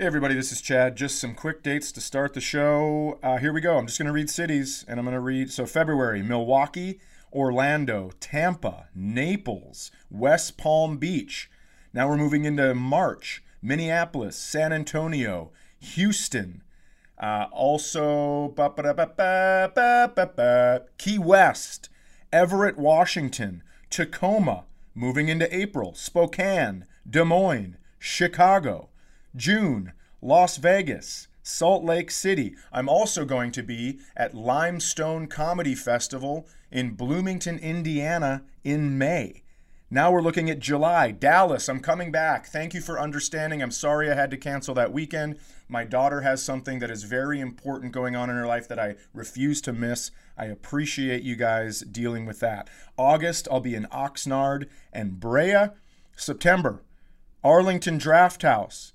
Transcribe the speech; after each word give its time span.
Hey, 0.00 0.06
everybody, 0.06 0.34
this 0.34 0.50
is 0.50 0.62
Chad. 0.62 0.96
Just 0.96 1.20
some 1.20 1.34
quick 1.34 1.62
dates 1.62 1.92
to 1.92 2.00
start 2.00 2.32
the 2.32 2.40
show. 2.40 3.18
Uh, 3.22 3.36
here 3.36 3.52
we 3.52 3.60
go. 3.60 3.76
I'm 3.76 3.86
just 3.86 3.98
going 3.98 4.06
to 4.06 4.14
read 4.14 4.30
cities, 4.30 4.82
and 4.88 4.98
I'm 4.98 5.04
going 5.04 5.12
to 5.14 5.20
read. 5.20 5.52
So, 5.52 5.66
February, 5.66 6.22
Milwaukee, 6.22 7.00
Orlando, 7.34 8.10
Tampa, 8.18 8.88
Naples, 8.94 9.90
West 10.10 10.56
Palm 10.56 10.96
Beach. 10.96 11.50
Now 11.92 12.08
we're 12.08 12.16
moving 12.16 12.46
into 12.46 12.74
March, 12.74 13.44
Minneapolis, 13.60 14.36
San 14.36 14.72
Antonio, 14.72 15.52
Houston. 15.80 16.62
Uh, 17.18 17.48
also, 17.52 18.54
Key 20.96 21.18
West, 21.18 21.90
Everett, 22.32 22.78
Washington, 22.78 23.62
Tacoma, 23.90 24.64
moving 24.94 25.28
into 25.28 25.54
April, 25.54 25.92
Spokane, 25.92 26.86
Des 27.06 27.24
Moines, 27.24 27.76
Chicago. 27.98 28.89
June, 29.36 29.92
Las 30.20 30.56
Vegas, 30.56 31.28
Salt 31.42 31.84
Lake 31.84 32.10
City. 32.10 32.54
I'm 32.72 32.88
also 32.88 33.24
going 33.24 33.52
to 33.52 33.62
be 33.62 34.00
at 34.16 34.34
Limestone 34.34 35.26
Comedy 35.26 35.74
Festival 35.74 36.48
in 36.70 36.94
Bloomington, 36.94 37.58
Indiana 37.58 38.42
in 38.64 38.98
May. 38.98 39.42
Now 39.92 40.12
we're 40.12 40.22
looking 40.22 40.48
at 40.48 40.60
July. 40.60 41.10
Dallas, 41.10 41.68
I'm 41.68 41.80
coming 41.80 42.12
back. 42.12 42.46
Thank 42.46 42.74
you 42.74 42.80
for 42.80 43.00
understanding. 43.00 43.60
I'm 43.60 43.72
sorry 43.72 44.08
I 44.08 44.14
had 44.14 44.30
to 44.30 44.36
cancel 44.36 44.74
that 44.74 44.92
weekend. 44.92 45.38
My 45.68 45.84
daughter 45.84 46.20
has 46.20 46.42
something 46.42 46.78
that 46.78 46.90
is 46.90 47.02
very 47.02 47.40
important 47.40 47.90
going 47.92 48.14
on 48.14 48.30
in 48.30 48.36
her 48.36 48.46
life 48.46 48.68
that 48.68 48.78
I 48.78 48.94
refuse 49.12 49.60
to 49.62 49.72
miss. 49.72 50.12
I 50.38 50.44
appreciate 50.44 51.24
you 51.24 51.34
guys 51.34 51.80
dealing 51.80 52.24
with 52.24 52.38
that. 52.38 52.70
August, 52.96 53.48
I'll 53.50 53.60
be 53.60 53.74
in 53.74 53.86
Oxnard 53.86 54.66
and 54.92 55.18
Brea. 55.18 55.70
September, 56.16 56.82
Arlington 57.42 57.98
Draft 57.98 58.42
House. 58.42 58.92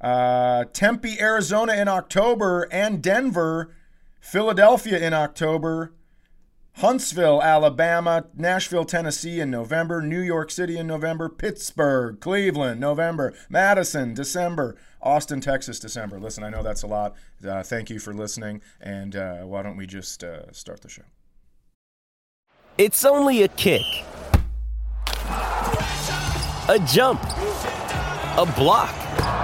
Uh, 0.00 0.64
Tempe, 0.72 1.18
Arizona 1.20 1.74
in 1.74 1.88
October, 1.88 2.68
and 2.70 3.02
Denver, 3.02 3.74
Philadelphia 4.20 4.98
in 4.98 5.14
October, 5.14 5.92
Huntsville, 6.78 7.40
Alabama, 7.40 8.24
Nashville, 8.34 8.84
Tennessee 8.84 9.38
in 9.38 9.50
November, 9.50 10.02
New 10.02 10.20
York 10.20 10.50
City 10.50 10.76
in 10.76 10.88
November, 10.88 11.28
Pittsburgh, 11.28 12.18
Cleveland, 12.18 12.80
November, 12.80 13.32
Madison, 13.48 14.12
December, 14.12 14.76
Austin, 15.00 15.40
Texas, 15.40 15.78
December. 15.78 16.18
Listen, 16.18 16.42
I 16.42 16.50
know 16.50 16.64
that's 16.64 16.82
a 16.82 16.88
lot. 16.88 17.14
Uh, 17.46 17.62
thank 17.62 17.90
you 17.90 18.00
for 18.00 18.12
listening, 18.12 18.60
and 18.80 19.14
uh, 19.14 19.42
why 19.42 19.62
don't 19.62 19.76
we 19.76 19.86
just 19.86 20.24
uh, 20.24 20.50
start 20.50 20.80
the 20.80 20.88
show? 20.88 21.02
It's 22.76 23.04
only 23.04 23.42
a 23.42 23.48
kick, 23.48 23.82
a 26.68 26.84
jump, 26.88 27.22
a 27.22 28.52
block. 28.56 29.43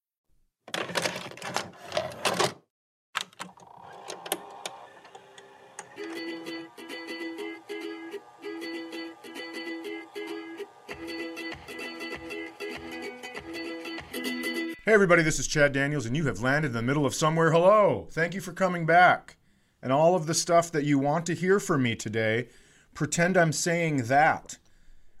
Hey, 14.91 14.95
everybody, 14.95 15.23
this 15.23 15.39
is 15.39 15.47
Chad 15.47 15.71
Daniels, 15.71 16.05
and 16.05 16.17
you 16.17 16.25
have 16.25 16.41
landed 16.41 16.67
in 16.67 16.73
the 16.73 16.81
middle 16.81 17.05
of 17.05 17.15
somewhere. 17.15 17.53
Hello. 17.53 18.09
Thank 18.11 18.33
you 18.33 18.41
for 18.41 18.51
coming 18.51 18.85
back. 18.85 19.37
And 19.81 19.89
all 19.89 20.15
of 20.15 20.25
the 20.25 20.33
stuff 20.33 20.69
that 20.73 20.83
you 20.83 20.99
want 20.99 21.25
to 21.27 21.33
hear 21.33 21.61
from 21.61 21.83
me 21.83 21.95
today, 21.95 22.49
pretend 22.93 23.37
I'm 23.37 23.53
saying 23.53 24.07
that. 24.07 24.57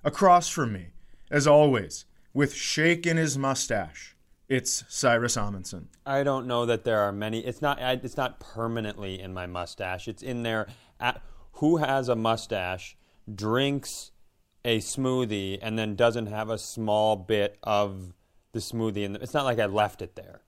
Across 0.03 0.49
from 0.49 0.73
me, 0.73 0.87
as 1.31 1.47
always, 1.47 2.03
with 2.33 2.53
shake 2.53 3.07
in 3.07 3.15
his 3.15 3.37
mustache, 3.37 4.17
it's 4.49 4.83
Cyrus 4.89 5.37
Amundson. 5.37 5.85
I 6.05 6.23
don't 6.23 6.47
know 6.47 6.65
that 6.65 6.83
there 6.83 6.99
are 6.99 7.13
many. 7.13 7.39
It's 7.39 7.61
not. 7.61 7.79
It's 7.79 8.17
not 8.17 8.41
permanently 8.41 9.21
in 9.21 9.33
my 9.33 9.47
mustache. 9.47 10.09
It's 10.09 10.21
in 10.21 10.43
there. 10.43 10.67
At, 10.99 11.21
who 11.53 11.77
has 11.77 12.09
a 12.09 12.15
mustache, 12.17 12.97
drinks 13.33 14.11
a 14.65 14.79
smoothie, 14.79 15.59
and 15.61 15.79
then 15.79 15.95
doesn't 15.95 16.27
have 16.27 16.49
a 16.49 16.57
small 16.57 17.15
bit 17.15 17.57
of 17.63 18.11
the 18.51 18.59
smoothie? 18.59 19.05
And 19.05 19.15
it's 19.17 19.33
not 19.33 19.45
like 19.45 19.59
I 19.59 19.65
left 19.65 20.01
it 20.01 20.15
there. 20.15 20.41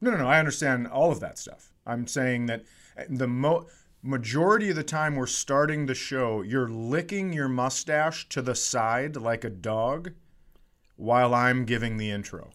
No, 0.00 0.10
no, 0.10 0.18
no. 0.18 0.28
I 0.28 0.38
understand 0.38 0.86
all 0.86 1.10
of 1.10 1.20
that 1.20 1.38
stuff. 1.38 1.72
I'm 1.86 2.06
saying 2.06 2.46
that 2.46 2.64
uh, 2.98 3.04
the 3.08 3.26
mo- 3.26 3.66
majority 4.02 4.70
of 4.70 4.76
the 4.76 4.84
time 4.84 5.16
we're 5.16 5.26
starting 5.26 5.86
the 5.86 5.94
show, 5.94 6.42
you're 6.42 6.68
licking 6.68 7.32
your 7.32 7.48
mustache 7.48 8.28
to 8.30 8.42
the 8.42 8.54
side 8.54 9.16
like 9.16 9.44
a 9.44 9.50
dog 9.50 10.12
while 10.96 11.34
I'm 11.34 11.64
giving 11.64 11.96
the 11.96 12.10
intro. 12.10 12.50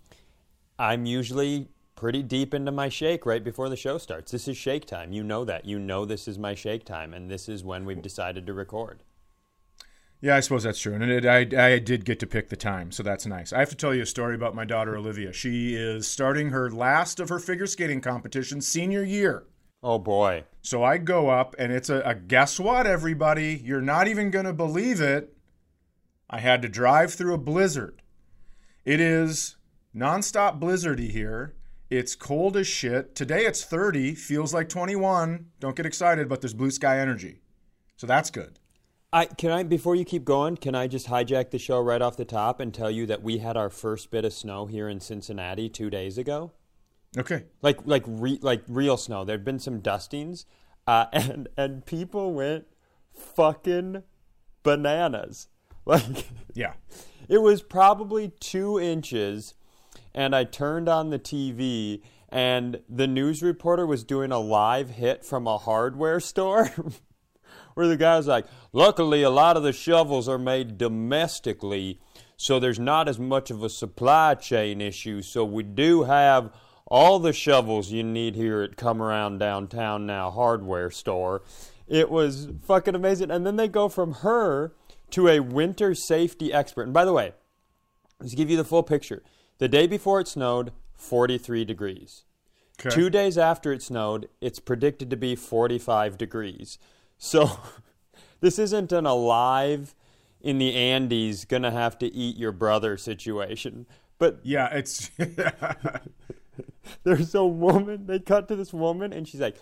I'm 0.79 1.05
usually 1.05 1.69
pretty 1.95 2.23
deep 2.23 2.53
into 2.53 2.71
my 2.71 2.89
shake 2.89 3.25
right 3.25 3.43
before 3.43 3.69
the 3.69 3.77
show 3.77 3.97
starts. 3.97 4.31
This 4.31 4.47
is 4.47 4.57
shake 4.57 4.85
time. 4.85 5.13
You 5.13 5.23
know 5.23 5.45
that. 5.45 5.65
You 5.65 5.79
know 5.79 6.05
this 6.05 6.27
is 6.27 6.37
my 6.37 6.55
shake 6.55 6.85
time, 6.85 7.13
and 7.13 7.29
this 7.29 7.47
is 7.47 7.63
when 7.63 7.85
we've 7.85 8.01
decided 8.01 8.45
to 8.47 8.53
record. 8.53 9.03
Yeah, 10.23 10.37
I 10.37 10.39
suppose 10.39 10.63
that's 10.63 10.79
true. 10.79 10.93
And 10.93 11.03
it, 11.03 11.25
I, 11.25 11.73
I 11.73 11.79
did 11.79 12.05
get 12.05 12.17
to 12.21 12.25
pick 12.25 12.47
the 12.47 12.55
time, 12.55 12.93
so 12.93 13.03
that's 13.03 13.25
nice. 13.25 13.51
I 13.51 13.59
have 13.59 13.71
to 13.71 13.75
tell 13.75 13.93
you 13.93 14.03
a 14.03 14.05
story 14.05 14.35
about 14.35 14.55
my 14.55 14.63
daughter, 14.63 14.95
Olivia. 14.95 15.33
She 15.33 15.75
is 15.75 16.07
starting 16.07 16.51
her 16.51 16.71
last 16.71 17.19
of 17.19 17.27
her 17.27 17.39
figure 17.39 17.67
skating 17.67 17.99
competition 17.99 18.61
senior 18.61 19.03
year. 19.03 19.43
Oh, 19.83 19.99
boy. 19.99 20.45
So 20.61 20.81
I 20.81 20.97
go 20.97 21.27
up, 21.27 21.57
and 21.59 21.73
it's 21.73 21.89
a, 21.89 21.99
a 22.05 22.15
guess 22.15 22.57
what, 22.57 22.87
everybody? 22.87 23.61
You're 23.65 23.81
not 23.81 24.07
even 24.07 24.31
going 24.31 24.45
to 24.45 24.53
believe 24.53 25.01
it. 25.01 25.35
I 26.29 26.39
had 26.39 26.61
to 26.61 26.69
drive 26.69 27.13
through 27.13 27.33
a 27.33 27.37
blizzard. 27.37 28.01
It 28.85 29.01
is 29.01 29.57
nonstop 29.93 30.57
blizzardy 30.57 31.11
here. 31.11 31.53
It's 31.89 32.15
cold 32.15 32.55
as 32.55 32.65
shit. 32.65 33.13
Today 33.13 33.45
it's 33.45 33.65
30, 33.65 34.15
feels 34.15 34.53
like 34.53 34.69
21. 34.69 35.47
Don't 35.59 35.75
get 35.75 35.85
excited, 35.85 36.29
but 36.29 36.39
there's 36.39 36.53
blue 36.53 36.71
sky 36.71 36.99
energy. 36.99 37.41
So 37.97 38.07
that's 38.07 38.31
good. 38.31 38.57
I 39.13 39.25
can 39.25 39.51
I 39.51 39.61
before 39.61 39.95
you 39.95 40.03
keep 40.05 40.25
going, 40.25 40.57
can 40.57 40.73
I 40.73 40.87
just 40.87 41.07
hijack 41.07 41.51
the 41.51 41.59
show 41.59 41.79
right 41.79 42.01
off 42.01 42.17
the 42.17 42.25
top 42.25 42.59
and 42.59 42.73
tell 42.73 42.89
you 42.89 43.05
that 43.05 43.21
we 43.21 43.37
had 43.37 43.55
our 43.55 43.69
first 43.69 44.09
bit 44.09 44.25
of 44.25 44.33
snow 44.33 44.65
here 44.65 44.89
in 44.89 44.99
Cincinnati 44.99 45.69
2 45.69 45.91
days 45.91 46.17
ago? 46.17 46.51
Okay. 47.15 47.43
Like 47.61 47.85
like 47.85 48.03
re, 48.07 48.39
like 48.41 48.63
real 48.67 48.97
snow. 48.97 49.23
There'd 49.23 49.45
been 49.45 49.59
some 49.59 49.81
dustings 49.81 50.47
uh, 50.87 51.05
and 51.13 51.47
and 51.55 51.85
people 51.85 52.33
went 52.33 52.65
fucking 53.13 54.03
bananas. 54.63 55.47
Like 55.85 56.27
Yeah. 56.53 56.73
it 57.27 57.39
was 57.39 57.61
probably 57.61 58.29
2 58.39 58.79
inches 58.79 59.53
and 60.15 60.33
I 60.33 60.45
turned 60.45 60.87
on 60.87 61.09
the 61.09 61.19
TV 61.19 62.01
and 62.29 62.79
the 62.87 63.05
news 63.05 63.43
reporter 63.43 63.85
was 63.85 64.05
doing 64.05 64.31
a 64.31 64.39
live 64.39 64.91
hit 64.91 65.25
from 65.25 65.45
a 65.45 65.57
hardware 65.57 66.21
store 66.21 66.71
where 67.73 67.87
the 67.87 67.97
guy's 67.97 68.27
like, 68.27 68.45
Luckily, 68.71 69.21
a 69.21 69.29
lot 69.29 69.55
of 69.55 69.61
the 69.61 69.71
shovels 69.71 70.27
are 70.27 70.39
made 70.39 70.79
domestically, 70.79 71.99
so 72.35 72.59
there's 72.59 72.79
not 72.79 73.07
as 73.07 73.19
much 73.19 73.51
of 73.51 73.63
a 73.63 73.69
supply 73.69 74.33
chain 74.33 74.81
issue. 74.81 75.21
So 75.21 75.45
we 75.45 75.61
do 75.61 76.03
have 76.03 76.51
all 76.87 77.19
the 77.19 77.33
shovels 77.33 77.91
you 77.91 78.03
need 78.03 78.35
here 78.35 78.61
at 78.61 78.75
Come 78.75 79.01
Around 79.01 79.37
Downtown 79.37 80.07
Now 80.07 80.31
hardware 80.31 80.89
store. 80.89 81.43
It 81.87 82.09
was 82.09 82.49
fucking 82.65 82.95
amazing. 82.95 83.29
And 83.29 83.45
then 83.45 83.57
they 83.57 83.67
go 83.67 83.89
from 83.89 84.13
her 84.15 84.73
to 85.11 85.27
a 85.27 85.39
winter 85.39 85.93
safety 85.93 86.51
expert. 86.51 86.83
And 86.83 86.93
by 86.93 87.05
the 87.05 87.13
way, 87.13 87.33
let's 88.19 88.33
give 88.33 88.49
you 88.49 88.57
the 88.57 88.63
full 88.63 88.83
picture. 88.83 89.21
The 89.59 89.67
day 89.67 89.85
before 89.85 90.19
it 90.19 90.27
snowed, 90.27 90.71
43 90.95 91.63
degrees. 91.63 92.23
Okay. 92.79 92.89
Two 92.89 93.09
days 93.11 93.37
after 93.37 93.71
it 93.71 93.83
snowed, 93.83 94.29
it's 94.41 94.59
predicted 94.59 95.11
to 95.11 95.17
be 95.17 95.35
45 95.35 96.17
degrees. 96.17 96.79
So 97.23 97.57
this 98.41 98.59
isn't 98.59 98.91
an 98.91 99.05
alive 99.05 99.95
in 100.41 100.57
the 100.57 100.75
Andes 100.75 101.45
gonna 101.45 101.71
have 101.71 101.97
to 101.99 102.13
eat 102.13 102.35
your 102.35 102.51
brother 102.51 102.97
situation. 102.97 103.85
But 104.19 104.41
Yeah, 104.43 104.67
it's 104.73 105.09
there's 107.03 107.33
a 107.33 107.45
woman, 107.45 108.07
they 108.07 108.19
cut 108.19 108.49
to 108.49 108.57
this 108.57 108.73
woman, 108.73 109.13
and 109.13 109.25
she's 109.25 109.39
like, 109.39 109.55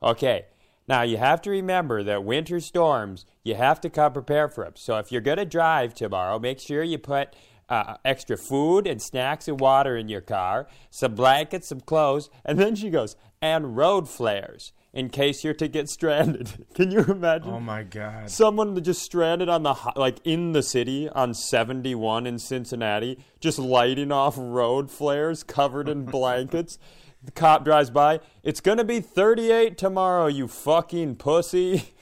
okay, 0.00 0.46
now 0.86 1.02
you 1.02 1.16
have 1.16 1.42
to 1.42 1.50
remember 1.50 2.04
that 2.04 2.22
winter 2.22 2.60
storms, 2.60 3.26
you 3.42 3.56
have 3.56 3.80
to 3.80 3.90
come 3.90 4.12
prepared 4.12 4.54
for 4.54 4.62
them. 4.62 4.74
So 4.76 4.96
if 4.98 5.10
you're 5.10 5.20
to 5.20 5.44
drive 5.44 5.94
tomorrow, 5.94 6.38
make 6.38 6.60
sure 6.60 6.84
you 6.84 6.98
put 6.98 7.34
uh, 7.68 7.96
extra 8.04 8.36
food 8.36 8.86
and 8.86 9.02
snacks 9.02 9.48
and 9.48 9.58
water 9.58 9.96
in 9.96 10.08
your 10.08 10.20
car, 10.20 10.68
some 10.88 11.16
blankets, 11.16 11.66
some 11.66 11.80
clothes, 11.80 12.30
and 12.44 12.60
then 12.60 12.76
she 12.76 12.90
goes, 12.90 13.16
and 13.42 13.76
road 13.76 14.08
flares 14.08 14.72
in 14.92 15.10
case 15.10 15.44
you're 15.44 15.54
to 15.54 15.68
get 15.68 15.88
stranded. 15.88 16.66
Can 16.74 16.90
you 16.90 17.00
imagine? 17.04 17.50
oh 17.52 17.60
my 17.60 17.82
god. 17.82 18.30
Someone 18.30 18.80
just 18.82 19.02
stranded 19.02 19.48
on 19.48 19.62
the 19.62 19.74
like 19.96 20.18
in 20.24 20.52
the 20.52 20.62
city 20.62 21.08
on 21.10 21.34
71 21.34 22.26
in 22.26 22.38
Cincinnati, 22.38 23.18
just 23.40 23.58
lighting 23.58 24.10
off 24.12 24.34
road 24.38 24.90
flares 24.90 25.42
covered 25.42 25.88
in 25.88 26.04
blankets. 26.10 26.78
the 27.22 27.32
cop 27.32 27.64
drives 27.64 27.90
by. 27.90 28.20
It's 28.42 28.60
gonna 28.60 28.84
be 28.84 29.00
38 29.00 29.76
tomorrow, 29.76 30.26
you 30.26 30.48
fucking 30.48 31.16
pussy. 31.16 31.94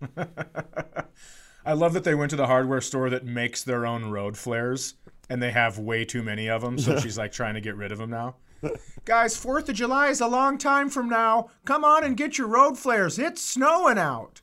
I 1.64 1.74
love 1.74 1.92
that 1.92 2.04
they 2.04 2.14
went 2.14 2.30
to 2.30 2.36
the 2.36 2.46
hardware 2.46 2.80
store 2.80 3.10
that 3.10 3.24
makes 3.24 3.62
their 3.62 3.84
own 3.84 4.06
road 4.06 4.36
flares 4.38 4.94
and 5.28 5.42
they 5.42 5.50
have 5.52 5.78
way 5.78 6.04
too 6.04 6.22
many 6.22 6.48
of 6.48 6.62
them, 6.62 6.78
so 6.78 6.98
she's 6.98 7.16
like 7.18 7.30
trying 7.32 7.54
to 7.54 7.60
get 7.60 7.76
rid 7.76 7.92
of 7.92 7.98
them 7.98 8.10
now. 8.10 8.36
Guys, 9.04 9.34
4th 9.36 9.68
of 9.68 9.74
July 9.74 10.08
is 10.08 10.20
a 10.20 10.26
long 10.28 10.58
time 10.58 10.90
from 10.90 11.08
now. 11.08 11.50
Come 11.64 11.84
on 11.84 12.04
and 12.04 12.16
get 12.16 12.38
your 12.38 12.46
road 12.48 12.78
flares. 12.78 13.18
It's 13.18 13.42
snowing 13.42 13.98
out. 13.98 14.40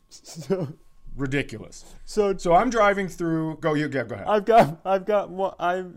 Ridiculous. 1.16 1.86
So 2.06 2.36
So 2.38 2.54
I'm 2.54 2.70
driving 2.70 3.08
through. 3.08 3.58
Go, 3.58 3.74
you, 3.74 3.88
go, 3.88 4.04
go 4.06 4.16
ahead. 4.16 4.28
I've 4.28 4.46
got 4.46 4.80
I've 4.86 5.06
got 5.06 5.30
one 5.30 5.54
I'm 5.60 5.96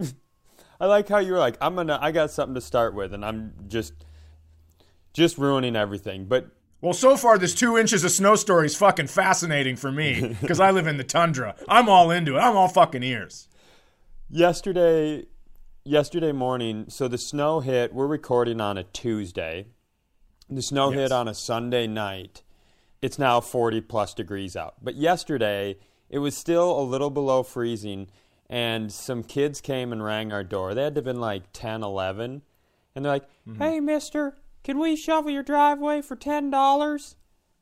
I 0.80 0.86
like 0.86 1.08
how 1.08 1.18
you 1.18 1.32
were 1.32 1.38
like 1.38 1.58
I'm 1.60 1.74
gonna 1.74 1.98
I 2.00 2.10
got 2.10 2.30
something 2.30 2.54
to 2.54 2.60
start 2.60 2.94
with 2.94 3.12
and 3.12 3.24
I'm 3.24 3.52
just 3.68 3.92
just 5.12 5.36
ruining 5.36 5.76
everything. 5.76 6.26
But 6.26 6.48
Well, 6.80 6.94
so 6.94 7.16
far, 7.16 7.36
this 7.36 7.54
two 7.54 7.76
inches 7.76 8.04
of 8.04 8.12
snow 8.12 8.34
story 8.36 8.66
is 8.66 8.76
fucking 8.76 9.08
fascinating 9.08 9.76
for 9.76 9.92
me 9.92 10.36
because 10.40 10.60
I 10.60 10.70
live 10.70 10.86
in 10.86 10.96
the 10.96 11.04
tundra. 11.04 11.54
I'm 11.68 11.88
all 11.88 12.10
into 12.10 12.36
it. 12.36 12.40
I'm 12.40 12.56
all 12.56 12.68
fucking 12.68 13.02
ears. 13.02 13.48
yesterday 14.30 15.26
yesterday 15.90 16.30
morning 16.30 16.84
so 16.86 17.08
the 17.08 17.18
snow 17.18 17.58
hit 17.58 17.92
we're 17.92 18.06
recording 18.06 18.60
on 18.60 18.78
a 18.78 18.84
tuesday. 18.84 19.66
The 20.48 20.62
snow 20.62 20.90
Yes. 20.90 21.00
hit 21.00 21.12
on 21.12 21.26
a 21.26 21.34
sunday 21.34 21.88
night. 21.88 22.44
It's 23.02 23.18
now 23.18 23.40
40 23.40 23.80
plus 23.80 24.14
degrees 24.14 24.54
out. 24.54 24.76
But 24.80 24.94
yesterday 24.94 25.78
it 26.08 26.20
was 26.20 26.36
still 26.36 26.78
a 26.78 26.82
little 26.82 27.10
below 27.10 27.42
freezing 27.42 28.06
and 28.48 28.92
some 28.92 29.24
kids 29.24 29.60
came 29.60 29.92
and 29.92 30.04
rang 30.04 30.32
our 30.32 30.44
door. 30.44 30.74
They 30.74 30.84
had 30.84 30.94
to 30.94 30.98
have 30.98 31.04
been 31.04 31.20
like 31.20 31.52
10 31.52 31.82
11 31.82 32.42
and 32.94 33.04
they're 33.04 33.12
like 33.12 33.28
mm-hmm. 33.48 33.60
hey 33.60 33.80
mister 33.80 34.36
can 34.62 34.78
we 34.78 34.94
shovel 34.94 35.32
your 35.32 35.42
driveway 35.42 36.02
for 36.02 36.14
$10 36.14 37.14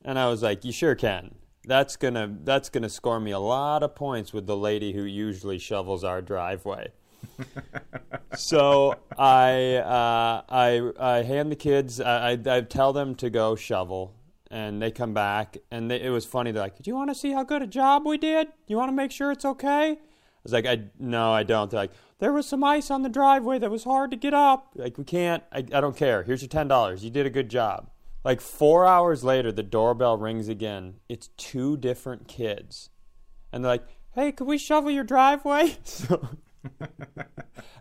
and 0.05 0.19
i 0.19 0.29
was 0.29 0.43
like 0.43 0.67
you 0.67 0.73
sure 0.73 0.95
can. 0.95 1.35
That's 1.65 1.97
gonna 1.97 2.37
that's 2.45 2.69
gonna 2.69 2.91
score 2.91 3.21
me 3.21 3.31
a 3.31 3.39
lot 3.39 3.83
of 3.83 3.95
points 3.95 4.35
with 4.35 4.47
the 4.47 4.57
lady 4.57 4.93
who 4.93 5.05
usually 5.05 5.59
shovels 5.59 6.05
our 6.05 6.21
driveway 6.21 6.93
so 8.35 8.95
I, 9.17 9.77
uh, 9.77 10.43
I 10.49 10.91
I 10.99 11.23
hand 11.23 11.51
the 11.51 11.57
kids. 11.57 12.01
I, 12.01 12.33
I, 12.33 12.39
I 12.47 12.61
tell 12.63 12.93
them 12.93 13.15
to 13.17 13.31
go 13.31 13.57
shovel, 13.57 14.15
and 14.51 14.81
they 14.81 14.91
come 14.91 15.15
back, 15.15 15.57
and 15.71 15.91
they, 15.91 16.01
it 16.01 16.11
was 16.11 16.25
funny. 16.25 16.53
They're 16.53 16.63
like, 16.63 16.81
"Do 16.81 16.91
you 16.91 16.95
want 16.95 17.11
to 17.11 17.15
see 17.15 17.33
how 17.33 17.45
good 17.45 17.63
a 17.63 17.67
job 17.67 18.07
we 18.07 18.19
did? 18.19 18.49
You 18.67 18.77
want 18.77 18.89
to 18.89 18.97
make 18.97 19.11
sure 19.11 19.31
it's 19.31 19.45
okay?" 19.45 19.93
I 19.93 19.99
was 20.43 20.53
like, 20.53 20.67
"I 20.67 20.85
no, 20.99 21.33
I 21.33 21.43
don't." 21.43 21.71
They're 21.71 21.81
like, 21.81 21.93
"There 22.19 22.33
was 22.33 22.47
some 22.47 22.65
ice 22.65 22.91
on 22.91 23.03
the 23.03 23.09
driveway 23.09 23.59
that 23.59 23.71
was 23.71 23.85
hard 23.85 24.11
to 24.13 24.17
get 24.17 24.35
up. 24.35 24.73
Like 24.75 24.99
we 24.99 25.05
can't. 25.05 25.43
I, 25.53 25.59
I 25.59 25.81
don't 25.81 25.97
care. 25.97 26.23
Here's 26.23 26.43
your 26.43 26.49
ten 26.49 26.69
dollars. 26.69 27.05
You 27.05 27.11
did 27.11 27.27
a 27.27 27.31
good 27.31 27.49
job." 27.49 27.91
Like 28.25 28.41
four 28.41 28.85
hours 28.85 29.25
later, 29.25 29.53
the 29.53 29.63
doorbell 29.63 30.17
rings 30.17 30.49
again. 30.49 30.95
It's 31.09 31.29
two 31.37 31.77
different 31.77 32.29
kids, 32.29 32.91
and 33.53 33.65
they're 33.65 33.73
like, 33.73 33.87
"Hey, 34.15 34.33
could 34.33 34.47
we 34.47 34.59
shovel 34.59 34.91
your 34.91 35.05
driveway?" 35.05 35.77
So. 35.85 36.29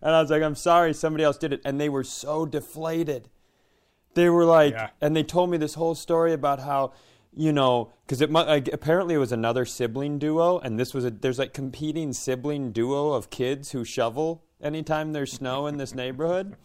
And 0.01 0.13
I 0.13 0.21
was 0.21 0.29
like, 0.29 0.43
I'm 0.43 0.55
sorry, 0.55 0.93
somebody 0.93 1.23
else 1.23 1.37
did 1.37 1.53
it. 1.53 1.61
And 1.65 1.81
they 1.81 1.89
were 1.89 2.03
so 2.03 2.45
deflated. 2.45 3.29
They 4.13 4.29
were 4.29 4.45
like, 4.45 4.73
Yeah. 4.73 4.89
and 5.01 5.15
they 5.15 5.23
told 5.23 5.49
me 5.49 5.57
this 5.57 5.73
whole 5.73 5.95
story 5.95 6.33
about 6.33 6.59
how, 6.59 6.93
you 7.33 7.51
know, 7.51 7.91
because 8.05 8.21
it 8.21 8.31
like, 8.31 8.67
apparently 8.71 9.15
it 9.15 9.19
was 9.19 9.31
another 9.31 9.65
sibling 9.65 10.17
duo, 10.19 10.59
and 10.59 10.79
this 10.79 10.93
was 10.93 11.03
a 11.05 11.11
there's 11.11 11.39
like 11.39 11.53
competing 11.53 12.13
sibling 12.13 12.71
duo 12.71 13.13
of 13.13 13.29
kids 13.29 13.71
who 13.71 13.83
shovel 13.83 14.43
anytime 14.61 15.13
there's 15.13 15.33
snow 15.33 15.67
in 15.67 15.77
this 15.77 15.93
neighborhood, 15.93 16.55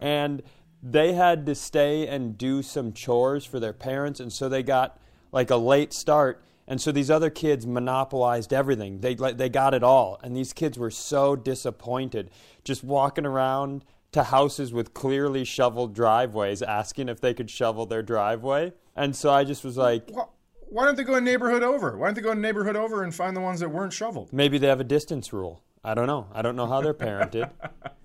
and 0.00 0.42
they 0.82 1.12
had 1.12 1.44
to 1.46 1.54
stay 1.54 2.06
and 2.06 2.38
do 2.38 2.62
some 2.62 2.92
chores 2.92 3.44
for 3.44 3.60
their 3.60 3.72
parents, 3.72 4.20
and 4.20 4.32
so 4.32 4.48
they 4.48 4.62
got 4.62 4.98
like 5.32 5.50
a 5.50 5.56
late 5.56 5.92
start. 5.92 6.42
And 6.68 6.80
so 6.80 6.90
these 6.92 7.10
other 7.10 7.30
kids 7.30 7.66
monopolized 7.66 8.52
everything. 8.52 9.00
They 9.00 9.14
they 9.14 9.48
got 9.48 9.72
it 9.74 9.82
all, 9.84 10.18
and 10.22 10.36
these 10.36 10.52
kids 10.52 10.78
were 10.78 10.90
so 10.90 11.36
disappointed, 11.36 12.30
just 12.64 12.82
walking 12.82 13.24
around 13.26 13.84
to 14.12 14.24
houses 14.24 14.72
with 14.72 14.94
clearly 14.94 15.44
shoveled 15.44 15.94
driveways, 15.94 16.62
asking 16.62 17.08
if 17.08 17.20
they 17.20 17.34
could 17.34 17.50
shovel 17.50 17.86
their 17.86 18.02
driveway. 18.02 18.72
And 18.96 19.14
so 19.14 19.30
I 19.30 19.44
just 19.44 19.62
was 19.62 19.76
like, 19.76 20.10
Wh- 20.10 20.28
Why 20.72 20.84
don't 20.86 20.96
they 20.96 21.04
go 21.04 21.14
a 21.14 21.20
neighborhood 21.20 21.62
over? 21.62 21.96
Why 21.96 22.06
don't 22.08 22.14
they 22.14 22.22
go 22.22 22.30
a 22.32 22.34
neighborhood 22.34 22.76
over 22.76 23.02
and 23.02 23.14
find 23.14 23.36
the 23.36 23.40
ones 23.40 23.60
that 23.60 23.68
weren't 23.68 23.92
shoveled? 23.92 24.32
maybe 24.32 24.58
they 24.58 24.66
have 24.68 24.80
a 24.80 24.84
distance 24.84 25.32
rule. 25.32 25.62
I 25.84 25.94
don't 25.94 26.06
know. 26.08 26.26
I 26.32 26.42
don't 26.42 26.56
know 26.56 26.66
how 26.66 26.80
they're 26.80 26.94
parented, 26.94 27.50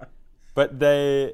but 0.54 0.80
they 0.80 1.34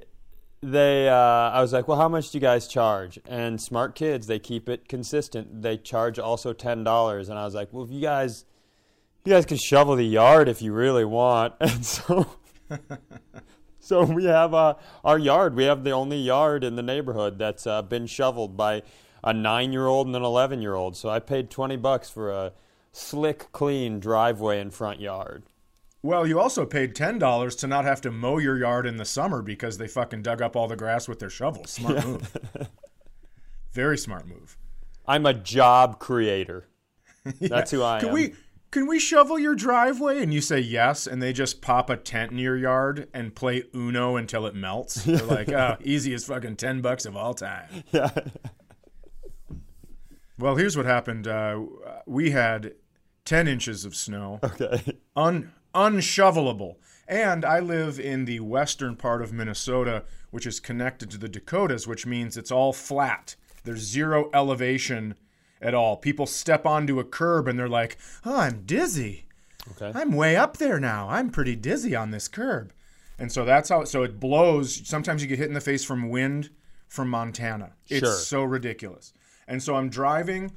they 0.61 1.09
uh, 1.09 1.15
I 1.15 1.61
was 1.61 1.73
like, 1.73 1.87
well, 1.87 1.97
how 1.97 2.09
much 2.09 2.31
do 2.31 2.37
you 2.37 2.41
guys 2.41 2.67
charge? 2.67 3.19
And 3.27 3.61
smart 3.61 3.95
kids, 3.95 4.27
they 4.27 4.39
keep 4.39 4.69
it 4.69 4.87
consistent. 4.87 5.61
They 5.61 5.77
charge 5.77 6.19
also 6.19 6.53
ten 6.53 6.83
dollars, 6.83 7.29
and 7.29 7.37
I 7.37 7.45
was 7.45 7.55
like, 7.55 7.71
well, 7.71 7.83
if 7.83 7.91
you 7.91 8.01
guys 8.01 8.45
you 9.25 9.33
guys 9.33 9.45
can 9.45 9.57
shovel 9.57 9.95
the 9.95 10.05
yard 10.05 10.47
if 10.49 10.61
you 10.61 10.73
really 10.73 11.05
want, 11.05 11.53
and 11.59 11.85
so. 11.85 12.27
So 13.87 14.03
we 14.03 14.25
have 14.25 14.53
uh, 14.53 14.73
our 15.05 15.17
yard. 15.17 15.55
We 15.55 15.63
have 15.63 15.85
the 15.85 15.91
only 15.91 16.17
yard 16.17 16.65
in 16.65 16.75
the 16.75 16.83
neighborhood 16.83 17.39
that's 17.39 17.65
uh, 17.65 17.81
been 17.81 18.05
shoveled 18.05 18.57
by 18.57 18.83
a 19.23 19.31
nine-year-old 19.31 20.07
and 20.07 20.15
an 20.15 20.23
eleven-year-old. 20.23 20.97
So 20.97 21.07
I 21.07 21.19
paid 21.19 21.49
twenty 21.49 21.77
bucks 21.77 22.09
for 22.09 22.29
a 22.29 22.51
slick, 22.91 23.49
clean 23.53 24.01
driveway 24.01 24.59
and 24.59 24.73
front 24.73 24.99
yard. 24.99 25.43
Well, 26.03 26.25
you 26.27 26.39
also 26.39 26.65
paid 26.65 26.95
ten 26.95 27.17
dollars 27.19 27.55
to 27.57 27.67
not 27.67 27.85
have 27.85 28.01
to 28.01 28.11
mow 28.11 28.37
your 28.37 28.57
yard 28.57 28.85
in 28.85 28.97
the 28.97 29.05
summer 29.05 29.41
because 29.41 29.77
they 29.77 29.87
fucking 29.87 30.21
dug 30.21 30.41
up 30.41 30.55
all 30.55 30.67
the 30.67 30.75
grass 30.75 31.07
with 31.07 31.19
their 31.19 31.29
shovels. 31.29 31.71
Smart 31.71 32.05
move. 32.05 32.37
Very 33.71 33.97
smart 33.97 34.27
move. 34.27 34.57
I'm 35.07 35.25
a 35.25 35.33
job 35.33 35.99
creator. 35.99 36.67
That's 37.41 37.71
who 37.71 37.83
I 37.83 37.99
Can 37.99 38.09
am. 38.09 38.13
we 38.13 38.33
can 38.69 38.85
we 38.85 38.99
shovel 38.99 39.39
your 39.39 39.55
driveway? 39.55 40.21
And 40.21 40.33
you 40.33 40.41
say 40.41 40.59
yes, 40.59 41.07
and 41.07 41.21
they 41.21 41.31
just 41.33 41.61
pop 41.61 41.89
a 41.89 41.97
tent 41.97 42.31
in 42.31 42.37
your 42.37 42.57
yard 42.57 43.07
and 43.13 43.33
play 43.33 43.63
Uno 43.73 44.17
until 44.17 44.45
it 44.45 44.55
melts. 44.55 44.95
They're 45.03 45.23
like, 45.25 45.49
oh, 45.49 45.77
easiest 45.81 46.27
fucking 46.27 46.57
ten 46.57 46.81
bucks 46.81 47.05
of 47.05 47.15
all 47.17 47.33
time. 47.33 47.83
Yeah. 47.91 48.11
Well, 50.39 50.55
here's 50.55 50.77
what 50.77 50.85
happened. 50.85 51.27
Uh, 51.27 51.61
we 52.05 52.31
had 52.31 52.73
ten 53.25 53.47
inches 53.47 53.85
of 53.85 53.95
snow. 53.95 54.39
Okay. 54.43 54.97
un 55.15 55.51
unshovelable. 55.73 56.75
And 57.07 57.45
I 57.45 57.59
live 57.59 57.99
in 57.99 58.25
the 58.25 58.41
western 58.41 58.95
part 58.95 59.21
of 59.21 59.31
Minnesota, 59.31 60.03
which 60.31 60.45
is 60.45 60.59
connected 60.59 61.09
to 61.11 61.17
the 61.17 61.29
Dakotas, 61.29 61.87
which 61.87 62.05
means 62.05 62.35
it's 62.35 62.51
all 62.51 62.73
flat. 62.73 63.35
There's 63.63 63.79
zero 63.79 64.29
elevation 64.33 65.15
at 65.61 65.73
all. 65.73 65.95
People 65.97 66.25
step 66.25 66.65
onto 66.65 66.99
a 66.99 67.03
curb 67.05 67.47
and 67.47 67.57
they're 67.57 67.69
like, 67.69 67.97
"Oh, 68.25 68.37
I'm 68.39 68.63
dizzy. 68.65 69.25
Okay. 69.71 69.97
I'm 69.97 70.11
way 70.13 70.35
up 70.35 70.57
there 70.57 70.79
now. 70.79 71.09
I'm 71.09 71.29
pretty 71.29 71.55
dizzy 71.55 71.95
on 71.95 72.11
this 72.11 72.27
curb." 72.27 72.73
And 73.17 73.31
so 73.31 73.45
that's 73.45 73.69
how 73.69 73.83
so 73.85 74.03
it 74.03 74.19
blows. 74.19 74.87
Sometimes 74.87 75.21
you 75.21 75.27
get 75.27 75.39
hit 75.39 75.47
in 75.47 75.53
the 75.53 75.61
face 75.61 75.83
from 75.83 76.09
wind 76.09 76.49
from 76.87 77.09
Montana. 77.09 77.71
It's 77.87 78.05
Sure. 78.07 78.15
so 78.15 78.43
ridiculous. 78.43 79.13
And 79.47 79.63
so 79.63 79.75
I'm 79.75 79.89
driving 79.89 80.51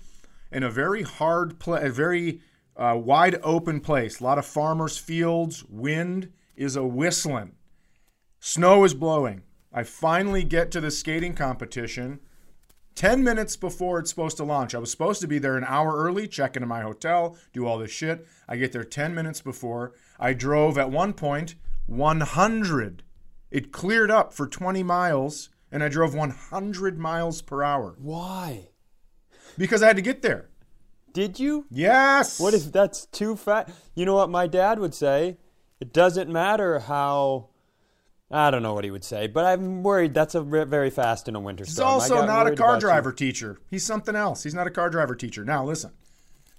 in 0.53 0.63
a 0.63 0.71
very 0.71 1.03
hard 1.03 1.59
place, 1.59 1.85
a 1.85 1.91
very 1.91 2.41
uh, 2.81 2.97
wide 2.97 3.39
open 3.43 3.81
place. 3.81 4.19
A 4.19 4.25
lot 4.25 4.39
of 4.39 4.47
farmers' 4.47 4.97
fields. 4.97 5.65
Wind 5.69 6.33
is 6.57 6.75
a 6.75 6.85
whistling. 6.85 7.53
Snow 8.41 8.85
is 8.85 8.95
blowing. 8.95 9.43
I 9.73 9.85
finally 9.85 10.43
get 10.43 10.71
to 10.73 10.81
the 10.81 10.91
skating 10.91 11.35
competition 11.35 12.21
10 12.97 13.23
minutes 13.23 13.57
before 13.57 13.99
it's 13.99 14.11
supposed 14.11 14.37
to 14.39 14.45
launch. 14.45 14.75
I 14.75 14.79
was 14.79 14.91
supposed 14.91 15.21
to 15.21 15.29
be 15.29 15.39
there 15.39 15.57
an 15.57 15.65
hour 15.65 15.97
early, 15.97 16.27
check 16.27 16.57
into 16.57 16.67
my 16.67 16.81
hotel, 16.81 17.37
do 17.53 17.67
all 17.67 17.79
this 17.79 17.91
shit. 17.91 18.27
I 18.49 18.57
get 18.57 18.73
there 18.73 18.83
10 18.83 19.15
minutes 19.15 19.41
before. 19.41 19.93
I 20.19 20.33
drove 20.33 20.77
at 20.77 20.91
one 20.91 21.13
point 21.13 21.55
100. 21.87 23.03
It 23.51 23.73
cleared 23.73 24.11
up 24.11 24.33
for 24.33 24.47
20 24.47 24.83
miles, 24.83 25.51
and 25.71 25.83
I 25.83 25.89
drove 25.89 26.15
100 26.15 26.99
miles 26.99 27.43
per 27.43 27.63
hour 27.63 27.95
Why? 27.99 28.71
because 29.57 29.83
I 29.83 29.89
had 29.89 29.97
to 29.97 30.03
get 30.03 30.23
there. 30.23 30.51
Did 31.13 31.39
you? 31.41 31.67
Yes. 31.71 32.41
What 32.41 32.55
if 32.55 32.71
that's 32.73 33.07
too 33.07 33.37
fast? 33.37 33.71
You 33.95 34.05
know 34.07 34.15
what 34.15 34.31
my 34.31 34.47
dad 34.47 34.79
would 34.79 34.95
say? 34.95 35.39
It 35.81 35.93
doesn't 35.93 36.31
matter 36.31 36.79
how. 36.81 37.49
I 38.33 38.53
don't 38.53 38.63
know 38.63 38.75
what 38.75 38.85
he 38.85 38.93
would 38.93 39.03
say, 39.03 39.27
but 39.27 39.45
I'm 39.45 39.83
worried 39.83 40.15
that's 40.15 40.37
a 40.37 40.41
very 40.43 40.91
fast 40.91 41.27
in 41.27 41.35
a 41.35 41.41
winter 41.41 41.65
He's 41.65 41.73
storm. 41.75 41.89
I 41.89 41.93
also 41.93 42.25
not 42.27 42.47
a 42.47 42.55
car 42.55 42.69
about 42.69 42.75
you. 42.77 42.81
driver 42.81 43.13
teacher. 43.13 43.59
He's 43.69 43.85
something 43.85 44.15
else. 44.15 44.45
He's 44.45 44.55
not 44.55 44.69
a 44.69 44.71
car 44.71 44.89
driver 44.89 45.17
teacher. 45.17 45.45
Now, 45.45 45.65
listen. 45.65 45.91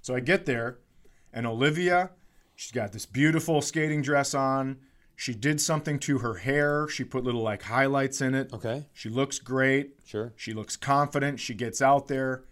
So 0.02 0.14
I 0.14 0.20
get 0.20 0.44
there, 0.44 0.80
and 1.32 1.46
Olivia, 1.46 2.10
she's 2.54 2.72
got 2.72 2.92
this 2.92 3.06
beautiful 3.06 3.62
skating 3.62 4.02
dress 4.02 4.34
on. 4.34 4.78
She 5.16 5.34
did 5.34 5.60
something 5.60 5.98
to 6.00 6.18
her 6.18 6.34
hair. 6.34 6.88
She 6.88 7.04
put 7.04 7.24
little 7.24 7.42
like 7.42 7.62
highlights 7.62 8.20
in 8.20 8.34
it. 8.34 8.52
Okay. 8.52 8.86
She 8.92 9.08
looks 9.08 9.38
great. 9.38 9.94
Sure. 10.04 10.32
She 10.36 10.52
looks 10.52 10.76
confident. 10.76 11.40
She 11.40 11.54
gets 11.54 11.80
out 11.80 12.08
there, 12.08 12.44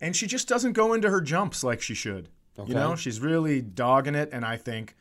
and 0.00 0.14
she 0.14 0.26
just 0.26 0.48
doesn't 0.48 0.72
go 0.72 0.92
into 0.92 1.10
her 1.10 1.20
jumps 1.20 1.64
like 1.64 1.80
she 1.80 1.94
should. 1.94 2.28
Okay. 2.58 2.68
You 2.68 2.74
know, 2.74 2.94
she's 2.94 3.20
really 3.20 3.60
dogging 3.60 4.14
it, 4.14 4.30
and 4.32 4.44
I 4.44 4.56
think, 4.56 4.96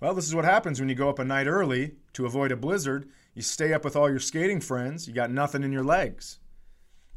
well, 0.00 0.14
this 0.14 0.26
is 0.26 0.34
what 0.34 0.44
happens 0.44 0.78
when 0.78 0.88
you 0.88 0.94
go 0.94 1.08
up 1.08 1.18
a 1.18 1.24
night 1.24 1.46
early 1.46 1.92
to 2.14 2.26
avoid 2.26 2.52
a 2.52 2.56
blizzard. 2.56 3.08
You 3.34 3.42
stay 3.42 3.72
up 3.72 3.84
with 3.84 3.96
all 3.96 4.10
your 4.10 4.20
skating 4.20 4.60
friends. 4.60 5.08
You 5.08 5.14
got 5.14 5.30
nothing 5.30 5.62
in 5.62 5.72
your 5.72 5.84
legs. 5.84 6.38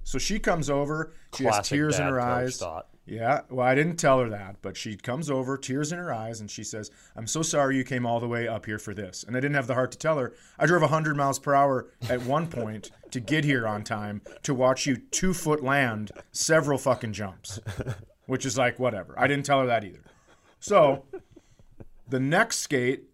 So 0.03 0.17
she 0.17 0.39
comes 0.39 0.69
over. 0.69 1.13
She 1.35 1.43
has 1.43 1.53
Classic 1.53 1.75
tears 1.77 1.95
in 1.95 2.05
dad 2.05 2.11
her 2.11 2.19
coach 2.19 2.27
eyes. 2.27 2.57
thought. 2.57 2.87
Yeah, 3.11 3.41
well, 3.49 3.67
I 3.67 3.75
didn't 3.75 3.97
tell 3.97 4.21
her 4.21 4.29
that, 4.29 4.61
but 4.61 4.77
she 4.77 4.95
comes 4.95 5.29
over, 5.29 5.57
tears 5.57 5.91
in 5.91 5.99
her 5.99 6.13
eyes, 6.13 6.39
and 6.39 6.49
she 6.49 6.63
says, 6.63 6.89
I'm 7.13 7.27
so 7.27 7.41
sorry 7.41 7.75
you 7.75 7.83
came 7.83 8.05
all 8.05 8.21
the 8.21 8.27
way 8.27 8.47
up 8.47 8.65
here 8.65 8.79
for 8.79 8.93
this. 8.93 9.25
And 9.27 9.35
I 9.35 9.41
didn't 9.41 9.57
have 9.57 9.67
the 9.67 9.73
heart 9.73 9.91
to 9.91 9.97
tell 9.97 10.17
her. 10.17 10.33
I 10.57 10.65
drove 10.65 10.81
100 10.81 11.17
miles 11.17 11.37
per 11.37 11.53
hour 11.53 11.89
at 12.09 12.21
one 12.21 12.47
point 12.47 12.89
to 13.11 13.19
get 13.19 13.43
here 13.43 13.67
on 13.67 13.83
time 13.83 14.21
to 14.43 14.53
watch 14.53 14.85
you 14.85 14.95
two 14.95 15.33
foot 15.33 15.61
land 15.61 16.11
several 16.31 16.77
fucking 16.77 17.11
jumps, 17.11 17.59
which 18.27 18.45
is 18.45 18.57
like, 18.57 18.79
whatever. 18.79 19.13
I 19.19 19.27
didn't 19.27 19.45
tell 19.45 19.59
her 19.59 19.67
that 19.67 19.83
either. 19.83 20.05
So 20.61 21.03
the 22.07 22.21
next 22.21 22.59
skate, 22.59 23.09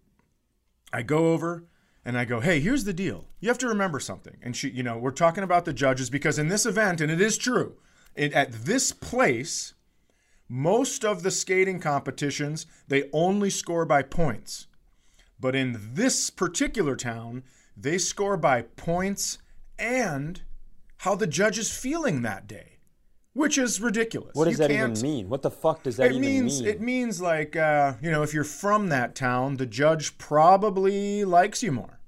I 0.92 1.02
go 1.02 1.32
over 1.32 1.64
and 2.04 2.16
I 2.16 2.24
go, 2.24 2.38
hey, 2.38 2.60
here's 2.60 2.84
the 2.84 2.92
deal. 2.92 3.24
You 3.40 3.48
have 3.48 3.58
to 3.58 3.68
remember 3.68 3.98
something. 3.98 4.36
And 4.44 4.54
she, 4.54 4.70
you 4.70 4.84
know, 4.84 4.96
we're 4.96 5.10
talking 5.10 5.42
about 5.42 5.64
the 5.64 5.72
judges 5.72 6.08
because 6.08 6.38
in 6.38 6.46
this 6.46 6.66
event, 6.66 7.00
and 7.00 7.10
it 7.10 7.20
is 7.20 7.36
true, 7.36 7.78
it, 8.14 8.32
at 8.32 8.52
this 8.52 8.92
place, 8.92 9.74
most 10.48 11.04
of 11.04 11.22
the 11.22 11.30
skating 11.30 11.80
competitions, 11.80 12.66
they 12.88 13.08
only 13.12 13.50
score 13.50 13.84
by 13.84 14.02
points. 14.02 14.66
But 15.40 15.54
in 15.54 15.78
this 15.94 16.30
particular 16.30 16.96
town, 16.96 17.44
they 17.76 17.98
score 17.98 18.36
by 18.36 18.62
points 18.62 19.38
and 19.78 20.42
how 20.98 21.14
the 21.14 21.26
judge 21.26 21.58
is 21.58 21.76
feeling 21.76 22.22
that 22.22 22.48
day, 22.48 22.78
which 23.34 23.56
is 23.56 23.80
ridiculous. 23.80 24.34
What 24.34 24.46
does 24.46 24.54
You 24.54 24.66
that 24.66 24.70
even 24.70 25.00
mean? 25.00 25.28
What 25.28 25.42
the 25.42 25.50
fuck 25.50 25.84
does 25.84 25.96
that 25.98 26.06
it 26.06 26.10
even 26.10 26.20
means 26.20 26.60
mean? 26.60 26.68
it 26.68 26.80
means 26.80 27.20
like 27.20 27.54
uh, 27.54 27.94
you 28.02 28.10
know 28.10 28.22
if 28.22 28.34
you're 28.34 28.42
from 28.42 28.88
that 28.88 29.14
town, 29.14 29.58
the 29.58 29.66
judge 29.66 30.18
probably 30.18 31.24
likes 31.24 31.62
you 31.62 31.70
more, 31.70 32.00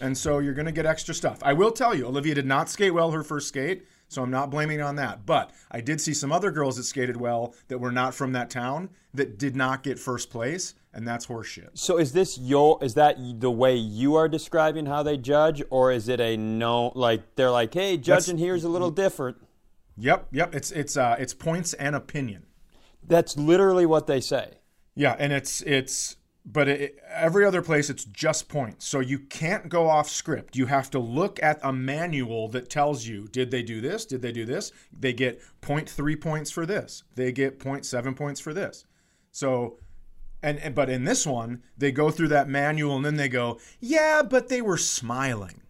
and 0.00 0.18
so 0.18 0.40
you're 0.40 0.54
going 0.54 0.66
to 0.66 0.72
get 0.72 0.86
extra 0.86 1.14
stuff. 1.14 1.38
I 1.42 1.52
will 1.52 1.70
tell 1.70 1.94
you, 1.94 2.06
Olivia 2.06 2.34
did 2.34 2.46
not 2.46 2.68
skate 2.68 2.92
well 2.92 3.12
her 3.12 3.22
first 3.22 3.46
skate, 3.48 3.86
so 4.12 4.22
I'm 4.22 4.30
not 4.30 4.50
blaming 4.50 4.80
on 4.80 4.96
that. 4.96 5.24
But 5.24 5.50
I 5.70 5.80
did 5.80 6.00
see 6.00 6.12
some 6.12 6.30
other 6.32 6.50
girls 6.50 6.76
that 6.76 6.84
skated 6.84 7.16
well 7.16 7.54
that 7.68 7.78
were 7.78 7.92
not 7.92 8.14
from 8.14 8.32
that 8.32 8.50
town 8.50 8.90
that 9.14 9.38
did 9.38 9.56
not 9.56 9.82
get 9.82 9.98
first 9.98 10.30
place, 10.30 10.74
and 10.92 11.08
that's 11.08 11.26
horseshit. 11.26 11.70
so 11.74 11.98
is 11.98 12.12
this 12.12 12.38
your 12.38 12.78
is 12.82 12.94
that 12.94 13.16
the 13.40 13.50
way 13.50 13.74
you 13.74 14.14
are 14.14 14.28
describing 14.28 14.86
how 14.86 15.02
they 15.02 15.16
judge 15.16 15.62
or 15.70 15.90
is 15.90 16.08
it 16.08 16.20
a 16.20 16.36
no 16.36 16.92
like 16.94 17.36
they're 17.36 17.50
like, 17.50 17.72
"Hey, 17.72 17.96
judging 17.96 18.38
here 18.38 18.54
is 18.54 18.64
a 18.64 18.68
little 18.68 18.90
different." 18.90 19.38
Yep, 19.96 20.28
yep. 20.32 20.54
It's 20.54 20.70
it's 20.70 20.96
uh, 20.96 21.16
it's 21.18 21.34
points 21.34 21.72
and 21.74 21.96
opinion. 21.96 22.44
That's 23.06 23.36
literally 23.36 23.86
what 23.86 24.06
they 24.06 24.20
say. 24.20 24.58
Yeah, 24.94 25.16
and 25.18 25.32
it's 25.32 25.62
it's 25.62 26.16
but 26.44 26.68
it, 26.68 26.98
every 27.08 27.44
other 27.44 27.62
place 27.62 27.88
it's 27.88 28.04
just 28.04 28.48
points. 28.48 28.86
So 28.86 29.00
you 29.00 29.18
can't 29.18 29.68
go 29.68 29.88
off 29.88 30.08
script. 30.08 30.56
You 30.56 30.66
have 30.66 30.90
to 30.90 30.98
look 30.98 31.42
at 31.42 31.60
a 31.62 31.72
manual 31.72 32.48
that 32.48 32.68
tells 32.68 33.06
you 33.06 33.28
did 33.28 33.50
they 33.50 33.62
do 33.62 33.80
this? 33.80 34.04
Did 34.04 34.22
they 34.22 34.32
do 34.32 34.44
this? 34.44 34.72
They 34.98 35.12
get 35.12 35.40
0.3 35.62 36.20
points 36.20 36.50
for 36.50 36.66
this. 36.66 37.04
They 37.14 37.32
get 37.32 37.60
0.7 37.60 38.16
points 38.16 38.40
for 38.40 38.52
this. 38.52 38.84
So 39.30 39.78
and, 40.42 40.58
and 40.58 40.74
but 40.74 40.90
in 40.90 41.04
this 41.04 41.26
one, 41.26 41.62
they 41.78 41.92
go 41.92 42.10
through 42.10 42.28
that 42.28 42.48
manual 42.48 42.96
and 42.96 43.04
then 43.04 43.16
they 43.16 43.28
go, 43.28 43.60
"Yeah, 43.78 44.22
but 44.22 44.48
they 44.48 44.60
were 44.60 44.76
smiling." 44.76 45.62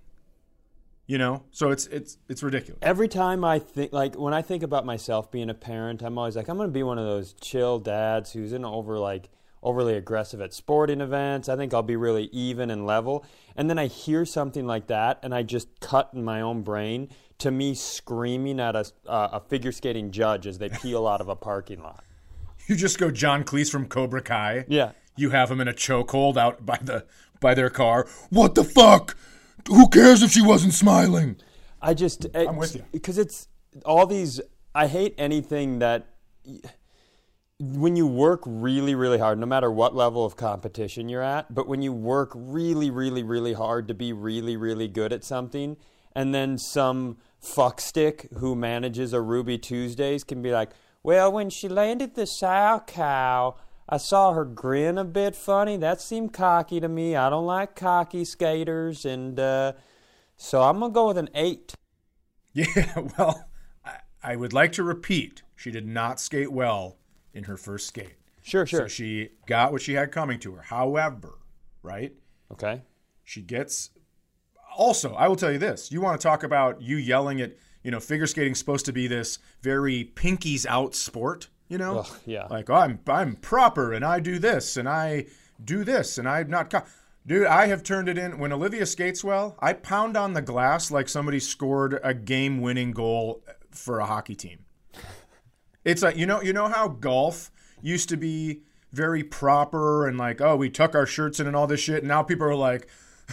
You 1.06 1.18
know? 1.18 1.44
So 1.50 1.70
it's 1.70 1.86
it's 1.88 2.16
it's 2.28 2.42
ridiculous. 2.42 2.78
Every 2.80 3.08
time 3.08 3.44
I 3.44 3.58
think, 3.58 3.92
like, 3.92 4.14
when 4.14 4.32
I 4.32 4.40
think 4.40 4.62
about 4.62 4.86
myself 4.86 5.30
being 5.30 5.50
a 5.50 5.54
parent, 5.54 6.00
I'm 6.00 6.16
always 6.16 6.36
like, 6.36 6.48
I'm 6.48 6.56
going 6.56 6.70
to 6.70 6.72
be 6.72 6.82
one 6.82 6.98
of 6.98 7.04
those 7.04 7.34
chill 7.34 7.78
dads 7.78 8.32
who's 8.32 8.54
in 8.54 8.64
over, 8.64 8.98
like, 8.98 9.28
overly 9.62 9.94
aggressive 9.94 10.40
at 10.40 10.52
sporting 10.52 11.00
events. 11.00 11.48
I 11.48 11.56
think 11.56 11.72
I'll 11.72 11.82
be 11.82 11.96
really 11.96 12.24
even 12.32 12.70
and 12.70 12.86
level. 12.86 13.24
And 13.56 13.70
then 13.70 13.78
I 13.78 13.86
hear 13.86 14.24
something 14.24 14.66
like 14.66 14.88
that, 14.88 15.18
and 15.22 15.34
I 15.34 15.42
just 15.42 15.80
cut 15.80 16.10
in 16.12 16.24
my 16.24 16.40
own 16.40 16.62
brain 16.62 17.08
to 17.38 17.50
me 17.50 17.74
screaming 17.74 18.60
at 18.60 18.76
a, 18.76 18.84
uh, 19.06 19.28
a 19.32 19.40
figure 19.40 19.72
skating 19.72 20.10
judge 20.10 20.46
as 20.46 20.58
they 20.58 20.68
peel 20.68 21.06
out 21.06 21.20
of 21.20 21.28
a 21.28 21.36
parking 21.36 21.82
lot. 21.82 22.04
You 22.68 22.76
just 22.76 22.98
go 22.98 23.10
John 23.10 23.42
Kreese 23.42 23.70
from 23.70 23.86
Cobra 23.86 24.22
Kai. 24.22 24.64
Yeah. 24.68 24.92
You 25.16 25.30
have 25.30 25.50
him 25.50 25.60
in 25.60 25.68
a 25.68 25.72
chokehold 25.72 26.36
out 26.36 26.64
by 26.64 26.78
the 26.80 27.04
by 27.40 27.54
their 27.54 27.68
car. 27.70 28.06
What 28.30 28.54
the 28.54 28.64
fuck? 28.64 29.16
Who 29.68 29.88
cares 29.88 30.22
if 30.22 30.30
she 30.30 30.42
wasn't 30.42 30.72
smiling? 30.72 31.36
I 31.82 31.92
just 31.94 32.26
I'm 32.34 32.56
with 32.56 32.76
you. 32.76 32.84
because 32.92 33.18
it's 33.18 33.48
all 33.84 34.06
these. 34.06 34.40
I 34.74 34.86
hate 34.86 35.14
anything 35.18 35.80
that 35.80 36.06
when 37.62 37.94
you 37.94 38.08
work 38.08 38.42
really, 38.44 38.96
really 38.96 39.18
hard, 39.18 39.38
no 39.38 39.46
matter 39.46 39.70
what 39.70 39.94
level 39.94 40.24
of 40.24 40.34
competition 40.34 41.08
you're 41.08 41.22
at, 41.22 41.54
but 41.54 41.68
when 41.68 41.80
you 41.80 41.92
work 41.92 42.32
really, 42.34 42.90
really, 42.90 43.22
really 43.22 43.52
hard 43.52 43.86
to 43.86 43.94
be 43.94 44.12
really, 44.12 44.56
really 44.56 44.88
good 44.88 45.12
at 45.12 45.22
something, 45.22 45.76
and 46.12 46.34
then 46.34 46.58
some 46.58 47.18
fuckstick 47.40 48.26
who 48.38 48.56
manages 48.56 49.12
a 49.12 49.20
Ruby 49.20 49.58
Tuesdays 49.58 50.24
can 50.24 50.42
be 50.42 50.50
like, 50.50 50.70
"Well, 51.04 51.30
when 51.30 51.50
she 51.50 51.68
landed 51.68 52.16
the 52.16 52.26
salchow." 52.26 53.54
I 53.88 53.96
saw 53.98 54.32
her 54.32 54.44
grin 54.44 54.96
a 54.96 55.04
bit 55.04 55.36
funny. 55.36 55.76
That 55.76 56.00
seemed 56.00 56.32
cocky 56.32 56.80
to 56.80 56.88
me. 56.88 57.14
I 57.14 57.28
don't 57.30 57.46
like 57.46 57.76
cocky 57.76 58.24
skaters, 58.24 59.04
and 59.04 59.38
uh, 59.38 59.74
so 60.36 60.62
I'm 60.62 60.80
gonna 60.80 60.92
go 60.92 61.08
with 61.08 61.18
an 61.18 61.30
eight. 61.34 61.74
Yeah, 62.54 63.08
well, 63.16 63.48
I, 63.82 64.00
I 64.22 64.36
would 64.36 64.52
like 64.52 64.72
to 64.72 64.82
repeat, 64.82 65.42
she 65.56 65.70
did 65.70 65.86
not 65.86 66.20
skate 66.20 66.52
well 66.52 66.98
in 67.34 67.44
her 67.44 67.56
first 67.56 67.86
skate. 67.86 68.14
Sure, 68.42 68.66
sure. 68.66 68.80
So 68.80 68.88
she 68.88 69.30
got 69.46 69.72
what 69.72 69.82
she 69.82 69.94
had 69.94 70.12
coming 70.12 70.38
to 70.40 70.52
her. 70.54 70.62
However, 70.62 71.38
right? 71.82 72.12
okay. 72.52 72.82
She 73.24 73.40
gets 73.40 73.90
also, 74.76 75.14
I 75.14 75.28
will 75.28 75.36
tell 75.36 75.52
you 75.52 75.58
this. 75.58 75.92
You 75.92 76.00
want 76.00 76.20
to 76.20 76.22
talk 76.22 76.42
about 76.42 76.82
you 76.82 76.96
yelling 76.96 77.40
at, 77.40 77.56
you 77.82 77.90
know, 77.90 78.00
figure 78.00 78.26
skating's 78.26 78.58
supposed 78.58 78.86
to 78.86 78.92
be 78.92 79.06
this 79.06 79.38
very 79.60 80.12
pinkies 80.14 80.66
out 80.66 80.94
sport, 80.94 81.48
you 81.68 81.78
know? 81.78 82.00
Ugh, 82.00 82.18
yeah. 82.26 82.46
Like, 82.46 82.70
oh, 82.70 82.74
I'm 82.74 83.00
I'm 83.06 83.36
proper 83.36 83.92
and 83.92 84.04
I 84.04 84.20
do 84.20 84.38
this 84.38 84.76
and 84.76 84.88
I 84.88 85.26
do 85.62 85.84
this 85.84 86.18
and 86.18 86.28
I'm 86.28 86.50
not 86.50 86.70
co-. 86.70 86.82
Dude, 87.24 87.46
I 87.46 87.66
have 87.66 87.84
turned 87.84 88.08
it 88.08 88.18
in 88.18 88.38
when 88.38 88.52
Olivia 88.52 88.84
skates 88.86 89.22
well, 89.22 89.56
I 89.60 89.74
pound 89.74 90.16
on 90.16 90.32
the 90.32 90.42
glass 90.42 90.90
like 90.90 91.08
somebody 91.08 91.38
scored 91.38 92.00
a 92.02 92.12
game-winning 92.14 92.90
goal 92.90 93.44
for 93.70 94.00
a 94.00 94.06
hockey 94.06 94.34
team. 94.34 94.64
It's 95.84 96.02
like 96.02 96.16
you 96.16 96.26
know, 96.26 96.40
you 96.42 96.52
know 96.52 96.68
how 96.68 96.88
golf 96.88 97.50
used 97.80 98.08
to 98.10 98.16
be 98.16 98.62
very 98.92 99.24
proper 99.24 100.06
and 100.06 100.18
like, 100.18 100.40
oh, 100.40 100.54
we 100.56 100.68
tuck 100.70 100.94
our 100.94 101.06
shirts 101.06 101.40
in 101.40 101.46
and 101.46 101.56
all 101.56 101.66
this 101.66 101.80
shit. 101.80 101.98
And 102.00 102.08
now 102.08 102.22
people 102.22 102.46
are 102.46 102.54
like, 102.54 102.88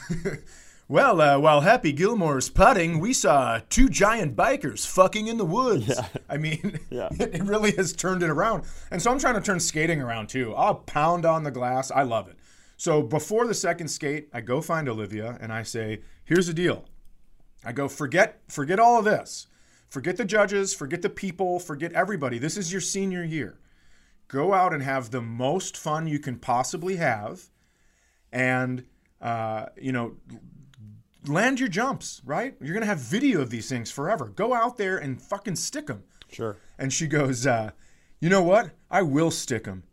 well, 0.87 1.21
uh, 1.21 1.37
while 1.37 1.61
Happy 1.61 1.91
Gilmore's 1.91 2.49
putting, 2.49 2.99
we 2.99 3.13
saw 3.13 3.59
two 3.69 3.89
giant 3.89 4.35
bikers 4.35 4.87
fucking 4.87 5.27
in 5.27 5.37
the 5.37 5.45
woods. 5.45 5.99
I 6.29 6.37
mean, 6.37 6.79
Yeah. 6.89 7.09
it, 7.19 7.35
it 7.35 7.43
really 7.43 7.71
has 7.73 7.93
turned 7.93 8.23
it 8.23 8.29
around. 8.29 8.63
And 8.89 9.01
so 9.01 9.11
I'm 9.11 9.19
trying 9.19 9.35
to 9.35 9.41
turn 9.41 9.59
skating 9.59 10.01
around 10.01 10.29
too. 10.29 10.55
I'll 10.55 10.75
pound 10.75 11.25
on 11.25 11.43
the 11.43 11.51
glass. 11.51 11.91
I 11.91 12.03
love 12.03 12.27
it. 12.29 12.37
So 12.77 13.01
before 13.03 13.45
the 13.45 13.53
second 13.53 13.89
skate, 13.89 14.29
I 14.33 14.39
go 14.41 14.61
find 14.61 14.87
Olivia 14.87 15.37
and 15.41 15.51
I 15.51 15.63
say, 15.63 16.01
here's 16.23 16.47
the 16.47 16.53
deal. 16.53 16.85
I 17.65 17.73
go, 17.73 17.89
forget, 17.89 18.39
forget 18.47 18.79
all 18.79 18.99
of 18.99 19.05
this. 19.05 19.47
Forget 19.89 20.17
the 20.17 20.25
judges, 20.25 20.73
forget 20.73 21.01
the 21.01 21.09
people, 21.09 21.59
forget 21.59 21.91
everybody. 21.93 22.37
This 22.37 22.57
is 22.57 22.71
your 22.71 22.81
senior 22.81 23.23
year. 23.23 23.57
Go 24.27 24.53
out 24.53 24.71
and 24.73 24.83
have 24.83 25.09
the 25.09 25.21
most 25.21 25.75
fun 25.75 26.05
you 26.05 26.19
can 26.19 26.37
possibly 26.37 26.97
have, 26.97 27.49
and 28.31 28.85
uh, 29.19 29.65
you 29.81 29.91
know, 29.91 30.15
land 31.25 31.59
your 31.59 31.69
jumps. 31.69 32.21
Right? 32.23 32.55
You're 32.61 32.75
gonna 32.75 32.85
have 32.85 32.99
video 32.99 33.41
of 33.41 33.49
these 33.49 33.67
things 33.67 33.89
forever. 33.89 34.27
Go 34.27 34.53
out 34.53 34.77
there 34.77 34.97
and 34.97 35.19
fucking 35.19 35.55
stick 35.55 35.87
them. 35.87 36.03
Sure. 36.31 36.57
And 36.77 36.93
she 36.93 37.07
goes, 37.07 37.47
uh, 37.47 37.71
you 38.19 38.29
know 38.29 38.43
what? 38.43 38.69
I 38.91 39.01
will 39.01 39.31
stick 39.31 39.63
them. 39.63 39.83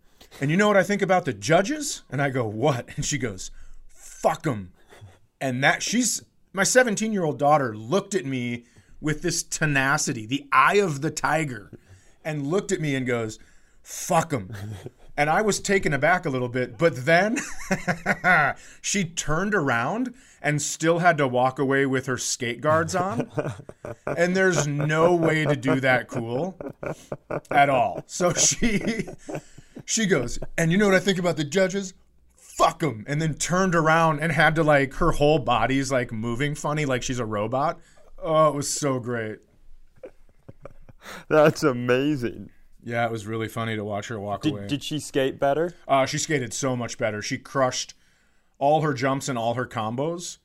And 0.40 0.50
you 0.50 0.58
know 0.58 0.68
what 0.68 0.76
I 0.76 0.82
think 0.82 1.00
about 1.00 1.24
the 1.24 1.32
judges? 1.32 2.02
And 2.10 2.20
I 2.20 2.28
go, 2.28 2.46
what? 2.46 2.90
And 2.96 3.04
she 3.04 3.16
goes, 3.16 3.50
fuck 3.88 4.42
them. 4.42 4.72
And 5.40 5.64
that 5.64 5.82
she's 5.82 6.22
my 6.52 6.64
17 6.64 7.12
year 7.12 7.24
old 7.24 7.38
daughter 7.38 7.74
looked 7.76 8.14
at 8.14 8.26
me 8.26 8.64
with 9.00 9.22
this 9.22 9.42
tenacity, 9.42 10.26
the 10.26 10.46
eye 10.52 10.76
of 10.76 11.00
the 11.02 11.10
tiger. 11.10 11.70
and 12.24 12.46
looked 12.46 12.72
at 12.72 12.80
me 12.80 12.94
and 12.96 13.06
goes, 13.06 13.38
"Fuck 13.82 14.30
them." 14.30 14.52
And 15.18 15.30
I 15.30 15.40
was 15.40 15.60
taken 15.60 15.94
aback 15.94 16.26
a 16.26 16.28
little 16.28 16.50
bit, 16.50 16.76
but 16.76 17.06
then 17.06 17.38
she 18.82 19.02
turned 19.04 19.54
around 19.54 20.12
and 20.42 20.60
still 20.60 20.98
had 20.98 21.16
to 21.16 21.26
walk 21.26 21.58
away 21.58 21.86
with 21.86 22.04
her 22.04 22.18
skate 22.18 22.60
guards 22.60 22.94
on. 22.94 23.30
And 24.06 24.36
there's 24.36 24.66
no 24.66 25.14
way 25.14 25.46
to 25.46 25.56
do 25.56 25.80
that 25.80 26.08
cool 26.08 26.54
at 27.50 27.70
all. 27.70 28.04
So 28.06 28.32
she 28.34 29.08
she 29.86 30.04
goes, 30.04 30.38
"And 30.58 30.70
you 30.70 30.76
know 30.76 30.84
what 30.84 30.94
I 30.94 31.00
think 31.00 31.18
about 31.18 31.38
the 31.38 31.44
judges? 31.44 31.94
Fuck 32.36 32.80
them." 32.80 33.04
And 33.08 33.20
then 33.22 33.34
turned 33.34 33.74
around 33.74 34.20
and 34.20 34.32
had 34.32 34.54
to 34.56 34.62
like 34.62 34.92
her 34.94 35.12
whole 35.12 35.38
body's 35.38 35.90
like 35.90 36.12
moving 36.12 36.54
funny 36.54 36.84
like 36.84 37.02
she's 37.02 37.18
a 37.20 37.24
robot. 37.24 37.80
Oh, 38.22 38.48
it 38.48 38.54
was 38.54 38.68
so 38.68 38.98
great. 38.98 39.38
That's 41.28 41.62
amazing. 41.62 42.50
Yeah, 42.82 43.04
it 43.04 43.10
was 43.10 43.26
really 43.26 43.48
funny 43.48 43.74
to 43.76 43.84
watch 43.84 44.08
her 44.08 44.18
walk 44.20 44.44
away. 44.44 44.62
Did, 44.62 44.68
did 44.68 44.82
she 44.84 44.98
skate 45.00 45.38
better? 45.40 45.74
Uh, 45.88 46.06
she 46.06 46.18
skated 46.18 46.52
so 46.54 46.76
much 46.76 46.98
better. 46.98 47.20
She 47.20 47.36
crushed 47.38 47.94
all 48.58 48.82
her 48.82 48.94
jumps 48.94 49.28
and 49.28 49.36
all 49.36 49.54
her 49.54 49.66
combos. 49.66 50.38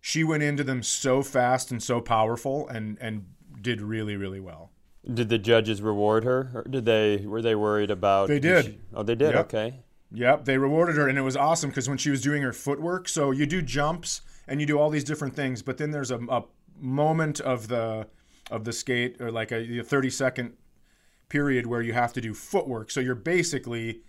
She 0.00 0.22
went 0.22 0.42
into 0.42 0.62
them 0.62 0.82
so 0.82 1.22
fast 1.22 1.70
and 1.70 1.82
so 1.82 2.00
powerful, 2.00 2.68
and 2.68 2.96
and 3.00 3.26
did 3.60 3.80
really 3.80 4.14
really 4.16 4.40
well. 4.40 4.70
Did 5.12 5.28
the 5.30 5.38
judges 5.38 5.80
reward 5.82 6.24
her, 6.24 6.50
or 6.54 6.64
did 6.68 6.84
they? 6.84 7.24
Were 7.26 7.42
they 7.42 7.54
worried 7.54 7.90
about? 7.90 8.28
They 8.28 8.38
did. 8.40 8.64
she- 8.66 8.78
oh, 8.94 9.02
they 9.02 9.14
did. 9.14 9.32
Yep. 9.34 9.46
Okay. 9.46 9.80
Yep, 10.12 10.44
they 10.44 10.56
rewarded 10.58 10.94
her, 10.96 11.08
and 11.08 11.18
it 11.18 11.22
was 11.22 11.36
awesome 11.36 11.70
because 11.70 11.88
when 11.88 11.98
she 11.98 12.10
was 12.10 12.20
doing 12.22 12.40
her 12.42 12.52
footwork, 12.52 13.08
so 13.08 13.32
you 13.32 13.44
do 13.46 13.60
jumps 13.60 14.20
and 14.46 14.60
you 14.60 14.66
do 14.66 14.78
all 14.78 14.88
these 14.88 15.02
different 15.02 15.34
things, 15.34 15.62
but 15.62 15.78
then 15.78 15.90
there's 15.90 16.12
a, 16.12 16.18
a 16.28 16.44
moment 16.80 17.40
of 17.40 17.68
the 17.68 18.06
of 18.50 18.64
the 18.64 18.72
skate 18.72 19.20
or 19.20 19.30
like 19.32 19.50
a, 19.50 19.80
a 19.80 19.82
30 19.82 20.08
second 20.10 20.52
period 21.28 21.66
where 21.66 21.82
you 21.82 21.92
have 21.92 22.12
to 22.12 22.20
do 22.20 22.32
footwork. 22.32 22.90
So 22.92 23.00
you're 23.00 23.16
basically, 23.16 24.02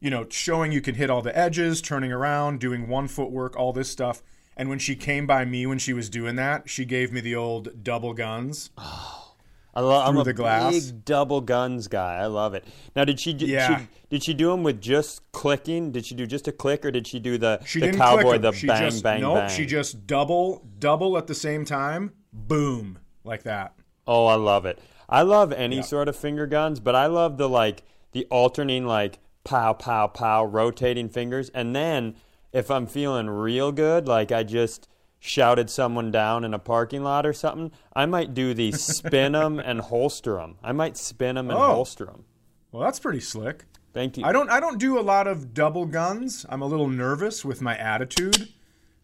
you 0.00 0.10
know, 0.10 0.26
showing 0.28 0.72
you 0.72 0.80
can 0.80 0.96
hit 0.96 1.08
all 1.10 1.22
the 1.22 1.36
edges, 1.38 1.80
turning 1.80 2.10
around, 2.12 2.58
doing 2.58 2.88
one 2.88 3.06
footwork, 3.06 3.56
all 3.56 3.72
this 3.72 3.88
stuff. 3.88 4.22
And 4.56 4.68
when 4.68 4.80
she 4.80 4.96
came 4.96 5.26
by 5.26 5.44
me 5.44 5.66
when 5.66 5.78
she 5.78 5.92
was 5.92 6.10
doing 6.10 6.34
that, 6.36 6.68
she 6.68 6.84
gave 6.84 7.12
me 7.12 7.20
the 7.20 7.36
old 7.36 7.84
double 7.84 8.12
guns. 8.12 8.70
Oh, 8.76 9.34
I 9.74 9.80
lo- 9.82 10.02
I'm 10.04 10.16
a 10.16 10.24
the 10.24 10.32
glass. 10.34 10.72
big 10.90 11.04
double 11.04 11.40
guns 11.40 11.86
guy. 11.86 12.16
I 12.16 12.26
love 12.26 12.54
it. 12.54 12.64
Now, 12.96 13.04
did 13.04 13.20
she, 13.20 13.30
Yeah. 13.32 13.78
she 13.78 13.86
did 14.10 14.22
she 14.24 14.34
do 14.34 14.48
them 14.50 14.64
with 14.64 14.80
just 14.80 15.29
clicking? 15.40 15.90
Did 15.90 16.04
she 16.04 16.14
do 16.14 16.26
just 16.26 16.46
a 16.48 16.52
click, 16.52 16.84
or 16.84 16.90
did 16.90 17.06
she 17.06 17.18
do 17.18 17.38
the 17.38 17.60
She 17.64 17.80
the 17.80 17.92
cowboy, 17.92 18.38
the 18.38 18.52
she 18.52 18.66
bang 18.66 18.90
just, 18.90 19.02
bang 19.02 19.22
nope, 19.22 19.36
bang? 19.36 19.48
she 19.50 19.64
just 19.66 20.06
double 20.06 20.66
double 20.78 21.16
at 21.16 21.26
the 21.26 21.34
same 21.34 21.64
time, 21.64 22.12
boom, 22.32 22.98
like 23.24 23.42
that. 23.44 23.74
Oh, 24.06 24.26
I 24.26 24.34
love 24.34 24.66
it. 24.66 24.78
I 25.08 25.22
love 25.22 25.52
any 25.52 25.76
Yeah. 25.76 25.82
sort 25.82 26.08
of 26.08 26.16
finger 26.16 26.46
guns, 26.46 26.78
but 26.78 26.94
I 26.94 27.06
love 27.06 27.38
the 27.38 27.48
like 27.48 27.82
the 28.12 28.26
alternating 28.30 28.86
like 28.86 29.18
pow 29.44 29.72
pow 29.72 30.06
pow 30.08 30.44
rotating 30.44 31.08
fingers 31.08 31.48
and 31.50 31.74
then 31.74 32.14
if 32.52 32.70
I'm 32.70 32.86
feeling 32.86 33.30
real 33.30 33.72
good, 33.72 34.06
like 34.08 34.30
I 34.32 34.42
just 34.42 34.88
shouted 35.18 35.70
someone 35.70 36.10
down 36.10 36.44
in 36.44 36.52
a 36.52 36.58
parking 36.58 37.02
lot 37.02 37.24
or 37.24 37.32
something, 37.32 37.70
I 37.94 38.04
might 38.06 38.34
do 38.34 38.52
the 38.54 38.72
spin 38.72 39.10
spin 39.10 39.34
'em 39.36 39.58
and 39.64 39.80
holster 39.80 40.38
holster 40.38 40.40
'em. 40.40 40.58
I 40.62 40.72
might 40.72 40.96
spin 40.98 41.36
spin 41.36 41.38
'em 41.38 41.50
and 41.50 41.58
Oh. 41.58 41.74
holster 41.76 42.08
'em. 42.08 42.24
Well, 42.72 42.82
that's 42.82 42.98
pretty 43.00 43.20
slick. 43.20 43.64
Thank 43.92 44.18
you. 44.18 44.24
I 44.24 44.32
don't 44.32 44.50
I 44.50 44.60
don't 44.60 44.78
do 44.78 44.98
a 44.98 45.02
lot 45.02 45.26
of 45.26 45.52
double 45.52 45.86
guns. 45.86 46.46
I'm 46.48 46.62
a 46.62 46.66
little 46.66 46.88
nervous 46.88 47.44
with 47.44 47.60
my 47.60 47.76
attitude. 47.76 48.48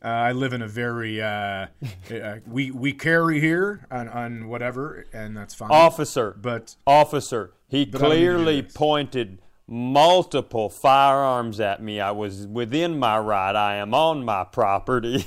Uh, 0.05 0.09
I 0.09 0.33
live 0.33 0.53
in 0.53 0.63
a 0.63 0.69
very 0.69 1.21
uh, 1.21 1.67
uh, 2.11 2.37
we 2.47 2.71
we 2.71 2.93
carry 2.93 3.41
here 3.41 3.87
on, 3.91 4.09
on 4.09 4.49
whatever, 4.49 5.07
and 5.13 5.37
that's 5.37 5.55
fine. 5.55 5.71
Officer. 5.71 6.37
But 6.41 6.77
Officer, 6.87 7.53
he 7.69 7.83
I 7.83 7.85
don't 7.85 7.93
need 7.93 7.93
to 7.93 7.99
do 7.99 8.05
clearly 8.07 8.63
pointed 8.63 9.39
multiple 9.67 10.69
firearms 10.69 11.59
at 11.59 11.83
me. 11.83 12.01
I 12.01 12.13
was 12.13 12.47
within 12.47 12.99
my 12.99 13.19
right. 13.19 13.57
I 13.57 13.77
am 13.77 13.95
on 13.95 14.25
my 14.25 14.45
property. 14.45 15.27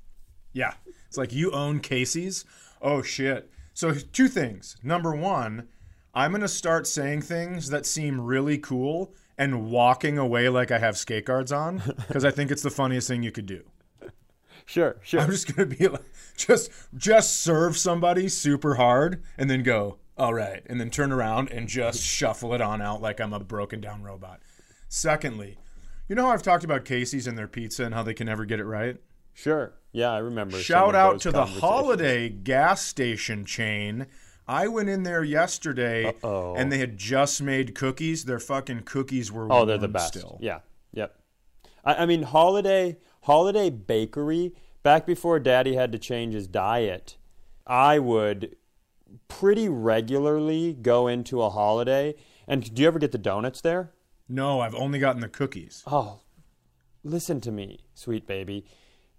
yeah, 0.52 0.74
it's 1.06 1.16
like 1.16 1.32
you 1.32 1.50
own 1.52 1.80
Casey's. 1.80 2.44
Oh 2.82 3.02
shit. 3.02 3.50
So 3.72 3.94
two 3.94 4.28
things. 4.28 4.76
Number 4.82 5.14
one, 5.14 5.68
I'm 6.18 6.32
gonna 6.32 6.48
start 6.48 6.88
saying 6.88 7.22
things 7.22 7.70
that 7.70 7.86
seem 7.86 8.20
really 8.20 8.58
cool 8.58 9.14
and 9.38 9.70
walking 9.70 10.18
away 10.18 10.48
like 10.48 10.72
I 10.72 10.80
have 10.80 10.98
skate 10.98 11.24
guards 11.24 11.52
on 11.52 11.80
because 12.08 12.24
I 12.24 12.32
think 12.32 12.50
it's 12.50 12.62
the 12.62 12.70
funniest 12.70 13.06
thing 13.06 13.22
you 13.22 13.30
could 13.30 13.46
do. 13.46 13.62
sure, 14.66 14.96
sure. 15.00 15.20
I'm 15.20 15.30
just 15.30 15.54
gonna 15.54 15.66
be 15.66 15.86
like, 15.86 16.02
just 16.36 16.72
just 16.96 17.36
serve 17.40 17.78
somebody 17.78 18.28
super 18.28 18.74
hard 18.74 19.22
and 19.38 19.48
then 19.48 19.62
go, 19.62 19.98
all 20.16 20.34
right, 20.34 20.64
and 20.66 20.80
then 20.80 20.90
turn 20.90 21.12
around 21.12 21.52
and 21.52 21.68
just 21.68 22.02
shuffle 22.02 22.52
it 22.52 22.60
on 22.60 22.82
out 22.82 23.00
like 23.00 23.20
I'm 23.20 23.32
a 23.32 23.38
broken 23.38 23.80
down 23.80 24.02
robot. 24.02 24.40
Secondly, 24.88 25.56
you 26.08 26.16
know 26.16 26.24
how 26.24 26.32
I've 26.32 26.42
talked 26.42 26.64
about 26.64 26.84
Casey's 26.84 27.28
and 27.28 27.38
their 27.38 27.46
pizza 27.46 27.84
and 27.84 27.94
how 27.94 28.02
they 28.02 28.14
can 28.14 28.26
never 28.26 28.44
get 28.44 28.58
it 28.58 28.64
right? 28.64 28.96
Sure. 29.34 29.74
Yeah, 29.92 30.10
I 30.10 30.18
remember. 30.18 30.58
Shout 30.58 30.96
out 30.96 31.20
to 31.20 31.30
the. 31.30 31.44
Holiday 31.44 32.28
gas 32.28 32.84
station 32.84 33.44
chain. 33.44 34.08
I 34.48 34.66
went 34.68 34.88
in 34.88 35.02
there 35.02 35.22
yesterday 35.22 36.06
Uh-oh. 36.06 36.54
and 36.56 36.72
they 36.72 36.78
had 36.78 36.96
just 36.96 37.42
made 37.42 37.74
cookies. 37.74 38.24
Their 38.24 38.38
fucking 38.38 38.80
cookies 38.84 39.30
were 39.30 39.46
Oh, 39.52 39.64
they're 39.64 39.76
the 39.78 39.88
best. 39.88 40.14
still. 40.14 40.38
Yeah. 40.40 40.60
Yep. 40.92 41.14
I, 41.84 41.94
I 41.94 42.06
mean, 42.06 42.22
Holiday 42.22 42.96
Holiday 43.22 43.68
Bakery. 43.70 44.54
Back 44.82 45.06
before 45.06 45.38
Daddy 45.38 45.74
had 45.74 45.92
to 45.92 45.98
change 45.98 46.32
his 46.34 46.46
diet, 46.46 47.18
I 47.66 47.98
would 47.98 48.56
pretty 49.26 49.68
regularly 49.68 50.72
go 50.72 51.08
into 51.08 51.42
a 51.42 51.50
Holiday. 51.50 52.14
And 52.46 52.72
do 52.74 52.80
you 52.80 52.88
ever 52.88 52.98
get 52.98 53.12
the 53.12 53.18
donuts 53.18 53.60
there? 53.60 53.92
No, 54.28 54.60
I've 54.60 54.74
only 54.74 54.98
gotten 54.98 55.20
the 55.20 55.28
cookies. 55.28 55.82
Oh, 55.86 56.20
listen 57.02 57.40
to 57.42 57.50
me, 57.52 57.80
sweet 57.94 58.26
baby. 58.26 58.64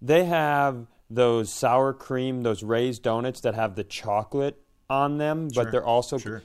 They 0.02 0.24
have 0.24 0.86
those 1.08 1.52
sour 1.52 1.92
cream, 1.92 2.42
those 2.42 2.62
raised 2.62 3.02
donuts 3.02 3.40
that 3.42 3.54
have 3.54 3.74
the 3.76 3.84
chocolate 3.84 4.60
on 4.90 5.18
them, 5.18 5.48
but 5.54 5.64
Sure, 5.64 5.70
they're 5.70 5.84
also 5.84 6.18
sure. 6.18 6.42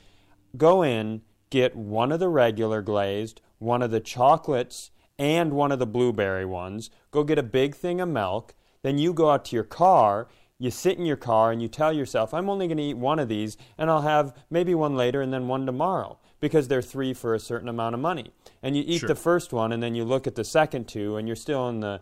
go 0.55 0.83
in, 0.83 1.21
get 1.49 1.75
one 1.75 2.11
of 2.11 2.19
the 2.19 2.29
regular 2.29 2.81
glazed, 2.81 3.41
one 3.59 3.81
of 3.81 3.91
the 3.91 3.99
chocolates, 3.99 4.91
and 5.17 5.53
one 5.53 5.71
of 5.71 5.79
the 5.79 5.85
blueberry 5.87 6.45
ones. 6.45 6.89
Go 7.11 7.23
get 7.23 7.37
a 7.39 7.43
big 7.43 7.75
thing 7.75 7.99
of 7.99 8.09
milk. 8.09 8.53
Then 8.83 8.97
you 8.97 9.13
go 9.13 9.29
out 9.31 9.45
to 9.45 9.55
your 9.55 9.63
car. 9.63 10.27
You 10.59 10.71
sit 10.71 10.97
in 10.97 11.05
your 11.05 11.17
car 11.17 11.51
and 11.51 11.61
you 11.61 11.67
tell 11.67 11.91
yourself, 11.91 12.33
I'm 12.33 12.49
only 12.49 12.67
going 12.67 12.77
to 12.77 12.83
eat 12.83 12.97
one 12.97 13.19
of 13.19 13.27
these, 13.27 13.57
and 13.77 13.89
I'll 13.89 14.03
have 14.03 14.33
maybe 14.49 14.73
one 14.75 14.95
later 14.95 15.21
and 15.21 15.33
then 15.33 15.47
one 15.47 15.65
tomorrow 15.65 16.19
because 16.39 16.67
they're 16.67 16.81
three 16.81 17.13
for 17.13 17.33
a 17.33 17.39
certain 17.39 17.67
amount 17.67 17.95
of 17.95 18.01
money. 18.01 18.31
And 18.61 18.75
you 18.77 18.83
eat 18.85 18.99
Sure. 18.99 19.07
the 19.07 19.15
first 19.15 19.51
one, 19.51 19.71
and 19.71 19.81
then 19.81 19.95
you 19.95 20.05
look 20.05 20.27
at 20.27 20.35
the 20.35 20.43
second 20.43 20.87
two, 20.87 21.15
and 21.17 21.27
you're 21.27 21.35
still 21.35 21.67
in 21.69 21.79
the 21.79 22.01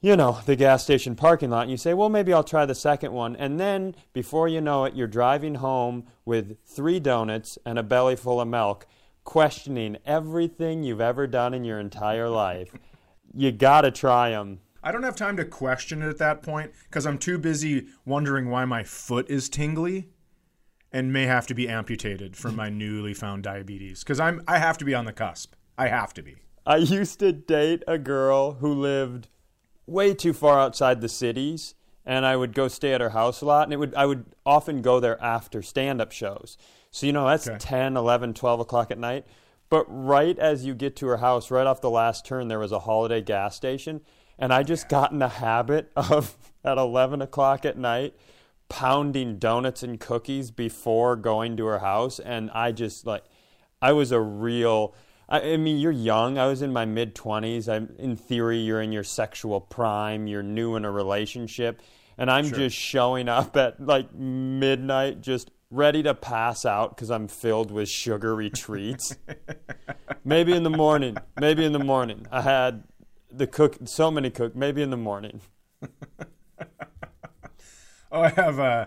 you 0.00 0.16
know, 0.16 0.38
the 0.46 0.54
gas 0.54 0.84
station 0.84 1.16
parking 1.16 1.50
lot, 1.50 1.62
and 1.62 1.70
you 1.70 1.76
say, 1.76 1.92
well, 1.92 2.08
maybe 2.08 2.32
I'll 2.32 2.44
try 2.44 2.64
the 2.66 2.74
second 2.74 3.12
one. 3.12 3.34
And 3.34 3.58
then, 3.58 3.96
before 4.12 4.46
you 4.46 4.60
know 4.60 4.84
it, 4.84 4.94
you're 4.94 5.08
driving 5.08 5.56
home 5.56 6.04
with 6.24 6.56
three 6.64 7.00
donuts 7.00 7.58
and 7.66 7.78
a 7.78 7.82
belly 7.82 8.14
full 8.14 8.40
of 8.40 8.46
milk, 8.46 8.86
questioning 9.24 9.96
everything 10.06 10.84
you've 10.84 11.00
ever 11.00 11.26
done 11.26 11.52
in 11.52 11.64
your 11.64 11.80
entire 11.80 12.28
life. 12.28 12.72
You 13.34 13.50
gotta 13.50 13.90
try 13.90 14.30
them. 14.30 14.60
I 14.82 14.92
don't 14.92 15.02
have 15.02 15.16
time 15.16 15.36
to 15.36 15.44
question 15.44 16.02
it 16.02 16.08
at 16.08 16.18
that 16.18 16.42
point 16.42 16.72
because 16.84 17.04
I'm 17.04 17.18
too 17.18 17.36
busy 17.36 17.88
wondering 18.04 18.48
why 18.48 18.64
my 18.64 18.84
foot 18.84 19.28
is 19.28 19.48
tingly 19.48 20.08
and 20.92 21.12
may 21.12 21.24
have 21.24 21.46
to 21.48 21.54
be 21.54 21.68
amputated 21.68 22.36
from 22.36 22.56
my 22.56 22.70
newly 22.70 23.12
found 23.12 23.42
diabetes 23.42 24.02
because 24.02 24.20
I'm 24.20 24.40
I 24.46 24.58
have 24.58 24.78
to 24.78 24.84
be 24.84 24.94
on 24.94 25.04
the 25.04 25.12
cusp. 25.12 25.54
I 25.76 25.88
have 25.88 26.14
to 26.14 26.22
be. 26.22 26.36
I 26.64 26.76
used 26.76 27.18
to 27.18 27.32
date 27.32 27.82
a 27.86 27.98
girl 27.98 28.52
who 28.52 28.72
lived 28.72 29.28
way 29.88 30.14
too 30.14 30.32
far 30.32 30.58
outside 30.60 31.00
the 31.00 31.08
cities, 31.08 31.74
and 32.04 32.24
I 32.24 32.36
would 32.36 32.54
go 32.54 32.68
stay 32.68 32.92
at 32.92 33.00
her 33.00 33.10
house 33.10 33.40
a 33.40 33.46
lot, 33.46 33.64
and 33.64 33.72
it 33.72 33.78
would 33.78 33.94
I 33.94 34.06
would 34.06 34.26
often 34.46 34.82
go 34.82 35.00
there 35.00 35.22
after 35.22 35.62
stand-up 35.62 36.12
shows. 36.12 36.56
So 36.90 37.06
you 37.06 37.12
know 37.12 37.26
that's 37.26 37.48
Okay. 37.48 37.58
10, 37.58 37.96
11, 37.96 38.34
12 38.34 38.60
o'clock 38.60 38.90
at 38.90 38.98
night. 38.98 39.26
But 39.70 39.84
right 39.88 40.38
as 40.38 40.64
you 40.64 40.74
get 40.74 40.96
to 40.96 41.06
her 41.08 41.18
house, 41.18 41.50
right 41.50 41.66
off 41.66 41.82
the 41.82 41.90
last 41.90 42.24
turn, 42.24 42.48
there 42.48 42.58
was 42.58 42.72
a 42.72 42.80
holiday 42.80 43.20
gas 43.20 43.54
station, 43.54 44.00
and 44.38 44.52
I 44.52 44.62
just 44.62 44.88
got 44.88 45.12
in 45.12 45.18
the 45.18 45.28
habit 45.28 45.92
of 45.96 46.36
at 46.64 46.78
11 46.78 47.20
o'clock 47.20 47.64
at 47.64 47.76
night 47.76 48.14
pounding 48.68 49.38
donuts 49.38 49.82
and 49.82 49.98
cookies 49.98 50.50
before 50.50 51.16
going 51.16 51.56
to 51.56 51.64
her 51.66 51.78
house, 51.78 52.18
and 52.18 52.50
I 52.50 52.72
just 52.72 53.06
like 53.06 53.24
I 53.80 53.92
was 53.92 54.12
a 54.12 54.20
real. 54.20 54.94
I, 55.28 55.52
I 55.52 55.56
mean, 55.56 55.78
you're 55.78 55.92
young. 55.92 56.38
I 56.38 56.46
was 56.46 56.62
in 56.62 56.72
my 56.72 56.84
mid 56.84 57.14
20s. 57.14 57.68
I'm 57.68 57.94
in 57.98 58.16
theory, 58.16 58.58
you're 58.58 58.80
in 58.80 58.92
your 58.92 59.04
sexual 59.04 59.60
prime. 59.60 60.26
You're 60.26 60.42
new 60.42 60.76
in 60.76 60.84
a 60.84 60.90
relationship, 60.90 61.82
and 62.16 62.30
I'm 62.30 62.46
just 62.46 62.76
showing 62.76 63.28
up 63.28 63.56
at 63.56 63.80
like 63.80 64.14
midnight, 64.14 65.20
just 65.20 65.50
ready 65.70 66.02
to 66.02 66.14
pass 66.14 66.64
out 66.64 66.96
because 66.96 67.10
I'm 67.10 67.28
filled 67.28 67.70
with 67.70 67.88
sugary 67.88 68.50
treats. 68.50 69.16
maybe 70.24 70.52
in 70.52 70.62
the 70.62 70.70
morning. 70.70 71.16
Maybe 71.38 71.64
in 71.64 71.72
the 71.72 71.78
morning. 71.78 72.26
I 72.32 72.40
had 72.40 72.84
the 73.30 73.46
cook. 73.46 73.76
So 73.84 74.10
many 74.10 74.30
cook. 74.30 74.56
Maybe 74.56 74.82
in 74.82 74.90
the 74.90 74.96
morning. 74.96 75.40
Oh, 78.10 78.22
I 78.22 78.30
have 78.30 78.58
uh 78.58 78.86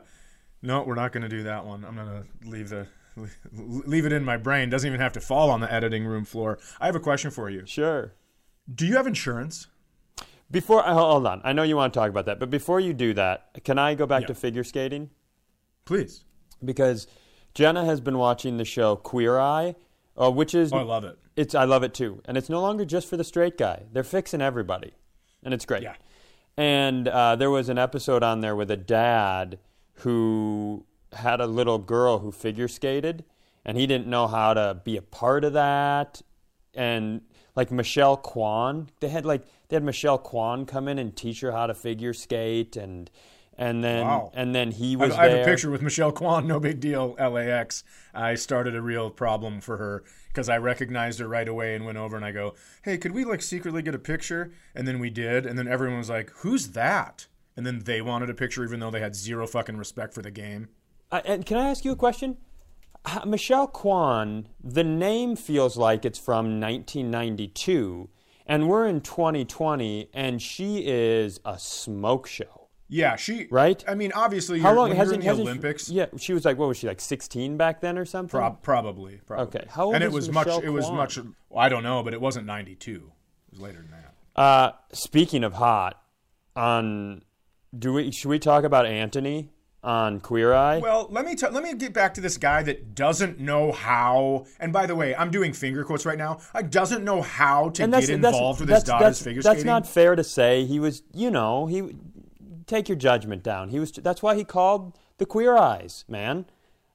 no, 0.63 0.83
we're 0.83 0.95
not 0.95 1.11
going 1.11 1.23
to 1.23 1.29
do 1.29 1.43
that 1.43 1.65
one. 1.65 1.83
I'm 1.85 1.95
going 1.95 2.07
to 2.07 2.49
leave 2.49 2.69
the 2.69 2.87
leave 3.51 4.05
it 4.05 4.13
in 4.13 4.23
my 4.23 4.37
brain. 4.37 4.69
Doesn't 4.69 4.87
even 4.87 4.99
have 5.01 5.13
to 5.13 5.21
fall 5.21 5.49
on 5.49 5.59
the 5.61 5.71
editing 5.71 6.05
room 6.05 6.25
floor. 6.25 6.59
I 6.79 6.85
have 6.85 6.95
a 6.95 6.99
question 6.99 7.31
for 7.31 7.49
you. 7.49 7.65
Sure. 7.65 8.13
Do 8.73 8.85
you 8.85 8.95
have 8.95 9.07
insurance? 9.07 9.67
Before 10.49 10.85
uh, 10.85 10.93
hold 10.93 11.25
on, 11.27 11.41
I 11.43 11.53
know 11.53 11.63
you 11.63 11.75
want 11.77 11.93
to 11.93 11.99
talk 11.99 12.09
about 12.09 12.25
that, 12.25 12.39
but 12.39 12.49
before 12.49 12.79
you 12.79 12.93
do 12.93 13.13
that, 13.13 13.59
can 13.63 13.79
I 13.79 13.95
go 13.95 14.05
back 14.05 14.21
Yeah. 14.21 14.27
to 14.27 14.35
figure 14.35 14.63
skating? 14.63 15.09
Please. 15.85 16.23
Because 16.63 17.07
Jenna 17.53 17.85
has 17.85 18.01
been 18.01 18.17
watching 18.17 18.57
the 18.57 18.65
show 18.65 18.95
Queer 18.97 19.39
Eye, 19.39 19.75
uh, 20.21 20.29
which 20.29 20.53
is 20.53 20.71
Oh, 20.73 20.77
I 20.77 20.83
love 20.83 21.05
it. 21.05 21.17
it's 21.37 21.55
I 21.55 21.63
love 21.63 21.83
it 21.83 21.93
too, 21.93 22.21
and 22.25 22.37
it's 22.37 22.49
no 22.49 22.61
longer 22.61 22.83
just 22.85 23.07
for 23.09 23.15
the 23.17 23.23
straight 23.23 23.57
guy. 23.57 23.83
They're 23.93 24.03
fixing 24.03 24.41
everybody, 24.41 24.91
and 25.43 25.53
it's 25.53 25.65
great. 25.65 25.83
Yeah. 25.83 25.95
And 26.57 27.07
uh, 27.07 27.37
there 27.37 27.49
was 27.49 27.69
an 27.69 27.77
episode 27.77 28.21
on 28.23 28.41
there 28.41 28.55
with 28.55 28.69
a 28.71 28.77
dad 28.77 29.57
who 29.95 30.85
had 31.13 31.41
a 31.41 31.47
little 31.47 31.77
girl 31.77 32.19
who 32.19 32.31
figure 32.31 32.67
skated, 32.67 33.23
and 33.65 33.77
he 33.77 33.85
didn't 33.87 34.07
know 34.07 34.27
how 34.27 34.53
to 34.53 34.81
be 34.83 34.97
a 34.97 35.01
part 35.01 35.43
of 35.43 35.53
that. 35.53 36.21
And 36.73 37.21
like 37.55 37.71
Michelle 37.71 38.17
Kwan, 38.17 38.89
they 38.99 39.09
had 39.09 39.25
like 39.25 39.43
they 39.67 39.75
had 39.75 39.83
Michelle 39.83 40.17
Kwan 40.17 40.65
come 40.65 40.87
in 40.87 40.97
and 40.99 41.15
teach 41.15 41.41
her 41.41 41.51
how 41.51 41.67
to 41.67 41.73
figure 41.73 42.13
skate, 42.13 42.75
and 42.77 43.09
and 43.57 43.83
then 43.83 44.05
Wow. 44.07 44.31
and 44.33 44.55
then 44.55 44.71
he 44.71 44.93
I, 44.93 44.97
was 44.97 45.13
I 45.15 45.23
have 45.23 45.31
there. 45.33 45.41
a 45.41 45.45
picture 45.45 45.69
with 45.69 45.81
Michelle 45.81 46.11
Kwan. 46.13 46.47
No 46.47 46.59
big 46.59 46.79
deal. 46.79 47.15
LAX. 47.19 47.83
I 48.13 48.35
started 48.35 48.75
a 48.75 48.81
real 48.81 49.09
problem 49.09 49.59
for 49.59 49.77
her 49.77 50.03
because 50.29 50.47
I 50.47 50.57
recognized 50.57 51.19
her 51.19 51.27
right 51.27 51.47
away 51.47 51.75
and 51.75 51.85
went 51.85 51.97
over 51.97 52.15
and 52.15 52.23
I 52.25 52.31
go, 52.31 52.55
"Hey, 52.83 52.97
could 52.97 53.11
we 53.11 53.25
like 53.25 53.41
secretly 53.41 53.81
get 53.81 53.93
a 53.93 53.99
picture?" 53.99 54.53
And 54.73 54.87
then 54.87 54.99
we 54.99 55.09
did, 55.09 55.45
and 55.45 55.59
then 55.59 55.67
everyone 55.67 55.97
was 55.97 56.09
like, 56.09 56.29
"Who's 56.37 56.69
that?" 56.69 57.27
And 57.57 57.65
then 57.65 57.79
they 57.79 58.01
wanted 58.01 58.29
a 58.29 58.33
picture, 58.33 58.63
even 58.63 58.79
though 58.79 58.89
they 58.91 59.01
had 59.01 59.13
zero 59.13 59.45
fucking 59.45 59.75
respect 59.75 60.13
for 60.13 60.21
the 60.21 60.31
game. 60.31 60.69
I, 61.11 61.19
and 61.19 61.45
can 61.45 61.57
I 61.57 61.69
ask 61.69 61.83
you 61.83 61.91
a 61.91 61.95
question? 61.95 62.37
Michelle 63.25 63.67
Kwan, 63.67 64.47
the 64.63 64.83
name 64.83 65.35
feels 65.35 65.75
like 65.75 66.05
it's 66.05 66.19
from 66.19 66.59
1992, 66.59 68.09
and 68.45 68.69
we're 68.69 68.87
in 68.87 69.01
2020, 69.01 70.09
and 70.13 70.41
she 70.41 70.85
is 70.85 71.39
a 71.43 71.57
smoke 71.57 72.27
show. 72.27 72.67
Yeah, 72.87 73.15
she. 73.15 73.47
Right? 73.49 73.83
I 73.87 73.95
mean, 73.95 74.11
obviously, 74.13 74.59
How 74.59 74.69
you're, 74.69 74.77
long 74.77 74.95
you're 74.95 75.13
in 75.13 75.21
the 75.21 75.29
Olympics? 75.29 75.87
She, 75.87 75.93
yeah, 75.93 76.07
she 76.17 76.33
was 76.33 76.43
like, 76.43 76.57
what 76.57 76.67
was 76.67 76.77
she 76.77 76.87
like, 76.87 76.99
16 76.99 77.55
back 77.55 77.79
then 77.79 77.97
or 77.97 78.05
something? 78.05 78.29
Prob- 78.29 78.61
probably, 78.61 79.21
probably. 79.25 79.59
Okay, 79.59 79.67
how 79.69 79.85
old 79.85 79.95
and 79.95 80.03
it 80.03 80.11
was 80.11 80.27
Michelle 80.27 80.57
much. 80.57 80.63
It 80.65 80.69
was 80.69 80.91
much. 80.91 81.17
I 81.55 81.69
don't 81.69 81.83
know, 81.83 82.03
but 82.03 82.13
it 82.13 82.19
wasn't 82.19 82.45
ninety 82.45 82.75
two. 82.75 83.11
It 83.47 83.53
was 83.53 83.61
later 83.61 83.79
than 83.79 83.91
that. 83.91 84.41
Uh, 84.41 84.71
speaking 84.91 85.45
of 85.45 85.53
hot, 85.53 86.01
on 86.55 87.23
do 87.77 87.93
we 87.93 88.11
should 88.11 88.27
we 88.27 88.39
talk 88.39 88.65
about 88.65 88.85
Anthony 88.85 89.49
on 89.83 90.19
Queer 90.19 90.53
Eye? 90.53 90.77
Well, 90.77 91.07
let 91.09 91.25
me 91.25 91.35
t- 91.35 91.47
let 91.47 91.63
me 91.63 91.73
get 91.73 91.93
back 91.93 92.13
to 92.15 92.21
this 92.21 92.37
guy 92.37 92.63
that 92.63 92.93
doesn't 92.95 93.39
know 93.39 93.71
how. 93.71 94.45
And 94.59 94.71
by 94.71 94.85
the 94.85 94.95
way, 94.95 95.15
I'm 95.15 95.31
doing 95.31 95.53
finger 95.53 95.83
quotes 95.83 96.05
right 96.05 96.17
now. 96.17 96.39
I 96.53 96.61
doesn't 96.61 97.03
know 97.03 97.21
how 97.21 97.69
to 97.71 97.87
get 97.87 98.09
involved 98.09 98.59
with 98.59 98.69
his 98.69 98.83
daughter's 98.83 99.05
that's, 99.07 99.23
figure 99.23 99.41
that's 99.41 99.55
skating. 99.59 99.67
not 99.67 99.87
fair 99.87 100.15
to 100.15 100.23
say. 100.23 100.65
He 100.65 100.79
was, 100.79 101.03
you 101.13 101.31
know, 101.31 101.65
he 101.65 101.95
take 102.67 102.87
your 102.87 102.97
judgment 102.97 103.43
down. 103.43 103.69
He 103.69 103.79
was. 103.79 103.91
That's 103.91 104.21
why 104.21 104.35
he 104.35 104.43
called 104.43 104.97
the 105.17 105.25
Queer 105.25 105.57
Eyes, 105.57 106.05
man. 106.07 106.45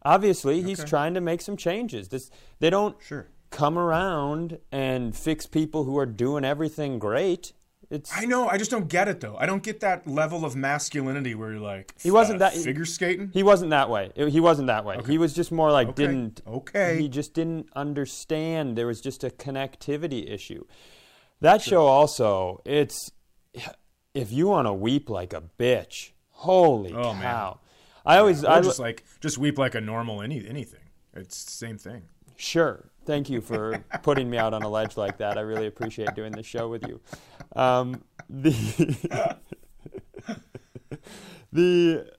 Obviously, 0.02 0.62
he's 0.62 0.84
trying 0.84 1.14
to 1.14 1.20
make 1.20 1.40
some 1.40 1.56
changes. 1.56 2.08
This 2.08 2.30
they 2.60 2.70
don't 2.70 2.96
Sure. 3.02 3.26
come 3.50 3.76
around 3.76 4.58
and 4.70 5.16
fix 5.16 5.46
people 5.46 5.82
who 5.84 5.98
are 5.98 6.06
doing 6.06 6.44
everything 6.44 7.00
great. 7.00 7.52
It's 7.88 8.10
I 8.16 8.24
know. 8.24 8.48
I 8.48 8.58
just 8.58 8.70
don't 8.70 8.88
get 8.88 9.06
it 9.06 9.20
though. 9.20 9.36
I 9.38 9.46
don't 9.46 9.62
get 9.62 9.80
that 9.80 10.06
level 10.08 10.44
of 10.44 10.56
masculinity 10.56 11.34
where 11.36 11.52
you're 11.52 11.60
like 11.60 11.92
He 12.00 12.10
wasn't 12.10 12.42
uh, 12.42 12.50
that- 12.50 12.54
figure 12.58 12.84
skating. 12.84 13.30
He 13.32 13.42
wasn't 13.42 13.70
that 13.70 13.88
way. 13.88 14.10
He 14.16 14.40
wasn't 14.40 14.66
that 14.66 14.84
way. 14.84 14.98
He 15.06 15.18
was 15.18 15.32
just 15.34 15.52
more 15.52 15.70
like 15.70 15.88
Okay. 15.88 16.06
didn't. 16.06 16.40
Okay. 16.46 17.00
He 17.00 17.08
just 17.08 17.32
didn't 17.32 17.68
understand. 17.76 18.76
There 18.76 18.86
was 18.88 19.00
just 19.00 19.22
a 19.22 19.30
connectivity 19.30 20.28
issue. 20.30 20.64
That 21.40 21.62
show 21.62 21.86
also. 21.86 22.60
It's 22.64 23.10
if 24.14 24.32
you 24.32 24.48
want 24.48 24.66
to 24.66 24.72
weep 24.72 25.08
like 25.08 25.32
a 25.32 25.42
bitch. 25.58 26.10
Holy 26.30 26.92
Oh, 26.92 27.14
man. 27.14 27.54
I 28.04 28.18
always. 28.18 28.44
Or 28.44 28.50
I 28.50 28.60
just 28.60 28.78
like 28.78 29.04
just 29.20 29.38
weep 29.38 29.58
like 29.58 29.74
a 29.74 29.80
normal 29.80 30.22
any 30.22 30.46
anything. 30.46 30.80
It's 31.14 31.44
the 31.44 31.50
same 31.52 31.78
thing. 31.78 32.02
Sure. 32.36 32.90
Thank 33.06 33.30
you 33.30 33.40
for 33.40 33.84
putting 34.02 34.28
me 34.28 34.36
out 34.36 34.52
on 34.52 34.62
a 34.62 34.68
ledge 34.68 34.96
like 34.96 35.18
that. 35.18 35.38
I 35.38 35.42
really 35.42 35.68
appreciate 35.68 36.14
doing 36.14 36.32
this 36.32 36.44
show 36.44 36.68
with 36.68 36.86
you. 36.86 37.00
Um, 37.54 38.02
the 38.28 38.50
the 41.52 42.10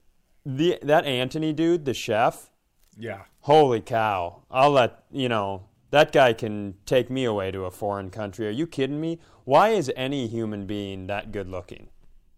the 0.45 0.79
that 0.81 1.05
Anthony 1.05 1.51
dude, 1.53 1.85
the 1.85 1.93
chef. 1.93 2.49
Yeah. 2.97 3.23
Holy 3.41 3.81
cow! 3.81 4.43
I'll 4.49 4.71
let 4.71 5.03
you 5.11 5.29
know 5.29 5.65
that 5.91 6.11
guy 6.11 6.33
can 6.33 6.75
take 6.85 7.09
me 7.09 7.25
away 7.25 7.51
to 7.51 7.65
a 7.65 7.71
foreign 7.71 8.09
country. 8.09 8.47
Are 8.47 8.51
you 8.51 8.65
kidding 8.65 8.99
me? 8.99 9.19
Why 9.43 9.69
is 9.69 9.91
any 9.95 10.27
human 10.27 10.65
being 10.65 11.07
that 11.07 11.31
good 11.31 11.49
looking? 11.49 11.89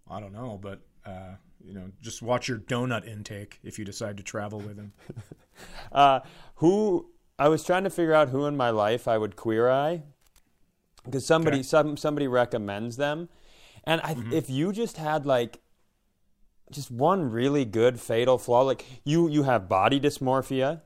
I 0.09 0.19
don't 0.19 0.33
know, 0.33 0.59
but 0.61 0.81
uh, 1.05 1.35
you 1.63 1.73
know, 1.73 1.91
just 2.01 2.21
watch 2.21 2.47
your 2.47 2.57
donut 2.57 3.07
intake 3.07 3.59
if 3.63 3.77
you 3.77 3.85
decide 3.85 4.17
to 4.17 4.23
travel 4.23 4.59
with 4.59 4.77
him. 4.77 4.93
Uh, 5.91 6.21
who 6.55 7.09
I 7.39 7.47
was 7.47 7.63
trying 7.63 7.85
to 7.85 7.89
figure 7.89 8.13
out 8.13 8.29
who 8.29 8.45
in 8.45 8.57
my 8.57 8.69
life 8.69 9.07
I 9.07 9.17
would 9.17 9.35
queer 9.35 9.69
eye 9.69 10.03
because 11.05 11.25
somebody 11.25 11.59
Okay. 11.59 11.63
some 11.63 11.97
somebody 11.97 12.27
recommends 12.27 12.97
them, 12.97 13.29
and 13.85 14.01
I, 14.03 14.13
mm-hmm. 14.13 14.33
if 14.33 14.49
you 14.49 14.71
just 14.71 14.97
had 14.97 15.25
like 15.25 15.61
just 16.71 16.91
one 16.91 17.31
really 17.31 17.65
good 17.65 17.99
fatal 17.99 18.37
flaw, 18.37 18.61
like 18.61 18.85
you 19.03 19.29
you 19.29 19.43
have 19.43 19.69
body 19.69 19.99
dysmorphia, 19.99 20.81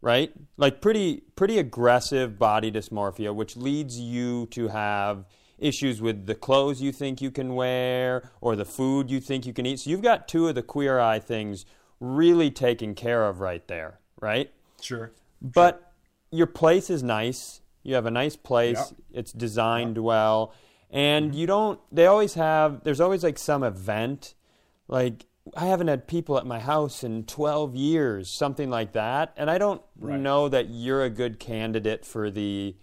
right? 0.00 0.32
Like 0.56 0.80
pretty 0.80 1.24
pretty 1.36 1.58
aggressive 1.58 2.38
body 2.38 2.72
dysmorphia, 2.72 3.34
which 3.34 3.56
leads 3.56 4.00
you 4.00 4.46
to 4.46 4.68
have 4.68 5.26
issues 5.58 6.00
with 6.00 6.26
the 6.26 6.34
clothes 6.34 6.80
you 6.80 6.92
think 6.92 7.20
you 7.20 7.30
can 7.30 7.54
wear 7.54 8.30
or 8.40 8.56
the 8.56 8.64
food 8.64 9.10
you 9.10 9.20
think 9.20 9.44
you 9.44 9.52
can 9.52 9.66
eat. 9.66 9.80
So 9.80 9.90
you've 9.90 10.02
got 10.02 10.28
two 10.28 10.48
of 10.48 10.54
the 10.54 10.62
queer 10.62 11.00
eye 11.00 11.18
things 11.18 11.66
really 12.00 12.50
taken 12.50 12.94
care 12.94 13.26
of 13.26 13.40
right 13.40 13.66
there, 13.66 13.98
right? 14.20 14.52
Sure. 14.80 15.10
But 15.42 15.87
your 16.30 16.46
place 16.46 16.90
is 16.90 17.02
nice. 17.02 17.60
You 17.82 17.94
have 17.94 18.06
a 18.06 18.10
nice 18.10 18.36
place. 18.36 18.76
Yep. 18.76 19.00
It's 19.12 19.32
designed 19.32 19.98
well. 19.98 20.52
And 20.90 21.30
mm-hmm. 21.30 21.38
you 21.38 21.46
don't, 21.46 21.80
they 21.92 22.06
always 22.06 22.34
have, 22.34 22.84
there's 22.84 23.00
always 23.00 23.22
like 23.22 23.38
some 23.38 23.62
event. 23.62 24.34
Like, 24.88 25.26
I 25.56 25.66
haven't 25.66 25.88
had 25.88 26.06
people 26.06 26.36
at 26.38 26.46
my 26.46 26.60
house 26.60 27.02
in 27.02 27.24
12 27.24 27.74
years, 27.74 28.30
something 28.30 28.68
like 28.68 28.92
that. 28.92 29.32
And 29.36 29.50
I 29.50 29.58
don't 29.58 29.82
Right. 29.98 30.18
know 30.20 30.48
that 30.48 30.68
you're 30.68 31.02
a 31.02 31.10
good 31.10 31.38
candidate 31.38 32.04
for 32.04 32.30
the, 32.30 32.76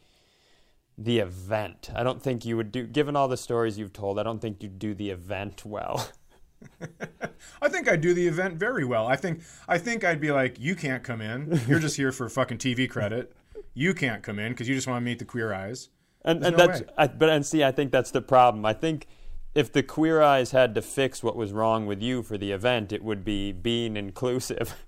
the 0.97 1.19
event. 1.19 1.89
I 1.95 2.03
don't 2.03 2.21
think 2.21 2.45
you 2.45 2.57
would 2.57 2.71
do, 2.71 2.85
given 2.87 3.15
all 3.15 3.27
the 3.27 3.37
stories 3.37 3.77
you've 3.77 3.93
told, 3.93 4.19
I 4.19 4.23
don't 4.23 4.41
think 4.41 4.63
you'd 4.63 4.79
do 4.79 4.93
the 4.93 5.09
event 5.11 5.65
well. 5.65 6.09
I 7.61 7.69
think 7.69 7.87
I'd 7.87 8.01
do 8.01 8.13
the 8.13 8.27
event 8.27 8.55
very 8.55 8.85
well. 8.85 9.07
I 9.07 9.15
think 9.15 9.41
I 9.67 9.77
think 9.77 10.03
I'd 10.03 10.21
be 10.21 10.31
like, 10.31 10.59
you 10.59 10.75
can't 10.75 11.03
come 11.03 11.21
in. 11.21 11.59
You're 11.67 11.79
just 11.79 11.97
here 11.97 12.11
for 12.11 12.27
fucking 12.29 12.57
TV 12.57 12.89
credit. 12.89 13.33
You 13.73 13.93
can't 13.93 14.23
come 14.23 14.39
in 14.39 14.51
because 14.53 14.69
you 14.69 14.75
just 14.75 14.87
want 14.87 15.01
to 15.01 15.05
meet 15.05 15.19
the 15.19 15.25
queer 15.25 15.53
eyes. 15.53 15.89
And, 16.23 16.41
There's 16.41 16.53
and 16.53 16.57
no 16.57 16.67
that's. 16.67 16.83
I, 16.97 17.07
but 17.07 17.29
and 17.29 17.45
see, 17.45 17.63
I 17.63 17.71
think 17.71 17.91
that's 17.91 18.11
the 18.11 18.21
problem. 18.21 18.65
I 18.65 18.73
think 18.73 19.07
if 19.55 19.71
the 19.71 19.81
Queer 19.81 20.21
Eyes 20.21 20.51
had 20.51 20.75
to 20.75 20.81
fix 20.81 21.23
what 21.23 21.35
was 21.35 21.53
wrong 21.53 21.85
with 21.85 22.01
you 22.01 22.21
for 22.23 22.37
the 22.37 22.51
event, 22.51 22.91
it 22.91 23.03
would 23.03 23.23
be 23.23 23.53
being 23.53 23.95
inclusive. 23.95 24.75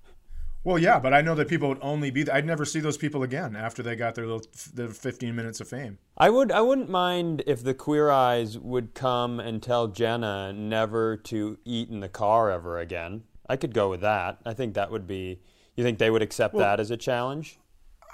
Well, 0.68 0.78
yeah, 0.78 0.98
but 1.00 1.14
I 1.14 1.22
know 1.22 1.34
that 1.34 1.48
people 1.48 1.70
would 1.70 1.78
only 1.80 2.10
be. 2.10 2.30
I'd 2.30 2.44
never 2.44 2.66
see 2.66 2.80
those 2.80 2.98
people 2.98 3.22
again 3.22 3.56
after 3.56 3.82
they 3.82 3.96
got 3.96 4.14
their 4.14 4.26
little 4.26 4.44
their 4.74 4.88
15 4.88 5.34
minutes 5.34 5.62
of 5.62 5.68
fame. 5.68 5.96
I 6.18 6.28
would 6.28 6.52
I 6.52 6.60
wouldn't 6.60 6.90
mind 6.90 7.42
if 7.46 7.64
the 7.64 7.72
Queer 7.72 8.10
Eyes 8.10 8.58
would 8.58 8.92
come 8.92 9.40
and 9.40 9.62
tell 9.62 9.86
Jenna 9.88 10.52
never 10.52 11.16
to 11.16 11.56
eat 11.64 11.88
in 11.88 12.00
the 12.00 12.08
car 12.10 12.50
ever 12.50 12.78
again. 12.78 13.22
I 13.48 13.56
could 13.56 13.72
go 13.72 13.88
with 13.88 14.02
that. 14.02 14.40
I 14.44 14.52
think 14.52 14.74
that 14.74 14.90
would 14.90 15.06
be. 15.06 15.40
You 15.74 15.84
think 15.84 15.96
they 15.98 16.10
would 16.10 16.20
accept 16.20 16.52
Well- 16.52 16.66
that 16.66 16.80
as 16.80 16.90
a 16.90 16.98
challenge? 16.98 17.58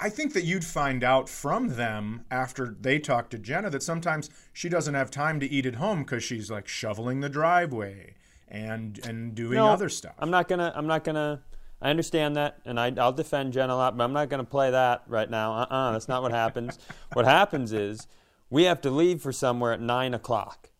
I 0.01 0.09
think 0.09 0.33
that 0.35 0.45
you'd 0.45 0.65
find 0.65 1.03
out 1.03 1.29
from 1.29 1.71
them 1.71 2.25
after 2.31 2.77
they 2.81 3.01
talk 3.01 3.31
to 3.31 3.39
Jenna 3.39 3.69
that 3.71 3.83
sometimes 3.83 4.31
she 4.53 4.69
doesn't 4.69 4.95
have 4.95 5.11
time 5.11 5.41
to 5.41 5.51
eat 5.51 5.67
at 5.67 5.75
home 5.75 6.05
because 6.05 6.23
she's 6.23 6.53
like 6.53 6.69
shoveling 6.69 7.19
the 7.19 7.29
driveway 7.29 8.15
and 8.47 9.05
and 9.05 9.35
doing 9.35 9.57
No, 9.57 9.67
other 9.67 9.89
stuff. 9.89 10.15
I'm 10.21 10.31
not 10.31 10.47
gonna. 10.47 10.73
I'm 10.77 10.87
not 10.87 11.03
gonna. 11.03 11.43
I 11.85 11.91
understand 11.91 12.35
that, 12.37 12.59
and 12.65 12.81
I, 12.81 12.93
I'll 12.97 13.13
defend 13.13 13.53
Jen 13.53 13.69
a 13.71 13.77
lot, 13.77 13.97
but 13.97 14.03
I'm 14.05 14.13
not 14.15 14.29
gonna 14.31 14.43
play 14.43 14.71
that 14.71 15.03
right 15.07 15.29
now. 15.31 15.53
Uh-uh, 15.53 15.93
that's 15.93 16.09
not 16.09 16.23
what 16.23 16.33
happens. 16.33 16.79
what 17.13 17.27
happens 17.27 17.73
is 17.73 18.07
we 18.51 18.65
have 18.65 18.81
to 18.81 18.91
leave 18.91 19.21
for 19.21 19.31
somewhere 19.33 19.73
at 19.75 19.81
nine 19.81 20.15
o'clock, 20.15 20.71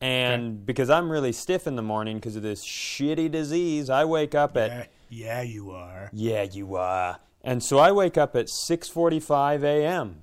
and 0.00 0.66
because 0.66 0.90
I'm 0.90 1.10
really 1.10 1.32
stiff 1.32 1.66
in 1.66 1.76
the 1.76 1.82
morning 1.82 2.16
because 2.16 2.34
of 2.36 2.42
this 2.42 2.64
shitty 2.64 3.30
disease, 3.30 3.88
I 3.88 4.04
wake 4.04 4.34
up 4.34 4.56
at 4.56 4.70
Eh, 4.70 4.84
yeah, 5.10 5.42
you 5.42 5.70
are. 5.70 6.10
yeah, 6.12 6.42
you 6.42 6.74
are. 6.74 7.20
And 7.44 7.62
so 7.62 7.78
I 7.78 7.92
wake 7.92 8.18
up 8.18 8.34
at 8.36 8.46
6:45 8.48 9.62
a.m. 9.64 10.22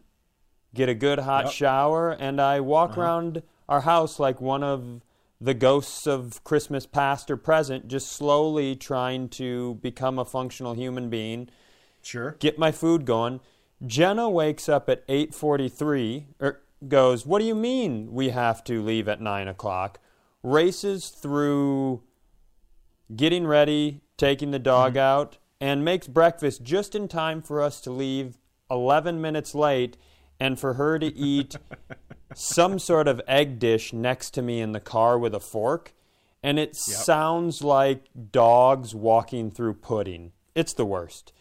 Get 0.73 0.89
a 0.89 0.93
good 0.95 1.19
hot 1.19 1.45
Yep. 1.45 1.53
shower 1.53 2.11
and 2.11 2.39
I 2.41 2.59
walk 2.59 2.97
around 2.97 3.41
our 3.67 3.81
house 3.81 4.19
like 4.19 4.39
one 4.39 4.63
of 4.63 5.01
the 5.41 5.53
ghosts 5.53 6.05
of 6.05 6.43
Christmas 6.43 6.85
past 6.85 7.31
or 7.31 7.37
present, 7.37 7.87
just 7.87 8.11
slowly 8.11 8.75
trying 8.75 9.29
to 9.29 9.75
become 9.75 10.19
a 10.19 10.25
functional 10.25 10.73
human 10.73 11.09
being. 11.09 11.49
Sure. 12.01 12.37
get 12.39 12.57
my 12.57 12.71
food 12.71 13.05
going. 13.05 13.41
Jenna 13.85 14.29
wakes 14.29 14.69
up 14.69 14.89
at 14.89 15.03
8:43 15.07 16.27
or 16.39 16.47
er, 16.47 16.61
goes, 16.87 17.25
"What 17.25 17.39
do 17.39 17.45
you 17.45 17.55
mean 17.55 18.13
we 18.13 18.29
have 18.29 18.63
to 18.65 18.81
leave 18.81 19.07
at 19.07 19.21
9 19.21 19.47
o'clock?" 19.47 19.99
Races 20.43 21.09
through 21.09 22.01
getting 23.13 23.45
ready, 23.45 24.01
taking 24.17 24.51
the 24.51 24.59
dog 24.59 24.93
mm-hmm. 24.93 24.99
out, 24.99 25.37
and 25.59 25.83
makes 25.83 26.07
breakfast 26.07 26.63
just 26.63 26.95
in 26.95 27.07
time 27.07 27.41
for 27.41 27.61
us 27.61 27.81
to 27.81 27.91
leave 27.91 28.37
11 28.71 29.19
minutes 29.19 29.53
late 29.53 29.97
and 30.39 30.59
for 30.59 30.75
her 30.75 30.97
to 30.99 31.07
eat 31.15 31.55
some 32.33 32.79
sort 32.79 33.07
of 33.07 33.21
egg 33.27 33.59
dish 33.59 33.93
next 33.93 34.31
to 34.31 34.41
me 34.41 34.61
in 34.61 34.71
the 34.71 34.79
car 34.79 35.17
with 35.17 35.35
a 35.35 35.39
fork. 35.39 35.93
And 36.41 36.57
it 36.57 36.75
sounds 36.75 37.63
like 37.63 38.05
dogs 38.31 38.95
walking 38.95 39.51
through 39.51 39.73
pudding. 39.75 40.31
It's 40.55 40.73
the 40.73 40.85
worst. 40.85 41.33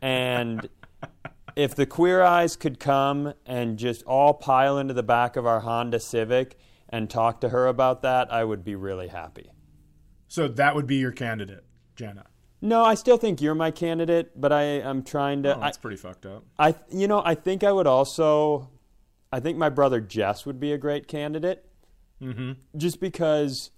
and 0.00 0.68
if 1.56 1.74
the 1.74 1.86
queer 1.86 2.22
eyes 2.22 2.56
could 2.56 2.78
come 2.80 3.34
and 3.44 3.78
just 3.78 4.02
all 4.04 4.34
pile 4.34 4.78
into 4.78 4.94
the 4.94 5.02
back 5.02 5.36
of 5.36 5.46
our 5.46 5.60
Honda 5.60 6.00
Civic 6.00 6.58
and 6.88 7.10
talk 7.10 7.40
to 7.40 7.50
her 7.50 7.66
about 7.66 8.02
that, 8.02 8.32
I 8.32 8.44
would 8.44 8.64
be 8.64 8.74
really 8.74 9.08
happy. 9.08 9.50
So 10.28 10.48
that 10.48 10.74
would 10.74 10.86
be 10.86 10.96
your 10.96 11.12
candidate, 11.12 11.64
Jenna. 11.94 12.26
No, 12.60 12.84
I 12.84 12.94
still 12.94 13.16
think 13.16 13.40
you're 13.40 13.54
my 13.54 13.70
candidate, 13.70 14.40
but 14.40 14.52
I 14.52 14.62
am 14.62 15.02
trying 15.02 15.42
to. 15.42 15.56
Oh, 15.56 15.60
that's 15.60 15.78
pretty 15.78 15.96
fucked 15.96 16.26
up. 16.26 16.44
I, 16.58 16.68
I, 16.68 16.74
you 16.90 17.06
know, 17.06 17.22
I 17.24 17.34
think 17.34 17.62
I 17.62 17.72
would 17.72 17.86
also. 17.86 18.70
I 19.32 19.40
think 19.40 19.58
my 19.58 19.68
brother 19.68 20.00
Jess 20.00 20.46
would 20.46 20.58
be 20.58 20.72
a 20.72 20.78
great 20.78 21.08
candidate. 21.08 21.66
Mm-hmm. 22.22 22.52
Just 22.76 23.00
because 23.00 23.70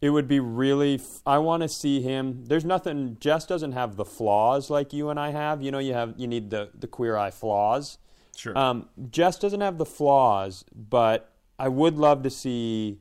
it 0.00 0.10
would 0.10 0.28
be 0.28 0.38
really. 0.38 0.94
F- 0.94 1.22
I 1.26 1.38
want 1.38 1.62
to 1.62 1.68
see 1.68 2.00
him. 2.00 2.44
There's 2.44 2.64
nothing. 2.64 3.16
Jess 3.20 3.46
doesn't 3.46 3.72
have 3.72 3.96
the 3.96 4.04
flaws 4.04 4.70
like 4.70 4.92
you 4.92 5.10
and 5.10 5.18
I 5.18 5.30
have. 5.30 5.60
You 5.60 5.72
know, 5.72 5.80
you 5.80 5.94
have. 5.94 6.14
You 6.16 6.28
need 6.28 6.50
the 6.50 6.70
the 6.78 6.86
queer 6.86 7.16
eye 7.16 7.32
flaws. 7.32 7.98
Sure. 8.36 8.56
Um, 8.56 8.88
Jess 9.10 9.38
doesn't 9.38 9.60
have 9.60 9.76
the 9.76 9.84
flaws, 9.84 10.64
but 10.72 11.32
I 11.58 11.68
would 11.68 11.98
love 11.98 12.22
to 12.22 12.30
see 12.30 13.00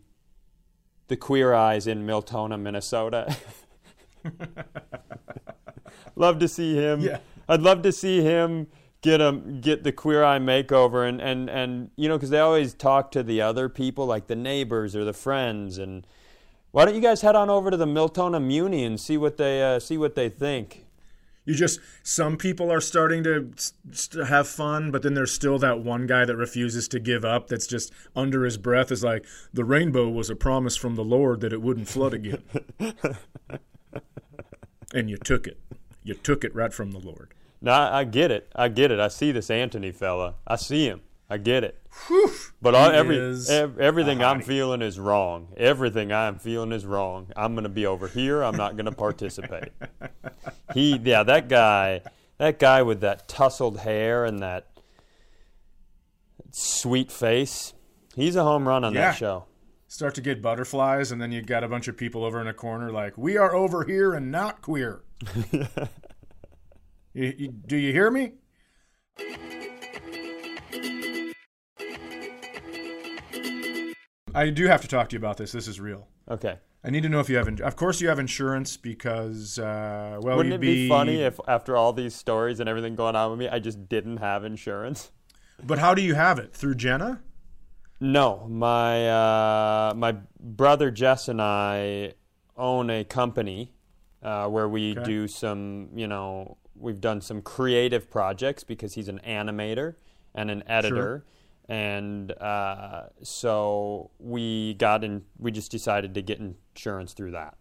the 1.08 1.16
queer 1.16 1.54
eyes 1.54 1.88
in 1.88 2.06
Miltona, 2.06 2.58
Minnesota. 2.58 3.38
love 6.16 6.40
to 6.40 6.48
see 6.48 6.76
him. 6.76 7.02
Yeah. 7.02 7.20
I'd 7.48 7.62
love 7.62 7.82
to 7.84 7.92
see 7.92 8.22
him 8.22 8.68
get 9.02 9.22
him 9.22 9.62
get 9.62 9.84
the 9.84 9.92
queer 9.92 10.24
eye 10.24 10.40
makeover 10.40 11.08
and 11.08 11.22
and 11.22 11.50
and 11.50 11.90
you 11.96 12.10
know 12.10 12.18
because 12.18 12.30
they 12.30 12.40
always 12.40 12.74
talk 12.74 13.12
to 13.12 13.24
the 13.24 13.42
other 13.42 13.70
people 13.70 14.06
like 14.06 14.28
the 14.28 14.36
neighbors 14.36 14.94
or 14.96 15.06
the 15.06 15.14
friends 15.14 15.78
and 15.78 16.06
why 16.72 16.86
don't 16.86 16.96
you 16.96 17.02
guys 17.02 17.22
head 17.22 17.36
on 17.36 17.50
over 17.50 17.72
to 17.72 17.78
the 17.78 17.88
Miltona 17.88 18.40
Muni 18.40 18.84
and 18.84 19.00
see 19.00 19.18
what 19.18 19.38
they 19.38 19.64
uh, 19.64 19.80
see 19.80 19.98
what 19.98 20.16
they 20.16 20.30
think? 20.30 20.86
You 21.46 21.56
just 21.56 21.80
some 22.04 22.38
people 22.38 22.72
are 22.72 22.82
starting 22.82 23.24
to 23.24 23.52
s- 23.58 23.74
s- 23.92 24.10
have 24.28 24.48
fun, 24.48 24.92
but 24.92 25.02
then 25.02 25.16
there's 25.16 25.32
still 25.32 25.58
that 25.60 25.80
one 25.80 26.06
guy 26.06 26.26
that 26.26 26.36
refuses 26.36 26.88
to 26.90 27.00
give 27.00 27.26
up. 27.26 27.48
That's 27.48 27.66
just 27.66 27.92
under 28.16 28.44
his 28.46 28.58
breath 28.58 28.92
is 28.92 29.04
like 29.04 29.26
the 29.52 29.64
rainbow 29.66 30.10
was 30.10 30.30
a 30.30 30.36
promise 30.36 30.76
from 30.76 30.94
the 30.96 31.04
Lord 31.04 31.42
that 31.42 31.54
it 31.54 31.62
wouldn't 31.64 31.88
flood 31.88 32.14
again, 32.14 32.44
and 34.94 35.10
you 35.10 35.18
took 35.18 35.48
it. 35.48 35.60
You 36.04 36.14
took 36.14 36.44
it 36.44 36.54
right 36.56 36.74
from 36.74 36.92
the 36.92 37.00
Lord. 37.00 37.34
No, 37.62 37.72
I, 37.72 38.00
I 38.00 38.04
get 38.06 38.32
it. 38.32 38.52
I 38.56 38.70
get 38.70 38.92
it. 38.92 39.00
I 39.00 39.10
see 39.10 39.32
this 39.32 39.50
Anthony 39.50 39.92
fella. 39.92 40.36
I 40.48 40.56
see 40.56 40.86
him. 40.86 41.02
I 41.30 41.38
get 41.38 41.64
it. 41.64 41.80
But 42.62 42.74
all, 42.74 42.90
every 42.90 43.20
ev- 43.50 43.78
everything 43.80 44.24
I'm 44.24 44.42
feeling 44.42 44.82
is 44.82 44.98
wrong. 45.00 45.50
Everything 45.58 46.12
I'm 46.12 46.40
feeling 46.40 46.72
is 46.72 46.86
wrong. 46.86 47.28
I'm 47.36 47.54
going 47.54 47.64
to 47.66 47.70
be 47.70 47.86
over 47.86 48.08
here. 48.08 48.42
I'm 48.42 48.56
not 48.56 48.76
going 48.78 48.86
to 48.86 48.92
participate. 48.92 49.70
he, 50.74 50.98
yeah, 50.98 51.22
that 51.24 51.48
guy, 51.50 52.02
that 52.40 52.58
guy 52.58 52.82
with 52.82 53.02
that 53.02 53.28
tousled 53.28 53.78
hair 53.82 54.26
and 54.26 54.40
that 54.42 54.68
sweet 56.52 57.12
face. 57.12 57.74
He's 58.16 58.36
a 58.36 58.44
home 58.44 58.68
run 58.68 58.84
on 58.84 58.94
Yeah. 58.94 59.12
that 59.12 59.18
show. 59.18 59.46
Start 59.92 60.14
to 60.16 60.22
get 60.22 60.40
butterflies, 60.42 61.12
and 61.12 61.20
then 61.20 61.32
you 61.32 61.42
got 61.42 61.64
a 61.64 61.68
bunch 61.68 61.88
of 61.88 61.98
people 61.98 62.24
over 62.24 62.40
in 62.40 62.46
a 62.48 62.54
corner 62.54 62.92
like, 62.92 63.18
"We 63.18 63.38
are 63.38 63.56
over 63.56 63.84
here 63.84 64.14
and 64.14 64.32
not 64.32 64.62
queer." 64.62 65.02
You- 67.12 67.34
you- 67.38 67.52
do 67.52 67.76
you 67.76 67.92
hear 67.92 68.12
me? 68.12 68.34
I 74.36 74.52
do 74.52 74.68
have 74.68 74.82
to 74.82 74.88
talk 74.88 75.10
to 75.10 75.14
you 75.16 75.18
about 75.18 75.38
this. 75.38 75.52
This 75.52 75.68
is 75.68 75.80
real. 75.80 76.08
Okay. 76.30 76.58
I 76.84 76.92
need 76.92 77.02
to 77.04 77.10
know 77.10 77.20
if 77.20 77.30
you 77.30 77.38
have. 77.38 77.48
In- 77.48 77.62
of 77.62 77.76
course, 77.76 78.00
you 78.00 78.08
have 78.10 78.20
insurance 78.20 78.78
because, 78.78 79.58
uh, 79.60 80.20
well, 80.22 80.38
Wouldn't 80.38 80.54
it 80.56 80.62
be 80.62 80.88
funny 80.88 81.22
if 81.24 81.40
after 81.48 81.76
all 81.76 81.92
these 81.94 82.16
stories 82.16 82.60
and 82.60 82.70
everything 82.70 82.96
going 82.96 83.16
on 83.16 83.32
with 83.32 83.40
me, 83.40 83.50
I 83.50 83.60
just 83.60 83.90
didn't 83.90 84.18
have 84.18 84.46
insurance? 84.46 85.12
But 85.62 85.80
how 85.80 85.94
do 85.94 86.02
you 86.02 86.14
have 86.16 86.40
it 86.40 86.54
through 86.54 86.76
Jenna? 86.76 87.22
No, 88.00 88.48
my 88.48 89.10
uh, 89.10 89.94
my 89.96 90.16
brother 90.40 90.90
Jess 90.92 91.28
and 91.28 91.42
I 91.42 92.14
own 92.56 92.90
a 92.90 93.04
company 93.04 93.74
uh, 94.24 94.48
where 94.48 94.68
we 94.70 94.92
Okay. 94.92 95.04
do 95.04 95.28
some, 95.28 95.90
you 95.96 96.08
know, 96.08 96.58
we've 96.76 97.02
done 97.02 97.22
some 97.22 97.42
creative 97.42 98.10
projects 98.10 98.64
because 98.64 98.94
he's 98.94 99.08
an 99.10 99.20
animator 99.28 99.96
and 100.34 100.50
an 100.50 100.64
editor, 100.68 101.26
and 101.68 102.32
uh, 102.40 103.08
so 103.22 104.12
we 104.20 104.76
got 104.76 105.04
in. 105.04 105.24
We 105.38 105.52
just 105.52 105.72
decided 105.72 106.14
to 106.16 106.22
get 106.22 106.40
insurance 106.40 107.14
through 107.14 107.32
that. 107.32 107.58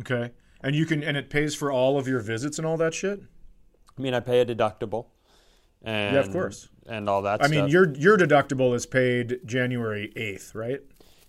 Okay, 0.00 0.30
and 0.62 0.76
you 0.76 0.86
can, 0.86 1.02
and 1.02 1.16
it 1.16 1.28
pays 1.28 1.54
for 1.56 1.72
all 1.72 1.98
of 1.98 2.06
your 2.06 2.20
visits 2.20 2.58
and 2.58 2.66
all 2.66 2.76
that 2.76 2.94
shit. 2.94 3.20
I 3.98 4.00
mean, 4.00 4.14
I 4.14 4.20
pay 4.20 4.40
a 4.40 4.46
deductible, 4.46 5.06
and 5.82 6.16
of 6.16 6.30
course. 6.32 6.68
and 6.86 7.08
all 7.08 7.22
that. 7.22 7.42
I 7.44 7.48
mean, 7.48 7.68
your 7.68 7.92
your 7.94 8.16
deductible 8.16 8.74
is 8.74 8.86
paid 8.86 9.40
January 9.44 10.12
eighth, 10.16 10.54
right? 10.54 10.80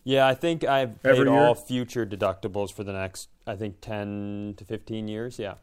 Yeah, 0.03 0.27
I 0.27 0.33
think 0.35 0.63
I've 0.65 1.01
paid 1.01 1.11
Every 1.11 1.29
year? 1.29 1.39
all 1.39 1.55
future 1.55 2.05
deductibles 2.05 2.73
for 2.73 2.83
the 2.83 2.91
next, 2.93 3.29
I 3.47 3.55
think, 3.55 3.79
ten 3.81 4.53
to 4.57 4.65
fifteen 4.65 5.07
years. 5.07 5.39
Yeah. 5.39 5.55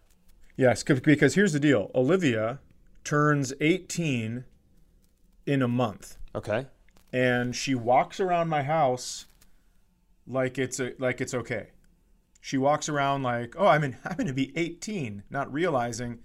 Yes, 0.57 0.83
because 0.83 1.35
here's 1.35 1.53
the 1.53 1.61
deal: 1.61 1.91
Olivia 1.95 2.59
turns 3.05 3.53
eighteen 3.61 4.45
in 5.47 5.63
a 5.63 5.69
month, 5.69 6.17
Okay. 6.35 6.67
and 7.13 7.57
she 7.57 7.75
walks 7.75 8.21
around 8.21 8.49
my 8.49 8.63
house 8.63 9.27
like 10.27 10.59
it's 10.59 10.79
a 10.81 10.93
like 10.99 11.21
it's 11.21 11.35
okay. 11.35 11.69
She 12.43 12.57
walks 12.57 12.89
around 12.89 13.23
like, 13.23 13.55
oh, 13.59 13.67
I'm 13.67 13.85
in, 13.85 13.97
I'm 14.05 14.17
going 14.17 14.27
to 14.27 14.33
be 14.33 14.57
18, 14.57 15.25
not 15.29 15.53
realizing 15.53 16.21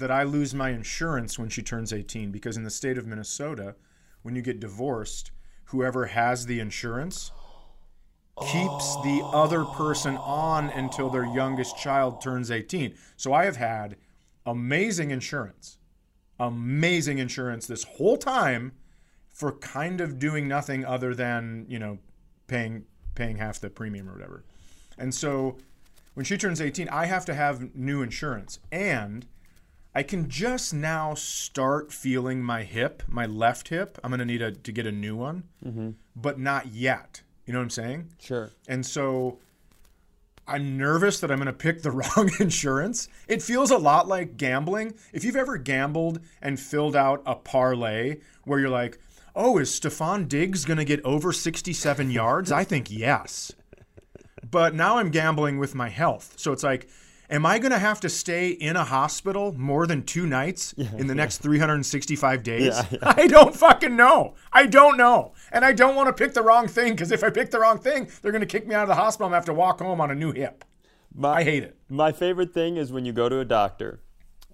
that 0.00 0.10
I 0.10 0.24
lose 0.24 0.54
my 0.54 0.70
insurance 0.70 1.38
when 1.38 1.48
she 1.48 1.62
turns 1.62 1.92
18 1.92 2.30
because 2.30 2.56
in 2.56 2.64
the 2.64 2.70
state 2.70 2.98
of 2.98 3.06
Minnesota, 3.06 3.76
when 4.22 4.34
you 4.34 4.42
get 4.42 4.60
divorced, 4.60 5.30
whoever 5.66 6.06
has 6.06 6.46
the 6.46 6.60
insurance 6.60 7.30
keeps 8.40 8.96
the 9.02 9.20
other 9.32 9.64
person 9.64 10.16
on 10.16 10.70
until 10.70 11.10
their 11.10 11.26
youngest 11.26 11.76
child 11.76 12.20
turns 12.22 12.50
18. 12.50 12.94
So 13.16 13.32
I 13.32 13.44
have 13.44 13.56
had 13.56 13.96
amazing 14.46 15.10
insurance, 15.10 15.78
amazing 16.38 17.18
insurance 17.18 17.66
this 17.66 17.84
whole 17.84 18.16
time 18.16 18.72
for 19.28 19.52
kind 19.52 20.00
of 20.00 20.18
doing 20.18 20.48
nothing 20.48 20.84
other 20.84 21.14
than, 21.14 21.66
you 21.68 21.78
know, 21.78 21.98
paying 22.46 22.84
paying 23.14 23.36
half 23.36 23.60
the 23.60 23.68
premium 23.68 24.08
or 24.08 24.12
whatever. 24.12 24.44
And 24.96 25.14
so 25.14 25.58
when 26.14 26.24
she 26.24 26.38
turns 26.38 26.60
18, 26.60 26.88
I 26.88 27.06
have 27.06 27.24
to 27.26 27.34
have 27.34 27.74
new 27.74 28.02
insurance. 28.02 28.58
And 28.72 29.26
I 29.94 30.02
can 30.02 30.28
just 30.28 30.72
now 30.72 31.14
start 31.14 31.92
feeling 31.92 32.42
my 32.42 32.62
hip, 32.62 33.02
my 33.08 33.26
left 33.26 33.68
hip. 33.68 33.98
I'm 34.04 34.10
going 34.10 34.20
to 34.20 34.24
need 34.24 34.42
a, 34.42 34.52
to 34.52 34.72
get 34.72 34.86
a 34.86 34.92
new 34.92 35.16
one, 35.16 35.44
mm-hmm. 35.64 35.90
but 36.14 36.38
not 36.38 36.68
yet. 36.68 37.22
You 37.44 37.52
know 37.52 37.58
what 37.58 37.64
I'm 37.64 37.70
saying? 37.70 38.08
Sure. 38.20 38.50
And 38.68 38.86
so 38.86 39.40
I'm 40.46 40.76
nervous 40.76 41.18
that 41.20 41.30
I'm 41.32 41.38
going 41.38 41.46
to 41.46 41.52
pick 41.52 41.82
the 41.82 41.90
wrong 42.16 42.30
insurance. 42.38 43.08
It 43.26 43.42
feels 43.42 43.72
a 43.72 43.78
lot 43.78 44.06
like 44.06 44.36
gambling. 44.36 44.94
If 45.12 45.24
you've 45.24 45.36
ever 45.36 45.56
gambled 45.56 46.20
and 46.40 46.58
filled 46.58 46.94
out 46.94 47.22
a 47.26 47.34
parlay 47.34 48.18
where 48.44 48.60
you're 48.60 48.68
like, 48.68 48.98
oh, 49.34 49.58
is 49.58 49.70
Stefon 49.70 50.28
Diggs 50.28 50.64
going 50.64 50.78
to 50.78 50.84
get 50.84 51.04
over 51.04 51.32
67 51.32 52.10
yards? 52.10 52.52
I 52.52 52.62
think 52.62 52.90
yes. 52.90 53.52
But 54.48 54.74
now 54.74 54.98
I'm 54.98 55.10
gambling 55.10 55.58
with 55.58 55.74
my 55.74 55.88
health. 55.88 56.34
So 56.36 56.52
it's 56.52 56.62
like, 56.62 56.88
am 57.30 57.46
I 57.46 57.58
going 57.58 57.70
to 57.70 57.78
have 57.78 58.00
to 58.00 58.08
stay 58.08 58.48
in 58.48 58.76
a 58.76 58.84
hospital 58.84 59.54
more 59.56 59.86
than 59.86 60.02
two 60.02 60.26
nights 60.26 60.72
in 60.74 61.06
the 61.06 61.14
next 61.14 61.38
365 61.38 62.42
days? 62.42 62.66
Yeah, 62.66 62.86
yeah. 62.90 62.98
I 63.16 63.26
don't 63.26 63.54
fucking 63.54 63.96
know. 63.96 64.34
I 64.52 64.66
don't 64.66 64.96
know. 64.96 65.32
And 65.52 65.64
I 65.64 65.72
don't 65.72 65.94
want 65.94 66.08
to 66.08 66.12
pick 66.12 66.34
the 66.34 66.42
wrong 66.42 66.66
thing 66.66 66.92
because 66.92 67.12
if 67.12 67.22
I 67.24 67.30
pick 67.30 67.50
the 67.50 67.60
wrong 67.60 67.78
thing, 67.78 68.08
they're 68.20 68.32
going 68.32 68.40
to 68.40 68.46
kick 68.46 68.66
me 68.66 68.74
out 68.74 68.82
of 68.82 68.88
the 68.88 68.96
hospital. 68.96 69.26
I'm 69.26 69.30
going 69.30 69.42
to 69.42 69.50
have 69.50 69.56
to 69.56 69.58
walk 69.58 69.80
home 69.80 70.00
on 70.00 70.10
a 70.10 70.14
new 70.14 70.32
hip. 70.32 70.64
My, 71.14 71.38
I 71.38 71.44
hate 71.44 71.62
it. 71.62 71.76
My 71.88 72.12
favorite 72.12 72.52
thing 72.52 72.76
is 72.76 72.92
when 72.92 73.04
you 73.04 73.12
go 73.12 73.28
to 73.28 73.40
a 73.40 73.44
doctor 73.44 74.00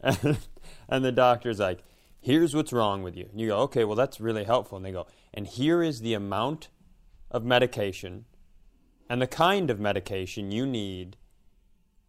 and, 0.03 0.39
and 0.89 1.05
the 1.05 1.13
doctor's 1.13 1.59
like, 1.59 1.83
here's 2.21 2.55
what's 2.55 2.73
wrong 2.73 3.03
with 3.03 3.17
you. 3.17 3.29
And 3.31 3.41
you 3.41 3.49
go, 3.49 3.59
okay, 3.61 3.85
well, 3.85 3.97
that's 3.97 4.21
really 4.21 4.45
helpful. 4.45 4.77
And 4.77 4.85
they 4.85 4.93
go, 4.93 5.07
and 5.33 5.47
here 5.47 5.83
is 5.83 6.01
the 6.01 6.15
amount 6.15 6.69
of 7.31 7.45
medication 7.45 8.27
and 9.09 9.23
the 9.23 9.27
kind 9.27 9.71
of 9.71 9.79
medication 9.79 10.51
you 10.51 10.67
need 10.67 11.17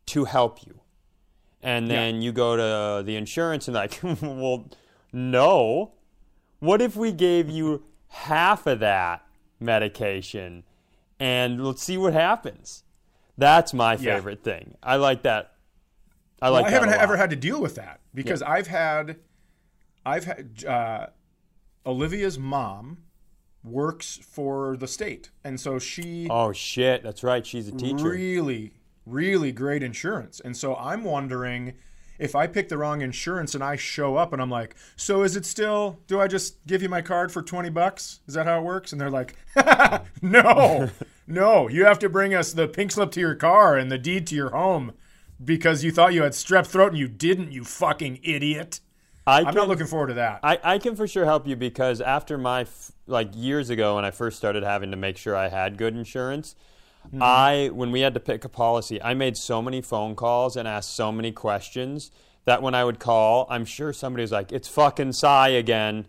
to 0.07 0.25
help 0.25 0.65
you. 0.65 0.81
and 1.61 1.89
then 1.89 2.21
you 2.21 2.31
go 2.31 2.55
to 2.55 3.03
the 3.03 3.15
insurance 3.15 3.67
and 3.67 3.75
like, 3.75 3.99
well, 4.21 4.69
no. 5.11 5.93
What 6.59 6.81
if 6.81 6.95
we 6.95 7.11
gave 7.11 7.49
you 7.49 7.83
half 8.07 8.67
of 8.67 8.79
that 8.79 9.25
medication 9.59 10.63
and 11.19 11.63
let's 11.65 11.83
see 11.83 11.97
what 11.97 12.13
happens? 12.13 12.83
That's 13.37 13.73
my 13.73 13.93
Yeah. 13.93 14.15
favorite 14.15 14.43
thing. 14.43 14.75
I 14.81 14.95
like 14.95 15.23
that. 15.23 15.53
I 16.41 16.49
Well, 16.49 16.61
like 16.61 16.67
I 16.67 16.71
that 16.71 16.81
haven't 16.83 16.99
ever 17.01 17.17
had 17.17 17.29
to 17.31 17.35
deal 17.35 17.59
with 17.61 17.75
that 17.75 17.99
because 18.13 18.41
I've 18.43 18.67
had, 18.67 19.17
I've 20.05 20.23
had 20.25 20.63
uh, 20.65 21.07
Olivia's 21.85 22.37
mom 22.39 22.99
works 23.63 24.19
for 24.23 24.77
the 24.77 24.87
state, 24.87 25.31
and 25.43 25.59
so 25.59 25.79
she 25.79 26.27
Oh 26.29 26.53
shit, 26.53 27.03
that's 27.03 27.23
right. 27.23 27.45
She's 27.45 27.67
a 27.67 27.71
teacher. 27.71 28.09
really, 28.11 28.73
really 29.07 29.51
great 29.51 29.83
insurance. 29.83 30.39
And 30.39 30.55
so 30.55 30.75
I'm 30.75 31.03
wondering 31.03 31.73
if 32.19 32.35
I 32.35 32.47
pick 32.47 32.69
the 32.69 32.77
wrong 32.77 33.01
insurance 33.01 33.53
and 33.55 33.63
I 33.63 33.75
show 33.75 34.15
up 34.15 34.33
and 34.33 34.41
I'm 34.41 34.49
like, 34.49 34.75
so 34.95 35.23
is 35.23 35.35
it 35.35 35.45
still, 35.45 35.99
do 36.07 36.19
I 36.19 36.27
just 36.27 36.65
give 36.65 36.81
you 36.81 36.89
my 36.89 37.01
card 37.01 37.31
for 37.31 37.41
20 37.41 37.69
bucks? 37.69 38.21
Is 38.27 38.33
that 38.33 38.45
how 38.45 38.59
it 38.59 38.63
works? 38.63 38.91
And 38.91 38.99
they're 38.99 39.11
like, 39.11 39.35
no, 40.21 40.89
no, 41.27 41.67
you 41.67 41.85
have 41.85 41.99
to 41.99 42.09
bring 42.09 42.33
us 42.33 42.53
the 42.53 42.67
pink 42.67 42.91
slip 42.91 43.11
to 43.11 43.19
your 43.19 43.35
car 43.35 43.77
and 43.77 43.91
the 43.91 43.97
deed 43.97 44.27
to 44.27 44.35
your 44.35 44.49
home 44.49 44.93
because 45.43 45.83
you 45.83 45.91
thought 45.91 46.13
you 46.13 46.23
had 46.23 46.33
strep 46.33 46.65
throat 46.65 46.89
and 46.89 46.97
you 46.97 47.07
didn't, 47.07 47.51
you 47.51 47.63
fucking 47.63 48.19
idiot. 48.23 48.79
I 49.27 49.41
I'm 49.41 49.53
not 49.53 49.67
looking 49.67 49.87
forward 49.87 50.07
to 50.07 50.13
that. 50.15 50.39
I, 50.41 50.59
I 50.63 50.79
can 50.79 50.95
for 50.95 51.05
sure 51.05 51.25
help 51.25 51.45
you 51.47 51.55
because 51.55 51.99
after 51.99 52.37
my 52.37 52.61
f- 52.61 52.93
like 53.07 53.29
years 53.35 53.69
ago 53.69 53.95
when 53.95 54.05
I 54.05 54.11
first 54.11 54.37
started 54.37 54.63
having 54.63 54.89
to 54.91 54.97
make 54.97 55.17
sure 55.17 55.35
I 55.35 55.49
had 55.49 55.77
good 55.77 55.95
insurance, 55.95 56.55
Mm-hmm. 57.07 57.19
I 57.23 57.69
when 57.73 57.91
we 57.91 58.01
had 58.01 58.13
to 58.15 58.19
pick 58.19 58.43
a 58.43 58.49
policy, 58.49 59.01
I 59.01 59.13
made 59.13 59.37
so 59.37 59.61
many 59.61 59.81
phone 59.81 60.15
calls 60.15 60.57
and 60.57 60.67
asked 60.67 60.95
so 60.95 61.11
many 61.11 61.31
questions 61.31 62.11
that 62.45 62.61
when 62.61 62.75
I 62.75 62.83
would 62.83 62.99
call, 62.99 63.45
I'm 63.49 63.63
sure 63.65 63.93
somebody 63.93 64.23
was 64.23 64.31
like, 64.31 64.51
"It's 64.51 64.67
fucking 64.67 65.13
Cy 65.13 65.49
again." 65.49 66.07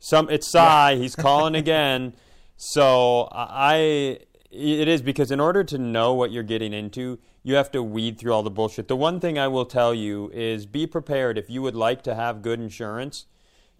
Some 0.00 0.28
it's 0.30 0.50
Cy. 0.50 0.96
He's 0.96 1.14
calling 1.16 1.54
again. 1.54 2.14
So 2.64 3.28
I 3.32 4.18
it 4.52 4.86
is 4.86 5.02
because 5.02 5.32
in 5.32 5.40
order 5.40 5.64
to 5.64 5.78
know 5.78 6.14
what 6.14 6.30
you're 6.30 6.44
getting 6.44 6.72
into, 6.72 7.18
you 7.42 7.56
have 7.56 7.72
to 7.72 7.82
weed 7.82 8.18
through 8.18 8.32
all 8.32 8.44
the 8.44 8.50
bullshit. 8.50 8.86
The 8.86 8.94
one 8.94 9.18
thing 9.18 9.36
I 9.36 9.48
will 9.48 9.64
tell 9.64 9.92
you 9.92 10.30
is 10.32 10.64
be 10.66 10.86
prepared 10.86 11.38
if 11.38 11.50
you 11.50 11.60
would 11.62 11.74
like 11.74 12.02
to 12.02 12.14
have 12.14 12.40
good 12.40 12.60
insurance 12.60 13.26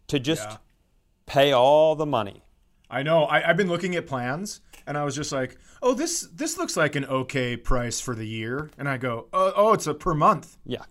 to 0.09 0.19
just 0.19 0.49
Yeah. 0.49 0.57
pay 1.27 1.53
all 1.53 1.95
the 1.95 2.07
money. 2.07 2.43
I 2.91 3.05
know. 3.05 3.25
I, 3.25 3.49
I've 3.51 3.57
been 3.57 3.69
looking 3.69 3.95
at 3.95 4.07
plans, 4.09 4.61
and 4.87 4.97
I 4.99 5.05
was 5.05 5.15
just 5.15 5.33
like, 5.33 5.57
"Oh, 5.83 5.95
this 5.95 6.29
this 6.33 6.59
looks 6.59 6.77
like 6.77 6.97
an 6.97 7.05
okay 7.05 7.57
price 7.57 8.01
for 8.01 8.15
the 8.15 8.27
year." 8.27 8.71
And 8.79 8.89
I 8.89 8.97
go, 8.97 9.29
"Oh, 9.33 9.53
oh 9.55 9.73
it's 9.73 9.87
a 9.87 9.95
per 9.95 10.15
month." 10.15 10.57
Yeah. 10.65 10.85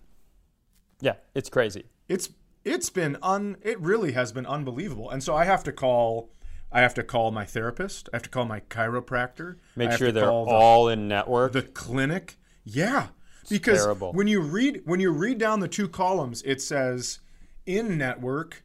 Yeah, 1.01 1.15
it's 1.33 1.49
crazy. 1.49 1.85
It's 2.07 2.29
it's 2.63 2.89
been 2.89 3.17
un. 3.21 3.57
It 3.61 3.79
really 3.79 4.11
has 4.11 4.31
been 4.31 4.45
unbelievable. 4.45 5.09
And 5.09 5.23
so 5.23 5.35
I 5.35 5.45
have 5.45 5.63
to 5.65 5.71
call. 5.71 6.31
I 6.71 6.81
have 6.81 6.93
to 6.93 7.03
call 7.03 7.31
my 7.31 7.43
therapist. 7.43 8.07
I 8.13 8.17
have 8.17 8.23
to 8.23 8.29
call 8.29 8.45
my 8.45 8.61
chiropractor. 8.61 9.57
Make 9.75 9.91
sure 9.91 10.11
they're 10.11 10.25
the- 10.25 10.31
all 10.31 10.87
in 10.87 11.07
network. 11.07 11.51
the 11.51 11.63
clinic. 11.63 12.37
Yeah, 12.63 13.07
because 13.49 13.83
terrible. 13.83 14.13
when 14.13 14.27
you 14.27 14.41
read 14.41 14.81
when 14.85 14.99
you 14.99 15.11
read 15.11 15.37
down 15.37 15.59
the 15.59 15.67
two 15.67 15.89
columns, 15.89 16.41
it 16.43 16.61
says 16.61 17.19
in 17.65 17.97
network, 17.97 18.63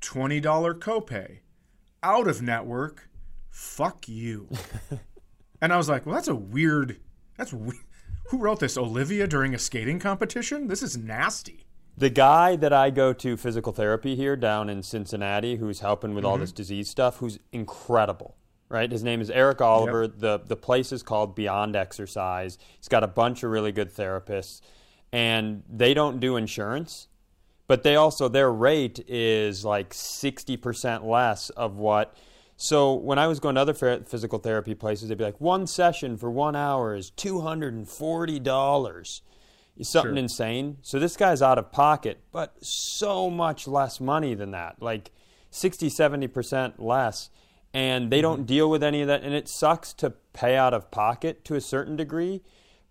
twenty 0.00 0.38
dollar 0.38 0.74
copay, 0.74 1.38
out 2.02 2.28
of 2.28 2.42
network, 2.42 3.08
fuck 3.52 4.08
you. 4.08 4.48
and 5.60 5.72
I 5.72 5.76
was 5.76 5.88
like, 5.88 6.06
well, 6.06 6.14
that's 6.14 6.28
a 6.28 6.34
weird. 6.34 6.98
That's 7.36 7.52
we- 7.52 7.78
who 8.26 8.38
wrote 8.38 8.60
this? 8.60 8.78
Olivia 8.78 9.26
during 9.26 9.54
a 9.54 9.58
skating 9.58 9.98
competition? 9.98 10.66
This 10.68 10.82
is 10.82 10.96
nasty. 10.96 11.66
the 11.98 12.08
guy 12.08 12.56
that 12.56 12.72
I 12.72 12.88
go 12.88 13.12
to 13.12 13.36
physical 13.36 13.72
therapy 13.72 14.16
here 14.16 14.34
down 14.36 14.70
in 14.70 14.82
Cincinnati, 14.82 15.56
who's 15.56 15.80
helping 15.80 16.14
with 16.14 16.24
all 16.24 16.34
Mm-hmm. 16.34 16.40
this 16.44 16.52
disease 16.52 16.88
stuff, 16.88 17.18
who's 17.18 17.38
incredible. 17.52 18.36
Right, 18.70 18.90
his 18.90 19.02
name 19.04 19.20
is 19.20 19.28
Eric 19.28 19.60
Oliver. 19.60 20.08
the 20.08 20.38
The 20.38 20.56
place 20.56 20.92
is 20.92 21.02
called 21.02 21.34
Beyond 21.34 21.76
Exercise. 21.76 22.56
He's 22.78 22.88
got 22.88 23.04
a 23.04 23.06
bunch 23.08 23.42
of 23.42 23.50
really 23.50 23.70
good 23.70 23.94
therapists, 23.94 24.62
and 25.12 25.62
they 25.70 25.92
don't 25.92 26.20
do 26.20 26.36
insurance, 26.38 27.08
but 27.68 27.82
they 27.82 27.96
also 27.96 28.28
their 28.28 28.50
rate 28.50 29.04
is 29.06 29.62
like 29.62 29.92
sixty 29.92 30.56
percent 30.56 31.04
less 31.04 31.50
of 31.50 31.76
what. 31.76 32.16
So 32.64 32.94
when 32.94 33.18
I 33.18 33.26
was 33.26 33.40
going 33.40 33.56
to 33.56 33.60
other 33.60 33.74
physical 33.74 34.38
therapy 34.38 34.74
places, 34.74 35.08
they'd 35.08 35.18
be 35.18 35.24
like, 35.24 35.40
one 35.40 35.66
session 35.66 36.16
for 36.16 36.30
one 36.30 36.54
hour 36.54 36.94
is 36.94 37.10
two 37.10 37.40
hundred 37.40 37.74
and 37.74 37.88
forty 37.88 38.38
dollars 38.38 39.22
something 39.80 40.16
insane. 40.16 40.76
So 40.82 41.00
this 41.00 41.16
guy's 41.16 41.42
out 41.42 41.58
of 41.58 41.72
pocket, 41.72 42.20
but 42.30 42.54
so 42.60 43.30
much 43.30 43.66
less 43.66 44.00
money 44.00 44.34
than 44.34 44.52
that, 44.52 44.80
like 44.80 45.10
60, 45.50 45.88
70% 45.88 46.74
less. 46.78 47.30
And 47.74 48.12
they 48.12 48.18
mm-hmm. 48.18 48.22
don't 48.22 48.46
deal 48.46 48.70
with 48.70 48.82
any 48.82 49.00
of 49.00 49.08
that. 49.08 49.22
And 49.22 49.34
it 49.34 49.48
sucks 49.48 49.92
to 49.94 50.10
pay 50.32 50.56
out 50.56 50.74
of 50.74 50.90
pocket 50.90 51.44
to 51.46 51.56
a 51.56 51.60
certain 51.60 51.96
degree, 51.96 52.42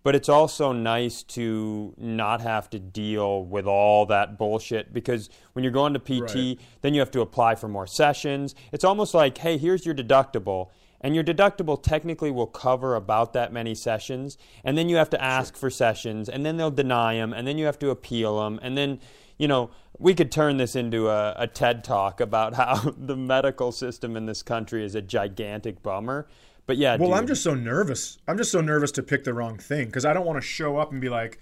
but 0.02 0.14
it's 0.14 0.28
also 0.28 0.72
nice 0.72 1.22
to 1.22 1.94
not 1.96 2.40
have 2.40 2.68
to 2.70 2.78
deal 2.78 3.44
with 3.44 3.66
all 3.66 4.06
that 4.06 4.36
bullshit 4.38 4.92
because 4.92 5.30
when 5.52 5.62
you're 5.62 5.72
going 5.72 5.94
to 5.94 6.00
PT, 6.00 6.34
Right. 6.34 6.58
then 6.80 6.94
you 6.94 7.00
have 7.00 7.10
to 7.12 7.20
apply 7.20 7.54
for 7.54 7.68
more 7.68 7.86
sessions. 7.86 8.54
It's 8.72 8.84
almost 8.84 9.14
like, 9.14 9.38
hey, 9.38 9.58
here's 9.58 9.86
your 9.86 9.94
deductible. 9.94 10.68
And 11.04 11.16
your 11.16 11.24
deductible 11.24 11.82
technically 11.82 12.30
will 12.30 12.46
cover 12.46 12.94
about 12.94 13.32
that 13.32 13.52
many 13.52 13.74
sessions. 13.74 14.38
And 14.62 14.78
then 14.78 14.88
you 14.88 14.96
have 14.96 15.10
to 15.10 15.20
ask 15.22 15.56
for 15.56 15.68
sessions, 15.68 16.28
and 16.28 16.46
then 16.46 16.56
they'll 16.56 16.70
deny 16.70 17.16
them, 17.16 17.32
and 17.32 17.44
then 17.46 17.58
you 17.58 17.66
have 17.66 17.78
to 17.80 17.90
appeal 17.90 18.38
them. 18.44 18.60
And 18.62 18.78
then, 18.78 19.00
you 19.36 19.48
know, 19.48 19.70
we 19.98 20.14
could 20.14 20.30
turn 20.30 20.58
this 20.58 20.76
into 20.76 21.08
a, 21.08 21.34
a 21.36 21.46
TED 21.48 21.82
talk 21.82 22.20
about 22.20 22.54
how 22.54 22.94
the 22.96 23.16
medical 23.16 23.72
system 23.72 24.16
in 24.16 24.26
this 24.26 24.44
country 24.44 24.84
is 24.84 24.94
a 24.94 25.02
gigantic 25.02 25.82
bummer. 25.82 26.28
But 26.66 26.76
yeah, 26.76 26.96
Well, 26.96 27.10
dude, 27.10 27.18
I'm 27.18 27.26
just 27.26 27.42
so 27.42 27.54
nervous. 27.54 28.18
I'm 28.28 28.38
just 28.38 28.52
so 28.52 28.60
nervous 28.60 28.92
to 28.92 29.02
pick 29.02 29.24
the 29.24 29.34
wrong 29.34 29.58
thing 29.58 29.86
because 29.86 30.04
I 30.04 30.12
don't 30.12 30.26
want 30.26 30.40
to 30.40 30.46
show 30.46 30.78
up 30.78 30.92
and 30.92 31.00
be 31.00 31.08
like, 31.08 31.40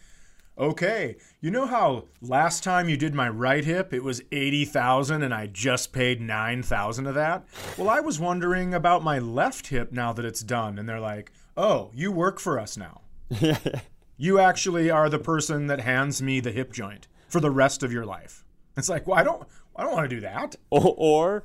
okay, 0.58 1.16
you 1.40 1.50
know 1.50 1.66
how 1.66 2.04
last 2.20 2.62
time 2.62 2.88
you 2.88 2.96
did 2.96 3.14
my 3.14 3.28
right 3.28 3.64
hip, 3.64 3.92
it 3.92 4.04
was 4.04 4.22
80,000 4.30 5.22
and 5.22 5.32
I 5.32 5.46
just 5.46 5.92
paid 5.92 6.20
9,000 6.20 7.06
of 7.06 7.14
that? 7.14 7.44
Well, 7.78 7.88
I 7.88 8.00
was 8.00 8.20
wondering 8.20 8.74
about 8.74 9.02
my 9.02 9.18
left 9.18 9.68
hip 9.68 9.92
now 9.92 10.12
that 10.12 10.24
it's 10.24 10.42
done. 10.42 10.78
And 10.78 10.88
they're 10.88 11.00
like, 11.00 11.32
oh, 11.56 11.90
you 11.94 12.12
work 12.12 12.38
for 12.38 12.58
us 12.58 12.76
now. 12.76 13.02
you 14.16 14.38
actually 14.38 14.90
are 14.90 15.08
the 15.08 15.18
person 15.18 15.66
that 15.68 15.80
hands 15.80 16.20
me 16.20 16.40
the 16.40 16.52
hip 16.52 16.72
joint 16.72 17.08
for 17.28 17.40
the 17.40 17.50
rest 17.50 17.82
of 17.82 17.92
your 17.92 18.04
life. 18.04 18.44
It's 18.76 18.88
like, 18.88 19.06
well, 19.06 19.18
I 19.18 19.22
don't, 19.22 19.46
I 19.76 19.82
don't 19.82 19.92
want 19.92 20.08
to 20.10 20.16
do 20.16 20.20
that. 20.20 20.56
or, 20.70 20.94
or 20.96 21.44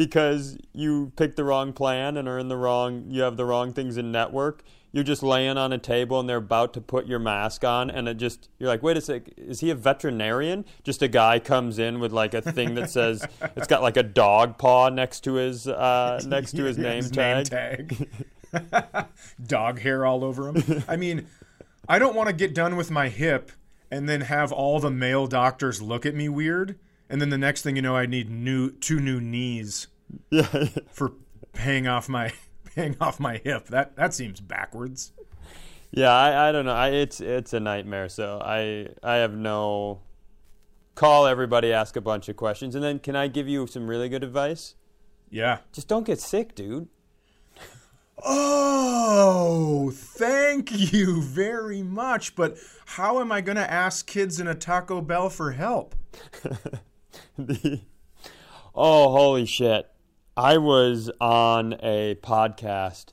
because 0.00 0.56
you 0.72 1.12
picked 1.16 1.36
the 1.36 1.44
wrong 1.44 1.74
plan 1.74 2.16
and 2.16 2.26
are 2.26 2.38
in 2.38 2.48
the 2.48 2.56
wrong 2.56 3.04
you 3.10 3.20
have 3.20 3.36
the 3.36 3.44
wrong 3.44 3.70
things 3.70 3.98
in 3.98 4.10
network 4.10 4.62
you're 4.92 5.04
just 5.04 5.22
laying 5.22 5.58
on 5.58 5.74
a 5.74 5.78
table 5.78 6.18
and 6.18 6.26
they're 6.26 6.38
about 6.38 6.72
to 6.72 6.80
put 6.80 7.06
your 7.06 7.18
mask 7.18 7.64
on 7.64 7.90
and 7.90 8.08
it 8.08 8.16
just 8.16 8.48
you're 8.58 8.70
like 8.70 8.82
wait 8.82 8.96
a 8.96 9.00
sec 9.02 9.24
is 9.36 9.60
he 9.60 9.68
a 9.68 9.74
veterinarian 9.74 10.64
just 10.84 11.02
a 11.02 11.08
guy 11.08 11.38
comes 11.38 11.78
in 11.78 12.00
with 12.00 12.12
like 12.12 12.32
a 12.32 12.40
thing 12.40 12.74
that 12.74 12.88
says 12.88 13.22
it's 13.56 13.66
got 13.66 13.82
like 13.82 13.98
a 13.98 14.02
dog 14.02 14.56
paw 14.56 14.88
next 14.88 15.20
to 15.20 15.34
his 15.34 15.68
uh, 15.68 16.18
next 16.24 16.52
to 16.52 16.64
his 16.64 16.78
name 16.88 17.02
his 17.02 17.10
tag 17.10 17.46
tag. 17.50 18.08
Dog 19.46 19.78
hair 19.78 20.04
all 20.04 20.24
over 20.24 20.48
him. 20.48 20.82
I 20.88 20.96
mean, 20.96 21.28
I 21.88 22.00
don't 22.00 22.16
want 22.16 22.28
to 22.28 22.32
get 22.32 22.52
done 22.52 22.74
with 22.74 22.90
my 22.90 23.08
hip 23.08 23.52
and 23.92 24.08
then 24.08 24.22
have 24.22 24.50
all 24.50 24.80
the 24.80 24.90
male 24.90 25.28
doctors 25.28 25.80
look 25.80 26.04
at 26.04 26.16
me 26.16 26.28
weird, 26.28 26.76
and 27.10 27.20
then 27.20 27.28
the 27.30 27.38
next 27.38 27.62
thing 27.62 27.76
you 27.76 27.82
know, 27.82 27.96
I 27.96 28.06
need 28.06 28.30
new 28.30 28.70
two 28.70 29.00
new 29.00 29.20
knees 29.20 29.88
yeah 30.30 30.42
for 30.90 31.12
paying 31.52 31.86
off 31.86 32.08
my 32.08 32.32
paying 32.74 32.96
off 33.00 33.20
my 33.20 33.38
hip. 33.44 33.66
That 33.66 33.96
that 33.96 34.14
seems 34.14 34.40
backwards. 34.40 35.12
yeah 35.90 36.10
I, 36.12 36.48
I 36.48 36.52
don't 36.52 36.64
know 36.64 36.72
I, 36.74 36.88
it's 36.90 37.20
it's 37.20 37.52
a 37.52 37.60
nightmare 37.60 38.08
so 38.08 38.40
I 38.42 38.88
I 39.02 39.16
have 39.16 39.34
no 39.34 40.00
call 40.94 41.26
everybody 41.26 41.72
ask 41.72 41.96
a 41.96 42.00
bunch 42.00 42.28
of 42.28 42.36
questions 42.36 42.74
and 42.74 42.84
then 42.84 42.98
can 42.98 43.16
I 43.16 43.26
give 43.28 43.48
you 43.48 43.66
some 43.66 43.88
really 43.88 44.08
good 44.08 44.22
advice 44.24 44.74
Yeah. 45.30 45.58
just 45.72 45.88
don't 45.88 46.04
get 46.06 46.20
sick 46.20 46.54
dude 46.54 46.88
Oh, 48.22 49.90
thank 49.94 50.92
you 50.92 51.22
very 51.22 51.82
much. 51.82 52.36
But 52.36 52.58
how 52.84 53.20
am 53.20 53.32
I 53.32 53.40
going 53.40 53.56
to 53.56 53.70
ask 53.70 54.06
kids 54.06 54.38
in 54.38 54.46
a 54.46 54.54
Taco 54.54 55.00
Bell 55.00 55.30
for 55.30 55.52
help? 55.52 55.94
the 57.46 57.80
oh 58.74 59.10
holy 59.10 59.46
shit 59.46 59.86
i 60.36 60.56
was 60.58 61.10
on 61.20 61.74
a 61.82 62.14
podcast 62.22 63.06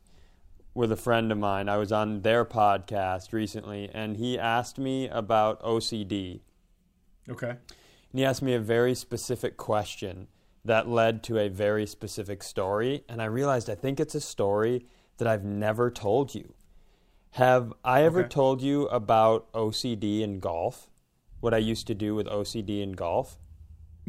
with 0.73 0.91
a 0.91 0.95
friend 0.95 1.31
of 1.31 1.37
mine 1.37 1.67
i 1.69 1.77
was 1.77 1.91
on 1.91 2.21
their 2.21 2.45
podcast 2.45 3.33
recently 3.33 3.89
and 3.93 4.17
he 4.17 4.37
asked 4.37 4.77
me 4.77 5.07
about 5.07 5.61
ocd 5.63 6.41
Okay. 7.29 7.49
and 7.49 7.59
he 8.19 8.23
asked 8.23 8.41
me 8.41 8.53
a 8.53 8.59
very 8.59 8.95
specific 8.95 9.57
question 9.57 10.27
that 10.63 10.87
led 10.87 11.23
to 11.23 11.37
a 11.37 11.49
very 11.49 11.85
specific 11.85 12.43
story 12.43 13.03
and 13.09 13.21
i 13.21 13.25
realized 13.25 13.69
i 13.69 13.75
think 13.75 13.99
it's 13.99 14.15
a 14.15 14.21
story 14.21 14.85
that 15.17 15.27
i've 15.27 15.43
never 15.43 15.89
told 15.89 16.33
you 16.35 16.53
have 17.31 17.73
i 17.83 18.03
ever 18.03 18.21
Okay. 18.21 18.29
told 18.29 18.61
you 18.61 18.87
about 18.87 19.51
ocd 19.53 20.21
in 20.21 20.39
golf 20.39 20.89
what 21.39 21.53
I 21.53 21.59
used 21.59 21.85
to 21.85 21.93
do 21.93 22.15
with 22.15 22.25
OCD 22.25 22.81
in 22.81 22.93
golf? 22.93 23.37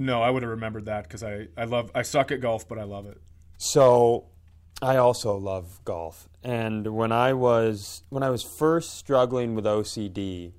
No, 0.01 0.23
I 0.23 0.31
would 0.31 0.45
have 0.45 0.51
remembered 0.51 0.85
that 0.85 1.03
because 1.03 1.25
I, 1.25 1.49
I 1.57 1.65
love 1.65 1.91
I 1.93 2.03
suck 2.03 2.31
at 2.31 2.41
golf, 2.41 2.69
but 2.69 2.79
I 2.79 2.85
love 2.85 3.07
it. 3.07 3.21
So 3.59 4.27
I 4.81 4.97
also 4.97 5.37
love 5.37 5.81
golf. 5.85 6.29
And 6.45 6.95
when 6.95 7.11
I 7.11 7.33
was 7.33 8.05
when 8.09 8.23
I 8.23 8.31
was 8.31 8.45
first 8.45 8.97
struggling 8.97 9.57
with 9.57 9.65
OCD, 9.65 10.53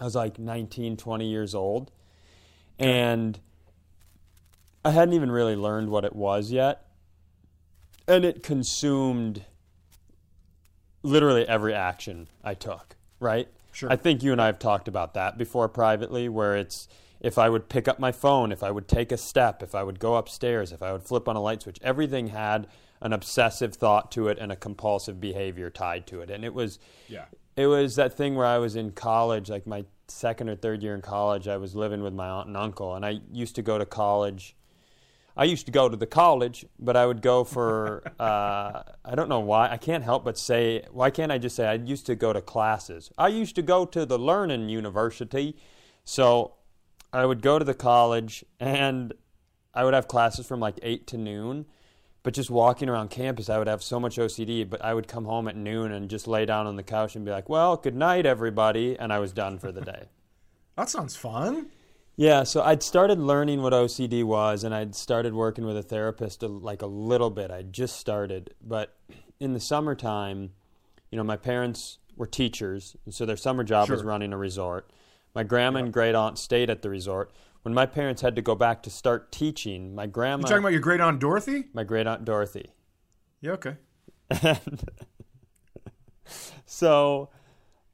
I 0.00 0.04
was 0.04 0.16
like 0.16 0.40
19, 0.40 0.96
20 0.96 1.30
years 1.30 1.54
old. 1.54 1.92
And 2.76 3.38
I 4.84 4.90
hadn't 4.90 5.14
even 5.14 5.30
really 5.30 5.54
learned 5.54 5.90
what 5.90 6.04
it 6.04 6.16
was 6.16 6.50
yet. 6.50 6.88
And 8.08 8.24
it 8.24 8.42
consumed 8.42 9.44
literally 11.04 11.46
every 11.46 11.72
action 11.72 12.26
I 12.42 12.54
took, 12.54 12.96
right? 13.20 13.46
Sure. 13.70 13.92
I 13.92 13.94
think 13.94 14.24
you 14.24 14.32
and 14.32 14.42
I 14.42 14.46
have 14.46 14.58
talked 14.58 14.88
about 14.88 15.14
that 15.14 15.38
before 15.38 15.68
privately, 15.68 16.28
where 16.28 16.56
it's 16.56 16.88
if 17.20 17.38
I 17.38 17.48
would 17.48 17.68
pick 17.68 17.86
up 17.86 17.98
my 17.98 18.12
phone, 18.12 18.50
if 18.52 18.62
I 18.62 18.70
would 18.70 18.88
take 18.88 19.12
a 19.12 19.16
step, 19.16 19.62
if 19.62 19.74
I 19.74 19.82
would 19.82 19.98
go 19.98 20.16
upstairs, 20.16 20.72
if 20.72 20.82
I 20.82 20.92
would 20.92 21.02
flip 21.02 21.28
on 21.28 21.36
a 21.36 21.40
light 21.40 21.62
switch, 21.62 21.78
everything 21.82 22.28
had 22.28 22.66
an 23.02 23.12
obsessive 23.12 23.74
thought 23.74 24.10
to 24.12 24.28
it 24.28 24.38
and 24.38 24.50
a 24.52 24.56
compulsive 24.56 25.20
behavior 25.20 25.70
tied 25.70 26.06
to 26.08 26.20
it. 26.20 26.30
And 26.30 26.44
it 26.44 26.54
was 26.54 26.78
Yeah. 27.08 27.26
it 27.56 27.66
was 27.66 27.96
that 27.96 28.14
thing 28.14 28.36
where 28.36 28.46
I 28.46 28.58
was 28.58 28.74
in 28.76 28.92
college, 28.92 29.50
like 29.50 29.66
my 29.66 29.84
second 30.08 30.48
or 30.48 30.56
third 30.56 30.82
year 30.82 30.94
in 30.94 31.02
college, 31.02 31.46
I 31.46 31.56
was 31.56 31.74
living 31.74 32.02
with 32.02 32.14
my 32.14 32.28
aunt 32.28 32.48
and 32.48 32.56
uncle, 32.56 32.94
and 32.94 33.04
I 33.04 33.20
used 33.32 33.54
to 33.56 33.62
go 33.62 33.78
to 33.78 33.86
college. 33.86 34.56
I 35.36 35.44
used 35.44 35.64
to 35.66 35.72
go 35.72 35.88
to 35.88 35.96
the 35.96 36.06
college, 36.06 36.66
but 36.78 36.96
I 36.96 37.06
would 37.06 37.22
go 37.22 37.44
for 37.44 38.02
uh, 38.20 38.82
I 39.04 39.14
don't 39.14 39.28
know 39.28 39.40
why. 39.40 39.70
I 39.70 39.76
can't 39.76 40.04
help 40.04 40.24
but 40.24 40.36
say 40.38 40.84
why 40.90 41.10
can't 41.10 41.30
I 41.32 41.38
just 41.38 41.54
say 41.56 41.66
I 41.66 41.74
used 41.74 42.06
to 42.06 42.14
go 42.14 42.32
to 42.32 42.40
classes. 42.40 43.10
I 43.18 43.28
used 43.28 43.54
to 43.56 43.62
go 43.62 43.84
to 43.86 44.04
the 44.06 44.18
learning 44.18 44.68
university, 44.68 45.56
so 46.04 46.54
I 47.12 47.26
would 47.26 47.42
go 47.42 47.58
to 47.58 47.64
the 47.64 47.74
college 47.74 48.44
and 48.58 49.12
I 49.74 49.84
would 49.84 49.94
have 49.94 50.08
classes 50.08 50.46
from 50.46 50.60
like 50.60 50.78
eight 50.82 51.06
to 51.08 51.18
noon. 51.18 51.66
But 52.22 52.34
just 52.34 52.50
walking 52.50 52.88
around 52.88 53.08
campus, 53.08 53.48
I 53.48 53.56
would 53.56 53.66
have 53.66 53.82
so 53.82 53.98
much 53.98 54.16
OCD. 54.16 54.68
But 54.68 54.84
I 54.84 54.92
would 54.92 55.08
come 55.08 55.24
home 55.24 55.48
at 55.48 55.56
noon 55.56 55.90
and 55.90 56.10
just 56.10 56.26
lay 56.26 56.44
down 56.44 56.66
on 56.66 56.76
the 56.76 56.82
couch 56.82 57.16
and 57.16 57.24
be 57.24 57.30
like, 57.30 57.48
"Well, 57.48 57.78
good 57.78 57.94
night, 57.96 58.26
everybody," 58.26 58.98
and 58.98 59.10
I 59.10 59.18
was 59.20 59.32
done 59.32 59.58
for 59.58 59.72
the 59.72 59.80
day. 59.80 60.08
That 60.76 60.88
sounds 60.88 61.14
fun. 61.14 61.66
Yeah, 62.16 62.44
so 62.44 62.62
I'd 62.62 62.82
started 62.82 63.18
learning 63.18 63.60
what 63.60 63.74
OCD 63.74 64.24
was, 64.24 64.64
and 64.64 64.74
I'd 64.74 64.94
started 64.94 65.34
working 65.34 65.66
with 65.66 65.76
a 65.76 65.82
therapist 65.82 66.42
a, 66.42 66.48
like 66.48 66.80
a 66.80 66.86
little 66.86 67.28
bit. 67.28 67.50
I 67.50 67.62
just 67.62 67.96
started, 67.96 68.54
but 68.62 68.96
in 69.40 69.52
the 69.52 69.60
summertime, 69.60 70.52
you 71.10 71.18
know, 71.18 71.24
my 71.24 71.36
parents 71.36 71.98
were 72.16 72.26
teachers, 72.26 72.96
and 73.04 73.12
so 73.12 73.26
their 73.26 73.36
summer 73.36 73.62
job 73.64 73.90
was 73.90 74.02
running 74.02 74.32
a 74.32 74.38
resort. 74.38 74.90
My 75.34 75.42
grandma 75.42 75.80
and 75.80 75.92
great 75.92 76.14
aunt 76.14 76.38
stayed 76.38 76.70
at 76.70 76.82
the 76.82 76.90
resort. 76.90 77.32
When 77.62 77.74
my 77.74 77.86
parents 77.86 78.22
had 78.22 78.34
to 78.36 78.42
go 78.42 78.54
back 78.54 78.82
to 78.84 78.90
start 78.90 79.30
teaching, 79.30 79.94
my 79.94 80.06
grandma. 80.06 80.42
You 80.42 80.48
talking 80.48 80.58
about 80.58 80.72
your 80.72 80.80
great 80.80 81.00
aunt 81.00 81.20
Dorothy? 81.20 81.64
my 81.72 81.84
great 81.84 82.06
aunt 82.06 82.24
Dorothy, 82.24 82.70
Yeah. 83.40 83.52
Okay. 83.52 83.76
and 84.30 84.82
so 86.66 87.28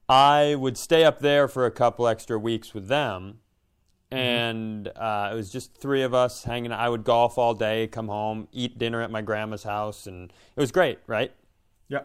I 0.08 0.54
would 0.54 0.76
stay 0.76 1.04
up 1.04 1.18
there 1.20 1.48
for 1.48 1.66
a 1.66 1.70
couple 1.70 2.06
extra 2.06 2.38
weeks 2.38 2.74
with 2.74 2.88
them. 2.88 3.40
And 4.10 4.86
uh, 4.94 5.30
it 5.32 5.34
was 5.34 5.50
just 5.50 5.76
three 5.76 6.02
of 6.02 6.14
us 6.14 6.44
hanging. 6.44 6.70
Out. 6.70 6.78
I 6.78 6.88
would 6.88 7.02
golf 7.02 7.38
all 7.38 7.54
day, 7.54 7.88
come 7.88 8.06
home, 8.06 8.46
eat 8.52 8.78
dinner 8.78 9.02
at 9.02 9.10
my 9.10 9.20
grandma's 9.20 9.64
house, 9.64 10.06
and 10.06 10.32
it 10.54 10.60
was 10.60 10.70
great, 10.70 11.00
right? 11.08 11.32
Yeah. 11.88 12.02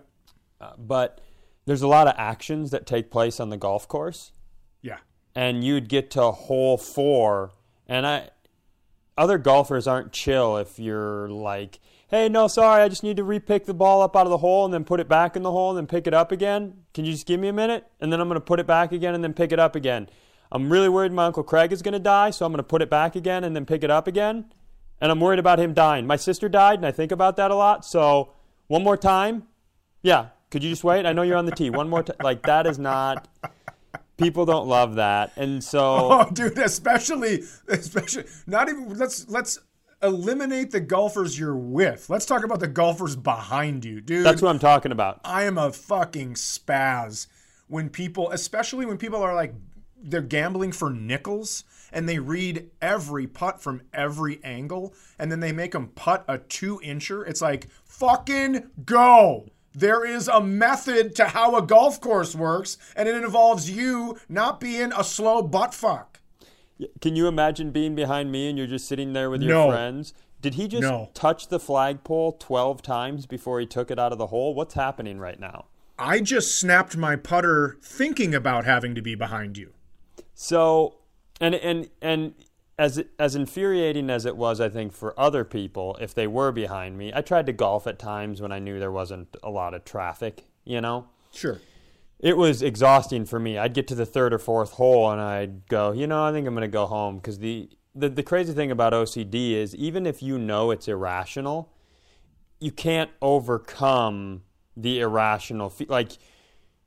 Uh, 0.60 0.72
but 0.80 1.22
there's 1.66 1.84
a 1.84 1.88
lot 1.88 2.08
of 2.08 2.16
actions 2.18 2.72
that 2.72 2.88
take 2.88 3.12
place 3.12 3.40
on 3.40 3.50
the 3.50 3.58
golf 3.58 3.88
course. 3.88 4.32
And 5.36 5.64
you'd 5.64 5.90
get 5.90 6.12
to 6.12 6.32
hole 6.32 6.78
four, 6.78 7.52
and 7.88 8.06
I, 8.06 8.30
other 9.18 9.38
golfers 9.38 9.88
aren't 9.88 10.12
chill 10.12 10.58
if 10.58 10.80
you're 10.80 11.30
like, 11.30 11.80
hey, 12.10 12.28
no, 12.28 12.48
sorry, 12.48 12.82
I 12.82 12.90
just 12.90 13.04
need 13.04 13.18
to 13.18 13.24
repick 13.24 13.66
the 13.66 13.74
ball 13.74 14.02
up 14.02 14.16
out 14.16 14.26
of 14.26 14.32
the 14.32 14.40
hole 14.40 14.66
and 14.66 14.74
then 14.74 14.84
put 14.84 15.00
it 15.00 15.08
back 15.08 15.36
in 15.36 15.44
the 15.44 15.52
hole 15.52 15.70
and 15.70 15.78
then 15.78 15.88
pick 15.88 16.08
it 16.08 16.14
up 16.14 16.32
again. 16.32 16.74
Can 16.94 17.06
you 17.06 17.14
just 17.14 17.26
give 17.26 17.40
me 17.40 17.48
a 17.48 17.54
minute? 17.54 17.88
And 18.02 18.12
then 18.12 18.20
I'm 18.20 18.28
going 18.28 18.40
to 18.40 18.46
put 18.46 18.60
it 18.60 18.68
back 18.68 18.92
again 18.92 19.16
and 19.16 19.24
then 19.24 19.34
pick 19.34 19.54
it 19.54 19.60
up 19.60 19.76
again. 19.76 20.10
I'm 20.52 20.70
really 20.70 20.90
worried 20.90 21.14
my 21.14 21.26
Uncle 21.28 21.44
Craig 21.44 21.72
is 21.72 21.82
going 21.82 21.94
to 21.94 22.00
die, 22.00 22.32
so 22.32 22.46
I'm 22.46 22.52
going 22.52 22.58
to 22.58 22.64
put 22.64 22.82
it 22.82 22.90
back 22.90 23.16
again 23.16 23.46
and 23.46 23.56
then 23.56 23.66
pick 23.66 23.84
it 23.84 23.90
up 23.90 24.08
again. 24.08 24.52
And 25.00 25.10
I'm 25.12 25.22
worried 25.22 25.40
about 25.40 25.60
him 25.60 25.74
dying. 25.74 26.06
My 26.06 26.18
sister 26.18 26.50
died, 26.50 26.80
and 26.80 26.86
I 26.86 26.92
think 26.92 27.12
about 27.12 27.38
that 27.38 27.50
a 27.50 27.56
lot. 27.56 27.86
So, 27.86 28.34
one 28.68 28.84
more 28.84 28.98
time. 28.98 29.48
Yeah, 30.04 30.28
could 30.52 30.64
you 30.64 30.70
just 30.70 30.84
wait? 30.84 31.06
I 31.06 31.14
know 31.14 31.22
you're 31.22 31.38
on 31.38 31.46
the 31.46 31.56
tee. 31.56 31.70
One 31.70 31.90
more 31.90 32.04
time. 32.04 32.18
Like, 32.22 32.44
that 32.44 32.68
is 32.68 32.78
not. 32.78 33.28
People 34.18 34.46
don't 34.46 34.68
love 34.68 34.96
that. 34.96 35.32
And 35.36 35.64
so. 35.64 35.82
Oh, 36.12 36.30
dude, 36.32 36.58
especially, 36.58 37.44
especially, 37.68 38.26
not 38.46 38.70
even. 38.70 38.94
Let's 38.98 39.28
let's 39.30 39.60
eliminate 40.04 40.72
the 40.72 40.80
golfers 40.80 41.38
you're 41.38 41.56
with. 41.56 42.10
Let's 42.10 42.26
talk 42.26 42.44
about 42.44 42.60
the 42.60 42.68
golfers 42.68 43.16
behind 43.16 43.86
you, 43.86 44.02
dude. 44.02 44.26
That's 44.26 44.42
what 44.42 44.50
I'm 44.50 44.60
talking 44.60 44.92
about. 44.92 45.22
I 45.24 45.44
am 45.44 45.58
a 45.58 45.72
fucking 45.72 46.34
spaz 46.36 47.28
when 47.68 47.90
people, 47.90 48.30
especially 48.32 48.86
when 48.86 48.98
people 48.98 49.22
are 49.22 49.34
like, 49.34 49.54
they're 50.04 50.22
gambling 50.22 50.72
for 50.72 50.90
nickels 50.90 51.64
and 51.92 52.10
they 52.10 52.20
read 52.20 52.70
every 52.82 53.28
putt 53.28 53.62
from 53.62 53.82
every 53.94 54.44
angle 54.44 54.94
and 55.20 55.32
then 55.32 55.40
they 55.40 55.52
make 55.52 55.72
them 55.74 55.88
putt 55.90 56.26
a 56.28 56.40
two 56.40 56.82
incher. 56.84 57.28
It's 57.28 57.42
like, 57.42 57.68
fucking 57.86 58.72
go. 58.84 59.48
There 59.74 60.06
is 60.06 60.28
a 60.28 60.42
method 60.42 61.16
to 61.16 61.26
how 61.26 61.56
a 61.56 61.62
golf 61.62 62.02
course 62.02 62.36
works 62.36 62.78
and 62.96 63.08
it 63.08 63.16
involves 63.16 63.70
you 63.70 64.18
not 64.28 64.60
being 64.60 64.92
a 64.94 65.04
slow 65.04 65.42
butt 65.42 65.74
fuck. 65.74 66.20
Can 67.00 67.16
you 67.16 67.28
imagine 67.28 67.72
being 67.72 67.96
behind 67.96 68.32
me 68.32 68.50
and 68.50 68.58
you're 68.58 68.68
just 68.68 68.88
sitting 68.88 69.14
there 69.14 69.30
with 69.30 69.42
your 69.42 69.54
No. 69.54 69.70
friends? 69.70 70.14
Did 70.42 70.56
he 70.56 70.68
just 70.68 70.82
No. 70.82 71.10
touch 71.14 71.48
the 71.48 71.60
flagpole 71.60 72.34
12 72.34 72.82
times 72.82 73.26
before 73.28 73.60
he 73.60 73.66
took 73.68 73.92
it 73.92 74.00
out 74.00 74.12
of 74.12 74.18
the 74.18 74.28
hole? 74.28 74.56
What's 74.56 74.74
happening 74.74 75.20
right 75.20 75.40
now? 75.40 75.66
I 76.00 76.20
just 76.20 76.58
snapped 76.58 76.98
my 76.98 77.16
putter 77.16 77.78
thinking 77.82 78.34
about 78.34 78.66
having 78.66 78.96
to 78.96 79.02
be 79.02 79.14
behind 79.14 79.58
you. 79.58 79.74
So, 80.34 80.96
and 81.40 81.54
and 81.54 81.90
and 82.02 82.34
as 82.82 83.04
as 83.20 83.36
infuriating 83.36 84.10
as 84.10 84.26
it 84.26 84.36
was, 84.36 84.60
I 84.60 84.68
think 84.68 84.92
for 84.92 85.18
other 85.20 85.44
people, 85.46 85.98
if 86.02 86.16
they 86.16 86.26
were 86.26 86.52
behind 86.52 86.98
me, 86.98 87.12
I 87.14 87.22
tried 87.22 87.46
to 87.46 87.54
golf 87.54 87.86
at 87.86 88.00
times 88.00 88.42
when 88.42 88.52
I 88.52 88.58
knew 88.58 88.80
there 88.80 88.92
wasn't 88.92 89.38
a 89.44 89.52
lot 89.52 89.76
of 89.76 89.86
traffic. 89.86 90.46
You 90.66 90.82
know, 90.82 91.06
Sure. 91.32 91.60
it 92.20 92.38
was 92.38 92.62
exhausting 92.64 93.26
for 93.26 93.40
me. 93.40 93.58
I'd 93.60 93.76
get 93.76 93.88
to 93.90 93.96
the 93.96 94.06
third 94.06 94.34
or 94.34 94.40
fourth 94.40 94.72
hole 94.74 95.12
and 95.12 95.22
I'd 95.22 95.68
go, 95.68 95.92
you 95.92 96.08
know, 96.08 96.24
I 96.24 96.32
think 96.32 96.48
I'm 96.48 96.56
going 96.56 96.62
to 96.72 96.78
go 96.82 96.88
home 96.88 97.18
because 97.18 97.38
the, 97.38 97.70
the 97.94 98.10
the 98.10 98.24
crazy 98.24 98.54
thing 98.54 98.72
about 98.72 98.94
OCD 98.94 99.52
is 99.52 99.76
even 99.76 100.08
if 100.08 100.24
you 100.24 100.40
know 100.40 100.72
it's 100.72 100.88
irrational, 100.88 101.72
you 102.60 102.72
can't 102.72 103.12
overcome 103.22 104.42
the 104.76 105.00
irrational. 105.02 105.70
Fe- 105.70 105.86
like 105.88 106.14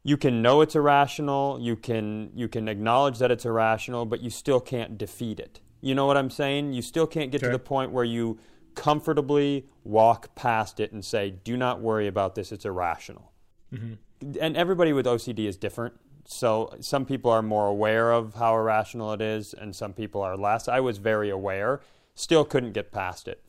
you 0.03 0.17
can 0.17 0.43
know 0.43 0.61
it's 0.61 0.75
irrational, 0.75 1.59
you 1.61 1.77
can 1.77 2.31
you 2.35 2.49
can 2.49 2.67
acknowledge 2.69 3.19
that 3.19 3.31
it's 3.31 3.45
irrational, 3.45 4.05
but 4.07 4.21
you 4.21 4.31
still 4.31 4.61
can't 4.61 4.99
defeat 4.99 5.39
it. 5.39 5.61
You 5.85 5.95
know 5.95 6.07
what 6.07 6.17
I'm 6.17 6.31
saying? 6.31 6.73
You 6.73 6.81
still 6.81 7.07
can't 7.07 7.31
get 7.31 7.41
to 7.43 7.51
the 7.51 7.59
point 7.59 7.93
where 7.93 8.05
you 8.05 8.39
comfortably 8.75 9.67
walk 9.85 10.35
past 10.35 10.81
it 10.81 10.93
and 10.93 11.05
say, 11.05 11.31
"Do 11.31 11.59
not 11.59 11.81
worry 11.81 12.07
about 12.07 12.35
this; 12.35 12.53
it's 12.53 12.65
irrational." 12.65 13.33
Mm-hmm. 13.73 14.39
and 14.41 14.57
everybody 14.57 14.93
with 14.95 15.05
OCD 15.05 15.47
is 15.47 15.57
different. 15.59 15.95
So 16.27 16.75
some 16.81 17.05
people 17.05 17.31
are 17.31 17.43
more 17.43 17.67
aware 17.67 18.13
of 18.13 18.35
how 18.35 18.55
irrational 18.57 19.13
it 19.13 19.21
is, 19.21 19.53
and 19.53 19.77
some 19.77 19.93
people 19.93 20.23
are 20.23 20.37
less. 20.39 20.69
I 20.69 20.81
was 20.81 20.97
very 20.97 21.29
aware, 21.29 21.83
still 22.15 22.45
couldn't 22.47 22.73
get 22.73 22.91
past 22.91 23.29
it. 23.29 23.43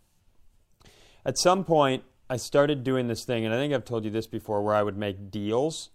At 1.25 1.37
some 1.37 1.63
point, 1.63 2.03
I 2.29 2.35
started 2.37 2.83
doing 2.83 3.07
this 3.07 3.23
thing, 3.23 3.45
and 3.45 3.53
I 3.53 3.57
think 3.57 3.73
I've 3.73 3.85
told 3.85 4.03
you 4.03 4.11
this 4.11 4.27
before, 4.27 4.61
where 4.61 4.75
I 4.75 4.83
would 4.83 4.97
make 4.97 5.31
deals, 5.31 5.89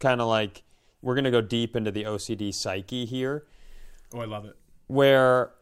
kind 0.00 0.20
of 0.20 0.28
like 0.28 0.64
we're 1.00 1.14
going 1.14 1.24
to 1.24 1.30
go 1.30 1.40
deep 1.40 1.74
into 1.76 1.90
the 1.90 2.04
OCD 2.04 2.52
psyche 2.52 3.06
here 3.06 3.46
Oh, 4.12 4.20
I 4.20 4.26
love 4.26 4.44
it. 4.44 4.54
where 4.88 5.52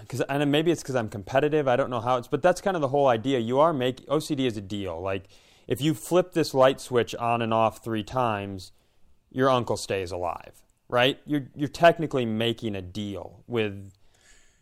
because 0.00 0.20
and 0.22 0.50
maybe 0.50 0.70
it's 0.70 0.82
because 0.82 0.96
I'm 0.96 1.08
competitive. 1.08 1.68
I 1.68 1.76
don't 1.76 1.90
know 1.90 2.00
how 2.00 2.16
it's, 2.16 2.28
but 2.28 2.42
that's 2.42 2.60
kind 2.60 2.76
of 2.76 2.80
the 2.80 2.88
whole 2.88 3.08
idea. 3.08 3.38
You 3.38 3.58
are 3.60 3.72
making 3.72 4.06
OCD 4.06 4.40
is 4.40 4.56
a 4.56 4.60
deal. 4.60 5.00
Like 5.00 5.24
if 5.66 5.80
you 5.80 5.94
flip 5.94 6.32
this 6.32 6.54
light 6.54 6.80
switch 6.80 7.14
on 7.14 7.42
and 7.42 7.52
off 7.52 7.82
three 7.82 8.04
times, 8.04 8.72
your 9.30 9.50
uncle 9.50 9.76
stays 9.76 10.12
alive, 10.12 10.62
right? 10.88 11.18
You're 11.26 11.48
you're 11.54 11.68
technically 11.68 12.24
making 12.24 12.74
a 12.74 12.82
deal 12.82 13.42
with 13.46 13.92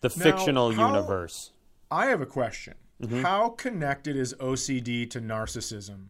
the 0.01 0.11
fictional 0.11 0.73
how- 0.73 0.95
universe. 0.95 1.53
I 1.91 2.07
have 2.07 2.21
a 2.21 2.27
question. 2.27 2.75
Mm-hmm. 3.03 3.23
How 3.23 3.51
connected 3.51 4.17
is 4.17 4.35
OCD 4.35 5.09
to 5.11 5.21
narcissism? 5.21 6.07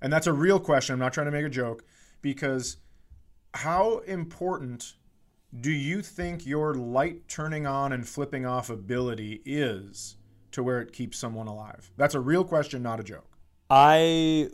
And 0.00 0.12
that's 0.12 0.26
a 0.26 0.32
real 0.32 0.58
question. 0.58 0.94
I'm 0.94 0.98
not 0.98 1.12
trying 1.12 1.26
to 1.26 1.32
make 1.32 1.44
a 1.44 1.50
joke 1.50 1.84
because 2.22 2.78
how 3.54 3.98
important 3.98 4.94
do 5.60 5.70
you 5.70 6.02
think 6.02 6.46
your 6.46 6.74
light 6.74 7.28
turning 7.28 7.66
on 7.66 7.92
and 7.92 8.08
flipping 8.08 8.46
off 8.46 8.70
ability 8.70 9.42
is 9.44 10.16
to 10.52 10.62
where 10.62 10.80
it 10.80 10.92
keeps 10.92 11.18
someone 11.18 11.46
alive? 11.46 11.90
That's 11.96 12.14
a 12.14 12.20
real 12.20 12.44
question, 12.44 12.82
not 12.82 13.00
a 13.00 13.02
joke. 13.02 13.36
I, 13.68 14.48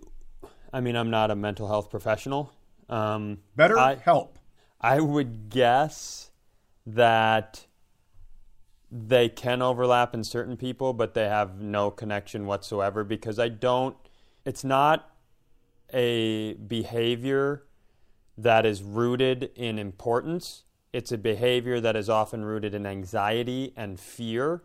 I 0.72 0.80
mean, 0.80 0.96
I'm 0.96 1.10
not 1.10 1.30
a 1.30 1.36
mental 1.36 1.68
health 1.68 1.90
professional. 1.90 2.52
Um, 2.88 3.38
Better 3.56 3.78
I- 3.78 3.96
help. 3.96 4.38
I 4.80 5.00
would 5.00 5.50
guess 5.50 6.30
that 6.86 7.66
they 8.90 9.28
can 9.28 9.60
overlap 9.60 10.14
in 10.14 10.22
certain 10.24 10.56
people, 10.56 10.92
but 10.92 11.14
they 11.14 11.24
have 11.28 11.60
no 11.60 11.90
connection 11.90 12.46
whatsoever 12.46 13.02
because 13.04 13.38
I 13.38 13.48
don't, 13.48 13.96
it's 14.44 14.62
not 14.64 15.10
a 15.92 16.54
behavior 16.54 17.64
that 18.36 18.64
is 18.64 18.82
rooted 18.82 19.50
in 19.56 19.78
importance. 19.78 20.62
It's 20.92 21.12
a 21.12 21.18
behavior 21.18 21.80
that 21.80 21.96
is 21.96 22.08
often 22.08 22.44
rooted 22.44 22.74
in 22.74 22.86
anxiety 22.86 23.72
and 23.76 23.98
fear 24.00 24.62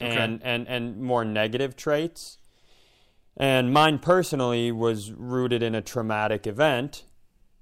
and, 0.00 0.40
Okay. 0.40 0.40
and, 0.50 0.68
and 0.68 1.00
more 1.00 1.24
negative 1.24 1.76
traits. 1.76 2.38
And 3.36 3.72
mine 3.72 3.98
personally 3.98 4.70
was 4.70 5.10
rooted 5.12 5.62
in 5.62 5.74
a 5.74 5.82
traumatic 5.82 6.46
event. 6.46 7.04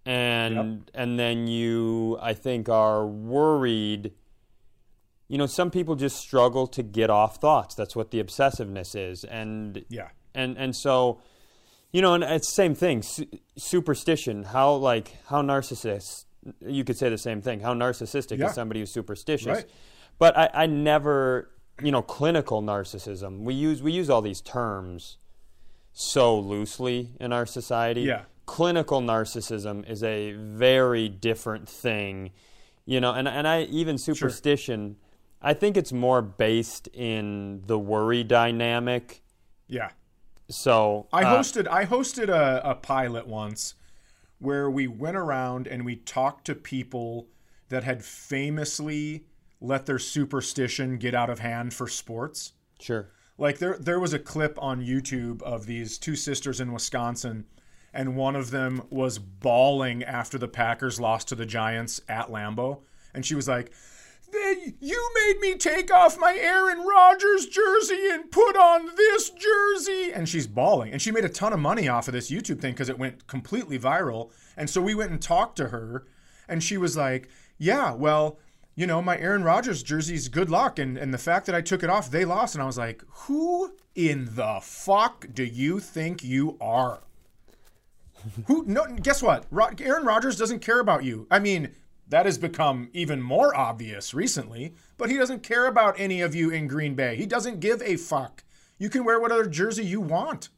And 0.04 0.90
and 0.94 1.16
then 1.18 1.46
you 1.46 2.18
I 2.20 2.34
think 2.34 2.68
are 2.68 3.06
worried 3.06 4.12
you 5.28 5.38
know, 5.38 5.46
some 5.46 5.70
people 5.70 5.94
just 5.94 6.16
struggle 6.18 6.66
to 6.66 6.82
get 6.82 7.08
off 7.08 7.36
thoughts. 7.36 7.74
That's 7.74 7.96
what 7.96 8.10
the 8.10 8.22
obsessiveness 8.22 8.94
is. 8.94 9.24
And 9.24 9.82
Yeah. 9.88 10.08
and 10.34 10.58
and 10.58 10.74
so 10.76 11.20
you 11.92 12.02
know, 12.02 12.14
and 12.14 12.24
it's 12.24 12.48
the 12.48 12.52
same 12.54 12.74
thing. 12.74 13.02
Su- 13.02 13.26
superstition. 13.56 14.44
How 14.44 14.74
like 14.74 15.16
how 15.28 15.40
narcissist? 15.40 16.24
You 16.60 16.84
could 16.84 16.96
say 16.96 17.08
the 17.08 17.18
same 17.18 17.40
thing. 17.40 17.60
How 17.60 17.74
narcissistic 17.74 18.38
Yeah. 18.38 18.48
is 18.48 18.54
somebody 18.54 18.80
who's 18.80 18.90
superstitious? 18.90 19.46
Right. 19.46 19.70
But 20.18 20.36
I, 20.36 20.50
I 20.52 20.66
never, 20.66 21.50
you 21.82 21.90
know, 21.92 22.02
clinical 22.02 22.62
narcissism. 22.62 23.40
We 23.40 23.54
use 23.54 23.82
we 23.82 23.92
use 23.92 24.10
all 24.10 24.22
these 24.22 24.40
terms 24.40 25.18
so 25.92 26.38
loosely 26.38 27.10
in 27.20 27.32
our 27.32 27.46
society. 27.46 28.02
Yeah. 28.02 28.22
Clinical 28.46 29.00
narcissism 29.00 29.88
is 29.88 30.02
a 30.02 30.32
very 30.32 31.08
different 31.08 31.68
thing. 31.68 32.30
You 32.84 33.00
know, 33.00 33.12
and 33.12 33.28
and 33.28 33.46
I 33.46 33.62
even 33.64 33.98
superstition. 33.98 34.96
I 35.40 35.54
think 35.54 35.76
it's 35.76 35.92
more 35.92 36.22
based 36.22 36.88
in 36.88 37.62
the 37.66 37.78
worry 37.78 38.22
dynamic. 38.24 39.22
Yeah. 39.68 39.90
So 40.48 41.06
I 41.12 41.22
uh, 41.22 41.38
hosted 41.38 41.68
I 41.68 41.86
hosted 41.86 42.28
a, 42.28 42.60
a 42.64 42.74
pilot 42.74 43.26
once 43.26 43.74
where 44.42 44.68
we 44.68 44.88
went 44.88 45.16
around 45.16 45.68
and 45.68 45.84
we 45.84 45.94
talked 45.94 46.44
to 46.46 46.54
people 46.54 47.28
that 47.68 47.84
had 47.84 48.04
famously 48.04 49.24
let 49.60 49.86
their 49.86 49.98
superstition 49.98 50.98
get 50.98 51.14
out 51.14 51.30
of 51.30 51.38
hand 51.38 51.72
for 51.72 51.86
sports. 51.86 52.52
Sure. 52.80 53.08
Like 53.38 53.58
there 53.58 53.78
there 53.78 54.00
was 54.00 54.12
a 54.12 54.18
clip 54.18 54.58
on 54.60 54.82
YouTube 54.82 55.42
of 55.42 55.66
these 55.66 55.96
two 55.96 56.16
sisters 56.16 56.60
in 56.60 56.72
Wisconsin 56.72 57.46
and 57.94 58.16
one 58.16 58.34
of 58.34 58.50
them 58.50 58.82
was 58.90 59.18
bawling 59.18 60.02
after 60.02 60.38
the 60.38 60.48
Packers 60.48 60.98
lost 60.98 61.28
to 61.28 61.34
the 61.34 61.46
Giants 61.46 62.00
at 62.08 62.28
Lambeau 62.28 62.80
and 63.14 63.24
she 63.24 63.34
was 63.36 63.46
like 63.46 63.72
you 64.80 65.10
made 65.14 65.40
me 65.40 65.56
take 65.56 65.92
off 65.92 66.18
my 66.18 66.36
Aaron 66.38 66.86
Rodgers 66.86 67.46
jersey 67.46 68.08
and 68.10 68.30
put 68.30 68.56
on 68.56 68.90
this 68.96 69.30
jersey. 69.30 70.12
And 70.12 70.28
she's 70.28 70.46
bawling. 70.46 70.92
And 70.92 71.02
she 71.02 71.10
made 71.10 71.24
a 71.24 71.28
ton 71.28 71.52
of 71.52 71.60
money 71.60 71.88
off 71.88 72.08
of 72.08 72.14
this 72.14 72.30
YouTube 72.30 72.60
thing 72.60 72.72
because 72.72 72.88
it 72.88 72.98
went 72.98 73.26
completely 73.26 73.78
viral. 73.78 74.30
And 74.56 74.68
so 74.68 74.80
we 74.80 74.94
went 74.94 75.10
and 75.10 75.20
talked 75.20 75.56
to 75.56 75.68
her, 75.68 76.06
and 76.48 76.62
she 76.62 76.76
was 76.76 76.96
like, 76.96 77.28
Yeah, 77.58 77.92
well, 77.92 78.38
you 78.74 78.86
know, 78.86 79.02
my 79.02 79.18
Aaron 79.18 79.44
Rodgers 79.44 79.82
jersey's 79.82 80.28
good 80.28 80.48
luck. 80.48 80.78
And, 80.78 80.96
and 80.96 81.12
the 81.12 81.18
fact 81.18 81.46
that 81.46 81.54
I 81.54 81.60
took 81.60 81.82
it 81.82 81.90
off, 81.90 82.10
they 82.10 82.24
lost. 82.24 82.54
And 82.54 82.62
I 82.62 82.66
was 82.66 82.78
like, 82.78 83.02
Who 83.26 83.74
in 83.94 84.28
the 84.34 84.60
fuck 84.62 85.26
do 85.32 85.44
you 85.44 85.78
think 85.80 86.24
you 86.24 86.56
are? 86.60 87.00
Who? 88.46 88.64
No. 88.66 88.86
Guess 88.86 89.22
what? 89.22 89.46
Aaron 89.80 90.04
Rodgers 90.04 90.36
doesn't 90.36 90.60
care 90.60 90.80
about 90.80 91.04
you. 91.04 91.26
I 91.30 91.38
mean, 91.38 91.74
that 92.08 92.26
has 92.26 92.38
become 92.38 92.90
even 92.92 93.22
more 93.22 93.56
obvious 93.56 94.12
recently. 94.14 94.74
But 94.98 95.10
he 95.10 95.16
doesn't 95.16 95.42
care 95.42 95.66
about 95.66 95.98
any 95.98 96.20
of 96.20 96.34
you 96.34 96.50
in 96.50 96.66
Green 96.68 96.94
Bay. 96.94 97.16
He 97.16 97.26
doesn't 97.26 97.60
give 97.60 97.80
a 97.82 97.96
fuck. 97.96 98.44
You 98.78 98.90
can 98.90 99.04
wear 99.04 99.20
whatever 99.20 99.46
jersey 99.46 99.84
you 99.84 100.00
want. 100.00 100.48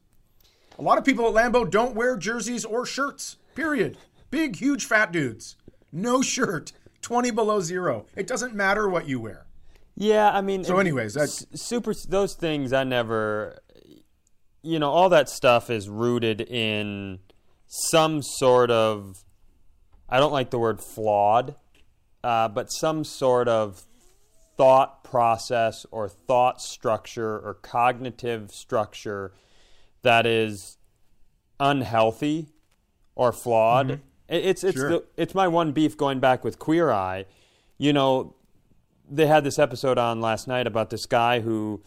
A 0.77 0.81
lot 0.81 0.97
of 0.97 1.05
people 1.05 1.25
at 1.27 1.33
Lambeau 1.33 1.69
don't 1.69 1.95
wear 1.95 2.17
jerseys 2.17 2.65
or 2.65 2.85
shirts. 2.85 3.37
Period. 3.55 3.97
Big, 4.31 4.57
huge, 4.57 4.85
fat 4.85 5.11
dudes. 5.11 5.55
No 5.91 6.21
shirt. 6.21 6.73
Twenty 7.01 7.31
below 7.31 7.61
zero. 7.61 8.07
It 8.15 8.27
doesn't 8.27 8.53
matter 8.55 8.89
what 8.89 9.07
you 9.07 9.19
wear. 9.19 9.45
Yeah, 9.95 10.29
I 10.31 10.41
mean. 10.41 10.63
So 10.65 10.79
anyways, 10.79 11.13
that- 11.13 11.23
s- 11.29 11.45
super. 11.53 11.93
Those 11.93 12.33
things 12.33 12.73
I 12.73 12.83
never. 12.83 13.59
You 14.63 14.79
know, 14.79 14.89
all 14.89 15.07
that 15.09 15.29
stuff 15.29 15.69
is 15.69 15.87
rooted 15.87 16.41
in 16.41 17.19
some 17.67 18.21
sort 18.23 18.71
of. 18.71 19.23
I 20.09 20.19
don't 20.19 20.31
like 20.33 20.49
the 20.51 20.59
word 20.59 20.79
flawed, 20.81 21.55
uh, 22.23 22.47
but 22.49 22.71
some 22.71 23.03
sort 23.03 23.47
of 23.47 23.83
thought 24.57 25.03
process 25.03 25.85
or 25.91 26.07
thought 26.07 26.61
structure 26.61 27.37
or 27.39 27.55
cognitive 27.55 28.51
structure 28.51 29.33
that 30.03 30.25
is 30.25 30.77
unhealthy 31.59 32.47
or 33.15 33.31
flawed. 33.31 33.91
It- 33.91 34.01
It's 34.45 34.63
it's 34.63 34.77
Sure. 34.77 34.89
the, 34.89 35.03
it's 35.17 35.35
my 35.35 35.47
one 35.47 35.71
beef 35.71 35.95
going 35.97 36.19
back 36.19 36.43
with 36.43 36.57
Queer 36.57 36.91
Eye. 36.91 37.25
You 37.77 37.93
know, 37.93 38.33
they 39.09 39.27
had 39.27 39.43
this 39.43 39.59
episode 39.59 39.97
on 39.99 40.19
last 40.21 40.47
night 40.47 40.65
about 40.65 40.89
this 40.89 41.05
guy 41.05 41.41
who 41.41 41.83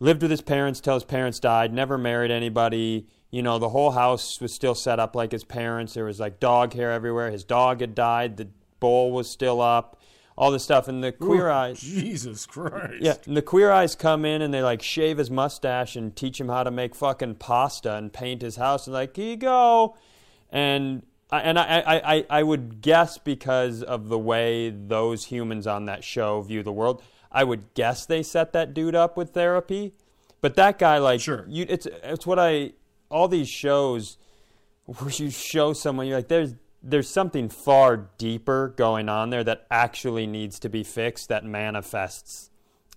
lived 0.00 0.22
with 0.22 0.30
his 0.30 0.40
parents 0.42 0.80
till 0.80 0.94
his 0.94 1.04
parents 1.04 1.38
died, 1.38 1.72
never 1.72 1.96
married 1.96 2.30
anybody. 2.32 3.06
You 3.30 3.42
know, 3.42 3.58
the 3.58 3.68
whole 3.70 3.90
house 3.90 4.40
was 4.40 4.52
still 4.54 4.74
set 4.74 5.00
up 5.00 5.16
like 5.16 5.32
his 5.32 5.44
parents. 5.44 5.94
There 5.94 6.04
was 6.04 6.20
like 6.20 6.40
dog 6.40 6.72
hair 6.74 6.92
everywhere. 6.92 7.30
His 7.30 7.44
dog 7.44 7.80
had 7.80 7.94
died. 7.94 8.36
The 8.36 8.48
bowl 8.80 9.12
was 9.12 9.28
still 9.28 9.60
up. 9.60 10.00
All 10.38 10.50
this 10.50 10.62
stuff. 10.62 10.86
And 10.86 11.02
the 11.02 11.12
Queer 11.12 11.48
eyes. 11.50 11.80
Jesus 11.80 12.46
Christ. 12.46 12.94
Yeah, 13.00 13.14
and 13.26 13.36
the 13.36 13.42
queer 13.42 13.70
eyes 13.72 13.94
come 13.94 14.24
in 14.24 14.42
and 14.42 14.52
they 14.54 14.62
like 14.62 14.82
shave 14.82 15.18
his 15.18 15.30
mustache 15.30 15.96
and 15.96 16.14
teach 16.14 16.38
him 16.40 16.48
how 16.48 16.62
to 16.62 16.70
make 16.70 16.94
fucking 16.94 17.36
pasta 17.36 17.94
and 17.94 18.12
paint 18.12 18.42
his 18.42 18.56
house 18.56 18.86
and 18.86 18.94
like 18.94 19.16
here 19.16 19.30
you 19.30 19.36
go, 19.36 19.96
and 20.50 21.02
I, 21.30 21.40
and 21.40 21.58
I, 21.58 21.80
I, 21.80 22.14
I, 22.14 22.26
I 22.30 22.42
would 22.42 22.80
guess 22.80 23.18
because 23.18 23.82
of 23.82 24.08
the 24.08 24.18
way 24.18 24.70
those 24.70 25.24
humans 25.24 25.66
on 25.66 25.86
that 25.86 26.04
show 26.04 26.40
view 26.42 26.62
the 26.62 26.72
world, 26.72 27.02
I 27.32 27.42
would 27.42 27.74
guess 27.74 28.06
they 28.06 28.22
set 28.22 28.52
that 28.52 28.74
dude 28.74 28.94
up 28.94 29.16
with 29.16 29.30
therapy, 29.30 29.94
but 30.40 30.54
that 30.56 30.78
guy 30.78 30.98
like 30.98 31.20
Sure. 31.20 31.44
you, 31.48 31.66
it's 31.68 31.86
it's 31.86 32.26
what 32.26 32.38
I 32.38 32.72
all 33.08 33.28
these 33.28 33.48
shows 33.48 34.18
where 34.84 35.10
you 35.10 35.30
show 35.30 35.72
someone 35.72 36.06
you're 36.06 36.18
like 36.18 36.28
there's 36.28 36.54
there's 36.82 37.08
something 37.08 37.48
far 37.48 38.08
deeper 38.18 38.72
going 38.76 39.08
on 39.08 39.30
there 39.30 39.42
that 39.42 39.66
actually 39.70 40.26
needs 40.26 40.58
to 40.60 40.68
be 40.68 40.84
fixed 40.84 41.28
that 41.28 41.44
manifests 41.44 42.50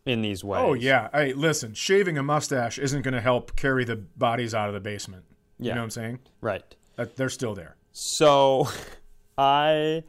in 0.05 0.21
these 0.21 0.43
oh, 0.43 0.47
ways. 0.47 0.61
Oh 0.61 0.73
yeah. 0.73 1.09
Hey, 1.11 1.33
listen, 1.33 1.73
shaving 1.73 2.17
a 2.17 2.23
mustache 2.23 2.77
isn't 2.77 3.01
going 3.01 3.13
to 3.13 3.21
help 3.21 3.55
carry 3.55 3.85
the 3.85 3.95
bodies 3.95 4.53
out 4.53 4.67
of 4.67 4.73
the 4.73 4.79
basement. 4.79 5.25
You 5.57 5.71
know 5.71 5.77
what 5.77 5.83
I'm 5.83 5.89
saying? 5.89 6.19
Right. 6.39 6.75
That 6.95 7.15
they're 7.17 7.29
still 7.29 7.53
there. 7.53 7.75
So 7.91 8.69
I 9.37 10.03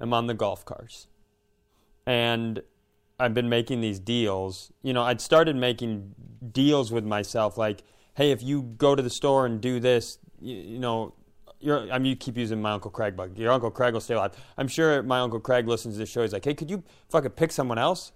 am 0.00 0.14
on 0.14 0.26
the 0.26 0.34
golf 0.34 0.64
cars. 0.64 1.06
And 2.06 2.62
I've 3.18 3.34
been 3.34 3.48
making 3.48 3.80
these 3.80 3.98
deals. 3.98 4.72
You 4.82 4.92
know, 4.92 5.02
I'd 5.02 5.20
started 5.20 5.56
making 5.56 6.14
deals 6.52 6.92
with 6.92 7.04
myself 7.04 7.56
like, 7.58 7.82
hey, 8.14 8.30
if 8.30 8.42
you 8.42 8.62
go 8.62 8.94
to 8.94 9.02
the 9.02 9.10
store 9.10 9.46
and 9.46 9.60
do 9.60 9.80
this, 9.80 10.18
you, 10.40 10.56
you 10.56 10.78
know, 10.78 11.14
you're, 11.60 11.90
I 11.90 11.98
mean, 11.98 12.10
you 12.10 12.16
keep 12.16 12.36
using 12.36 12.60
my 12.60 12.72
Uncle 12.72 12.90
Craig 12.90 13.16
bug. 13.16 13.38
Your 13.38 13.52
Uncle 13.52 13.70
Craig 13.70 13.94
will 13.94 14.00
stay 14.00 14.14
alive. 14.14 14.32
I'm 14.58 14.68
sure 14.68 15.02
my 15.02 15.20
Uncle 15.20 15.40
Craig 15.40 15.66
listens 15.66 15.94
to 15.94 15.98
this 16.00 16.10
show. 16.10 16.22
He's 16.22 16.32
like, 16.32 16.44
hey, 16.44 16.54
could 16.54 16.70
you 16.70 16.82
fucking 17.08 17.30
pick 17.30 17.52
someone 17.52 17.78
else? 17.78 18.12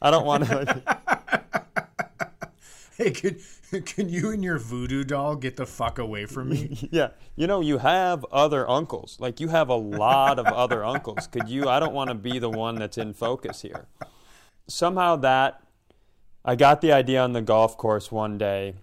I 0.00 0.10
don't 0.10 0.26
want 0.26 0.46
to. 0.46 0.82
Hey, 2.98 3.10
can 3.10 3.38
can 3.86 4.10
you 4.10 4.30
and 4.30 4.44
your 4.44 4.58
voodoo 4.58 5.02
doll 5.02 5.34
get 5.34 5.56
the 5.56 5.64
fuck 5.64 5.98
away 5.98 6.26
from 6.26 6.50
me? 6.50 6.88
Yeah, 6.92 7.08
you 7.36 7.46
know, 7.46 7.60
you 7.60 7.78
have 7.78 8.24
other 8.30 8.68
uncles. 8.68 9.16
Like 9.18 9.40
you 9.40 9.48
have 9.48 9.70
a 9.70 9.74
lot 9.74 10.38
of 10.38 10.46
other 10.46 10.84
uncles. 10.84 11.26
Could 11.26 11.48
you? 11.48 11.68
I 11.68 11.80
don't 11.80 11.94
want 11.94 12.08
to 12.08 12.14
be 12.14 12.38
the 12.38 12.50
one 12.50 12.74
that's 12.74 12.98
in 12.98 13.14
focus 13.14 13.62
here. 13.62 13.86
Somehow 14.68 15.16
that 15.16 15.62
I 16.44 16.54
got 16.54 16.82
the 16.82 16.92
idea 16.92 17.22
on 17.22 17.32
the 17.32 17.40
golf 17.40 17.78
course 17.78 18.12
one 18.12 18.36
day. 18.36 18.74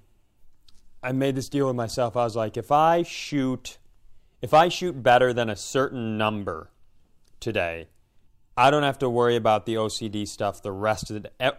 I 1.01 1.11
made 1.11 1.35
this 1.35 1.49
deal 1.49 1.67
with 1.67 1.75
myself. 1.75 2.17
I 2.17 2.23
was 2.23 2.35
like, 2.35 2.57
if 2.57 2.71
I 2.71 3.03
shoot, 3.03 3.77
if 4.41 4.53
I 4.53 4.69
shoot 4.69 5.01
better 5.01 5.33
than 5.33 5.49
a 5.49 5.55
certain 5.55 6.17
number 6.17 6.71
today, 7.39 7.87
I 8.57 8.71
don't 8.71 8.83
have 8.83 8.99
to 8.99 9.09
worry 9.09 9.37
about 9.37 9.65
the 9.65 9.75
OCD 9.75 10.27
stuff 10.27 10.61
the 10.61 10.71
rest 10.71 11.09
of 11.09 11.13
the 11.13 11.19
day. 11.21 11.29
Eh, 11.39 11.51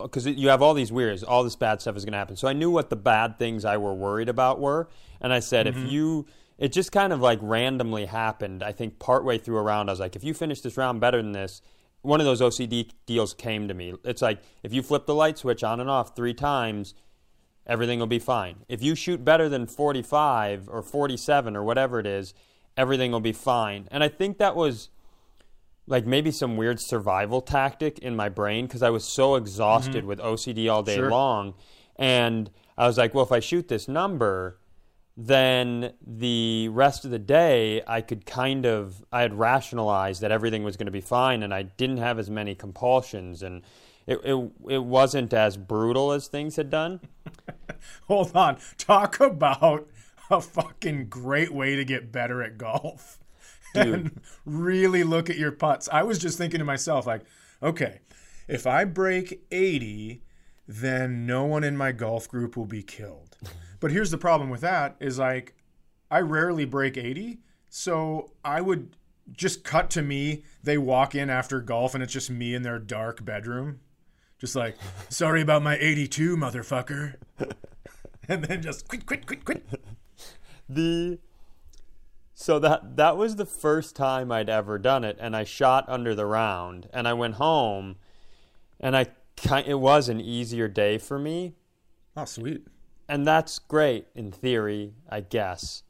because 0.00 0.26
you 0.26 0.48
have 0.48 0.62
all 0.62 0.74
these 0.74 0.92
weirds, 0.92 1.22
all 1.22 1.44
this 1.44 1.56
bad 1.56 1.80
stuff 1.80 1.96
is 1.96 2.04
going 2.04 2.12
to 2.12 2.18
happen. 2.18 2.36
So 2.36 2.48
I 2.48 2.52
knew 2.52 2.70
what 2.70 2.90
the 2.90 2.96
bad 2.96 3.38
things 3.38 3.64
I 3.64 3.76
were 3.76 3.94
worried 3.94 4.28
about 4.28 4.60
were, 4.60 4.88
and 5.20 5.32
I 5.32 5.40
said, 5.40 5.66
if 5.66 5.74
mm-hmm. 5.74 5.86
you, 5.86 6.26
it 6.56 6.72
just 6.72 6.92
kind 6.92 7.12
of 7.12 7.20
like 7.20 7.38
randomly 7.42 8.06
happened. 8.06 8.62
I 8.62 8.72
think 8.72 8.98
partway 8.98 9.38
through 9.38 9.58
a 9.58 9.62
round, 9.62 9.88
I 9.88 9.92
was 9.92 10.00
like, 10.00 10.16
if 10.16 10.24
you 10.24 10.34
finish 10.34 10.60
this 10.60 10.76
round 10.76 11.00
better 11.00 11.22
than 11.22 11.32
this, 11.32 11.62
one 12.02 12.20
of 12.20 12.26
those 12.26 12.40
OCD 12.40 12.90
deals 13.06 13.34
came 13.34 13.68
to 13.68 13.74
me. 13.74 13.94
It's 14.04 14.22
like 14.22 14.40
if 14.62 14.72
you 14.72 14.82
flip 14.82 15.06
the 15.06 15.14
light 15.14 15.38
switch 15.38 15.64
on 15.64 15.80
and 15.80 15.90
off 15.90 16.14
three 16.14 16.34
times, 16.34 16.94
everything 17.68 17.98
will 17.98 18.06
be 18.06 18.18
fine. 18.18 18.56
If 18.68 18.82
you 18.82 18.94
shoot 18.94 19.24
better 19.24 19.48
than 19.48 19.66
45 19.66 20.68
or 20.68 20.82
47 20.82 21.56
or 21.56 21.62
whatever 21.62 22.00
it 22.00 22.06
is, 22.06 22.34
everything 22.76 23.12
will 23.12 23.20
be 23.20 23.32
fine. 23.32 23.88
And 23.90 24.02
I 24.02 24.08
think 24.08 24.38
that 24.38 24.56
was 24.56 24.88
like 25.86 26.06
maybe 26.06 26.30
some 26.30 26.56
weird 26.56 26.80
survival 26.80 27.40
tactic 27.40 27.98
in 27.98 28.14
my 28.16 28.28
brain 28.28 28.66
because 28.66 28.82
I 28.82 28.90
was 28.90 29.04
so 29.04 29.36
exhausted 29.36 29.98
mm-hmm. 29.98 30.06
with 30.06 30.18
OCD 30.18 30.70
all 30.70 30.82
day 30.82 30.96
Sure. 30.96 31.10
long. 31.10 31.54
And 31.96 32.50
I 32.76 32.86
was 32.86 32.96
like, 32.96 33.14
well, 33.14 33.24
if 33.24 33.32
I 33.32 33.40
shoot 33.40 33.68
this 33.68 33.88
number, 33.88 34.58
then 35.16 35.92
the 36.06 36.68
rest 36.68 37.04
of 37.04 37.10
the 37.10 37.18
day 37.18 37.82
I 37.88 38.02
could 38.02 38.24
kind 38.24 38.64
of 38.64 39.04
I 39.10 39.22
had 39.22 39.34
rationalized 39.34 40.20
that 40.20 40.30
everything 40.30 40.62
was 40.62 40.76
going 40.76 40.86
to 40.86 40.92
be 40.92 41.00
fine 41.00 41.42
and 41.42 41.52
I 41.52 41.62
didn't 41.62 41.96
have 41.96 42.20
as 42.20 42.30
many 42.30 42.54
compulsions 42.54 43.42
and 43.42 43.62
it, 44.08 44.20
it 44.24 44.52
it 44.70 44.84
wasn't 44.84 45.34
as 45.34 45.58
brutal 45.58 46.12
as 46.12 46.28
things 46.28 46.56
had 46.56 46.70
done. 46.70 47.00
Hold 48.08 48.34
on. 48.34 48.56
Talk 48.78 49.20
about 49.20 49.86
a 50.30 50.40
fucking 50.40 51.08
great 51.08 51.52
way 51.52 51.76
to 51.76 51.84
get 51.84 52.10
better 52.10 52.42
at 52.42 52.58
golf. 52.58 53.20
And 53.74 54.22
really 54.46 55.04
look 55.04 55.28
at 55.28 55.36
your 55.36 55.52
putts. 55.52 55.90
I 55.92 56.02
was 56.02 56.18
just 56.18 56.38
thinking 56.38 56.58
to 56.58 56.64
myself, 56.64 57.06
like, 57.06 57.20
okay, 57.62 58.00
if 58.48 58.66
I 58.66 58.86
break 58.86 59.44
80, 59.52 60.22
then 60.66 61.26
no 61.26 61.44
one 61.44 61.62
in 61.62 61.76
my 61.76 61.92
golf 61.92 62.30
group 62.30 62.56
will 62.56 62.66
be 62.66 62.82
killed. 62.82 63.36
But 63.80 63.92
here's 63.92 64.10
the 64.10 64.18
problem 64.18 64.48
with 64.50 64.62
that 64.62 64.96
is 64.98 65.18
like, 65.20 65.54
I 66.10 66.20
rarely 66.20 66.64
break 66.64 66.96
80. 66.96 67.38
So 67.68 68.32
I 68.42 68.60
would 68.62 68.96
just 69.30 69.62
cut 69.62 69.90
to 69.90 70.02
me. 70.02 70.42
They 70.64 70.78
walk 70.78 71.14
in 71.14 71.30
after 71.30 71.60
golf 71.60 71.94
and 71.94 72.02
it's 72.02 72.12
just 72.12 72.30
me 72.30 72.54
in 72.54 72.62
their 72.62 72.80
dark 72.80 73.24
bedroom. 73.24 73.80
Just 74.38 74.54
like, 74.54 74.76
sorry 75.08 75.42
about 75.42 75.62
my 75.62 75.76
82, 75.76 76.36
motherfucker. 76.36 77.14
and 78.28 78.44
then 78.44 78.62
just 78.62 78.86
quit, 78.88 79.04
quit, 79.06 79.26
quit, 79.26 79.44
quit. 79.44 79.64
the 80.68 81.18
so 82.34 82.60
that 82.60 82.96
that 82.96 83.16
was 83.16 83.34
the 83.34 83.44
first 83.44 83.96
time 83.96 84.30
I'd 84.30 84.48
ever 84.48 84.78
done 84.78 85.02
it, 85.02 85.16
and 85.20 85.34
I 85.34 85.42
shot 85.42 85.84
under 85.88 86.14
the 86.14 86.24
round, 86.24 86.88
and 86.92 87.08
I 87.08 87.12
went 87.14 87.34
home, 87.34 87.96
and 88.78 88.96
I 88.96 89.06
it 89.66 89.80
was 89.80 90.08
an 90.08 90.20
easier 90.20 90.68
day 90.68 90.98
for 90.98 91.18
me, 91.18 91.54
Oh, 92.16 92.24
sweet. 92.24 92.64
and 93.08 93.26
that's 93.26 93.58
great 93.58 94.06
in 94.14 94.30
theory, 94.30 94.94
I 95.08 95.20
guess. 95.20 95.82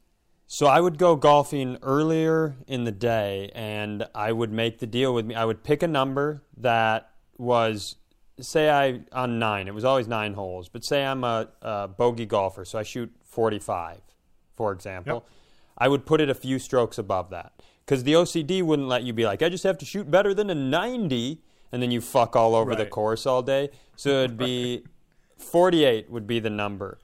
So 0.47 0.65
I 0.65 0.81
would 0.81 0.97
go 0.97 1.15
golfing 1.15 1.77
earlier 1.83 2.55
in 2.65 2.83
the 2.83 2.91
day, 2.91 3.51
and 3.53 4.07
I 4.15 4.31
would 4.31 4.51
make 4.51 4.79
the 4.79 4.87
deal 4.87 5.13
with 5.13 5.27
me. 5.27 5.35
I 5.35 5.45
would 5.45 5.63
pick 5.63 5.83
a 5.83 5.87
number 5.87 6.41
that 6.57 7.11
was, 7.37 7.95
say, 8.41 8.69
I 8.69 9.01
on 9.11 9.39
nine. 9.39 9.67
It 9.67 9.73
was 9.73 9.85
always 9.85 10.07
nine 10.07 10.33
holes, 10.33 10.69
but 10.69 10.83
say 10.83 11.05
I'm 11.05 11.23
a, 11.23 11.49
a 11.61 11.87
bogey 11.87 12.25
golfer, 12.25 12.65
so 12.65 12.79
I 12.79 12.83
shoot 12.83 13.11
forty-five, 13.23 14.01
for 14.55 14.71
example. 14.71 15.13
Yep. 15.13 15.23
I 15.77 15.87
would 15.87 16.05
put 16.05 16.21
it 16.21 16.29
a 16.29 16.35
few 16.35 16.59
strokes 16.59 16.97
above 16.97 17.29
that 17.29 17.53
because 17.85 18.03
the 18.03 18.13
OCD 18.13 18.61
wouldn't 18.61 18.87
let 18.87 19.03
you 19.03 19.13
be 19.13 19.25
like, 19.25 19.41
I 19.41 19.49
just 19.49 19.63
have 19.63 19.77
to 19.79 19.85
shoot 19.85 20.09
better 20.11 20.33
than 20.33 20.49
a 20.49 20.55
ninety, 20.55 21.41
and 21.71 21.81
then 21.81 21.91
you 21.91 22.01
fuck 22.01 22.35
all 22.35 22.55
over 22.55 22.75
the 22.75 22.85
course 22.85 23.25
all 23.25 23.41
day. 23.41 23.69
So 23.95 24.23
it'd 24.23 24.37
be 24.37 24.83
forty-eight 25.37 26.09
would 26.09 26.27
be 26.27 26.39
the 26.39 26.49
number. 26.49 26.99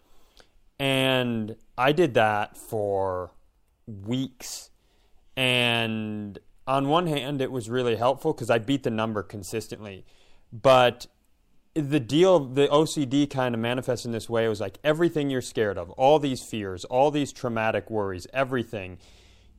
And 0.78 1.56
I 1.78 1.94
did 1.94 2.16
that 2.16 2.58
for 2.58 3.32
weeks. 3.88 4.72
And 5.38 6.38
on 6.68 6.90
one 6.90 7.08
hand, 7.08 7.42
it 7.42 7.52
was 7.52 7.70
really 7.70 7.96
helpful 7.96 8.34
because 8.34 8.50
I 8.50 8.58
beat 8.58 8.84
the 8.84 8.90
number 8.90 9.24
consistently. 9.24 10.06
But 10.52 11.08
the 11.76 12.00
deal, 12.00 12.40
the 12.40 12.68
OCD 12.68 13.30
kind 13.30 13.54
of 13.54 13.60
manifests 13.60 14.06
in 14.06 14.14
this 14.14 14.30
way. 14.30 14.46
It 14.46 14.50
was 14.50 14.62
like 14.62 14.80
everything 14.84 15.30
you're 15.30 15.42
scared 15.42 15.78
of, 15.78 15.92
all 15.92 16.20
these 16.20 16.42
fears, 16.42 16.86
all 16.86 17.12
these 17.12 17.34
traumatic 17.34 17.90
worries, 17.90 18.26
everything. 18.34 18.98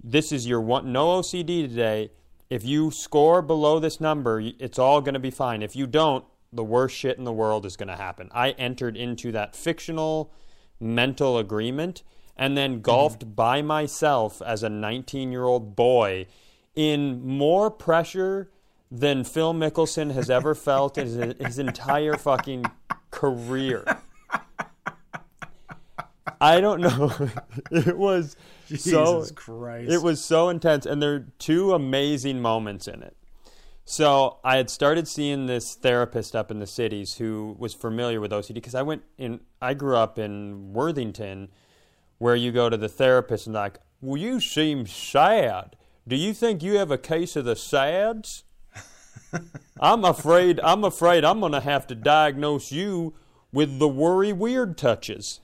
This 0.03 0.33
is 0.33 0.47
your 0.47 0.61
one, 0.61 0.93
no 0.93 1.21
OCD 1.21 1.69
today. 1.69 2.11
If 2.49 2.65
you 2.65 2.91
score 2.91 3.43
below 3.43 3.79
this 3.79 4.01
number, 4.01 4.41
it's 4.41 4.79
all 4.79 5.03
going 5.03 5.15
to 5.15 5.21
be 5.21 5.31
fine. 5.31 5.63
If 5.63 5.77
you 5.77 5.87
don't, 5.87 6.25
the 6.53 6.65
worst 6.65 6.97
shit 6.97 7.19
in 7.19 7.25
the 7.25 7.33
world 7.33 7.67
is 7.67 7.77
going 7.77 7.89
to 7.89 7.97
happen. 7.97 8.31
I 8.33 8.51
entered 8.51 8.97
into 8.97 9.31
that 9.33 9.55
fictional 9.55 10.33
mental 10.81 11.37
agreement 11.37 12.03
and 12.37 12.57
then 12.57 12.75
mm-hmm. 12.75 12.83
golfed 12.83 13.37
by 13.37 13.61
myself 13.61 14.41
as 14.41 14.63
a 14.63 14.69
19 14.71 15.33
year 15.33 15.45
old 15.45 15.77
boy 15.77 16.27
in 16.75 17.27
more 17.27 17.71
pressure 17.71 18.51
than 18.91 19.25
Phil 19.25 19.53
Mickelson 19.53 20.13
has 20.13 20.31
ever 20.31 20.55
felt 20.55 20.97
in 20.97 21.07
his, 21.07 21.35
his 21.39 21.59
entire 21.59 22.17
fucking 22.17 22.67
career. 23.11 23.85
I 26.41 26.61
don't 26.61 26.81
know. 26.81 27.13
it 27.71 27.97
was 27.97 28.37
so 28.77 29.25
Christ. 29.35 29.91
it 29.91 30.03
was 30.03 30.25
so 30.25 30.49
intense, 30.49 30.87
and 30.87 31.03
there 31.03 31.15
are 31.15 31.27
two 31.39 31.73
amazing 31.73 32.41
moments 32.41 32.87
in 32.89 33.03
it. 33.03 33.17
So 33.85 34.39
I 34.43 34.57
had 34.57 34.69
started 34.69 35.07
seeing 35.07 35.47
this 35.47 35.77
therapist 35.77 36.35
up 36.35 36.51
in 36.51 36.59
the 36.59 36.67
cities 36.67 37.15
who 37.15 37.55
was 37.59 37.73
familiar 37.73 38.21
with 38.21 38.33
OCD 38.33 38.55
because 38.55 38.75
I 38.75 38.83
went 38.83 39.03
in. 39.17 39.41
I 39.63 39.75
grew 39.75 39.97
up 39.97 40.19
in 40.19 40.73
Worthington, 40.73 41.49
where 42.19 42.37
you 42.37 42.53
go 42.53 42.69
to 42.69 42.77
the 42.77 42.89
therapist 42.89 43.47
and 43.47 43.55
like, 43.55 43.79
well, 44.01 44.17
you 44.17 44.41
seem 44.41 44.87
sad. 44.87 45.77
Do 46.07 46.17
you 46.17 46.35
think 46.35 46.63
you 46.63 46.77
have 46.77 46.91
a 46.91 46.99
case 46.99 47.37
of 47.37 47.45
the 47.45 47.57
sads? 47.57 48.45
I'm 49.81 50.05
afraid. 50.05 50.61
I'm 50.61 50.85
afraid 50.85 51.25
I'm 51.25 51.41
going 51.41 51.53
to 51.53 51.61
have 51.61 51.87
to 51.89 51.95
diagnose 51.95 52.73
you 52.73 53.15
with 53.53 53.79
the 53.79 53.89
worry 53.89 54.33
weird 54.33 54.77
touches. 54.79 55.41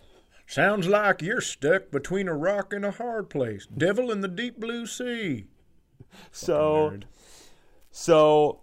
Sounds 0.46 0.86
like 0.86 1.22
you're 1.22 1.40
stuck 1.40 1.90
between 1.90 2.28
a 2.28 2.34
rock 2.34 2.72
and 2.72 2.84
a 2.84 2.90
hard 2.90 3.30
place. 3.30 3.66
Devil 3.66 4.10
in 4.10 4.20
the 4.20 4.28
deep 4.28 4.60
blue 4.60 4.86
sea. 4.86 5.46
So. 6.30 6.98
So, 7.90 8.60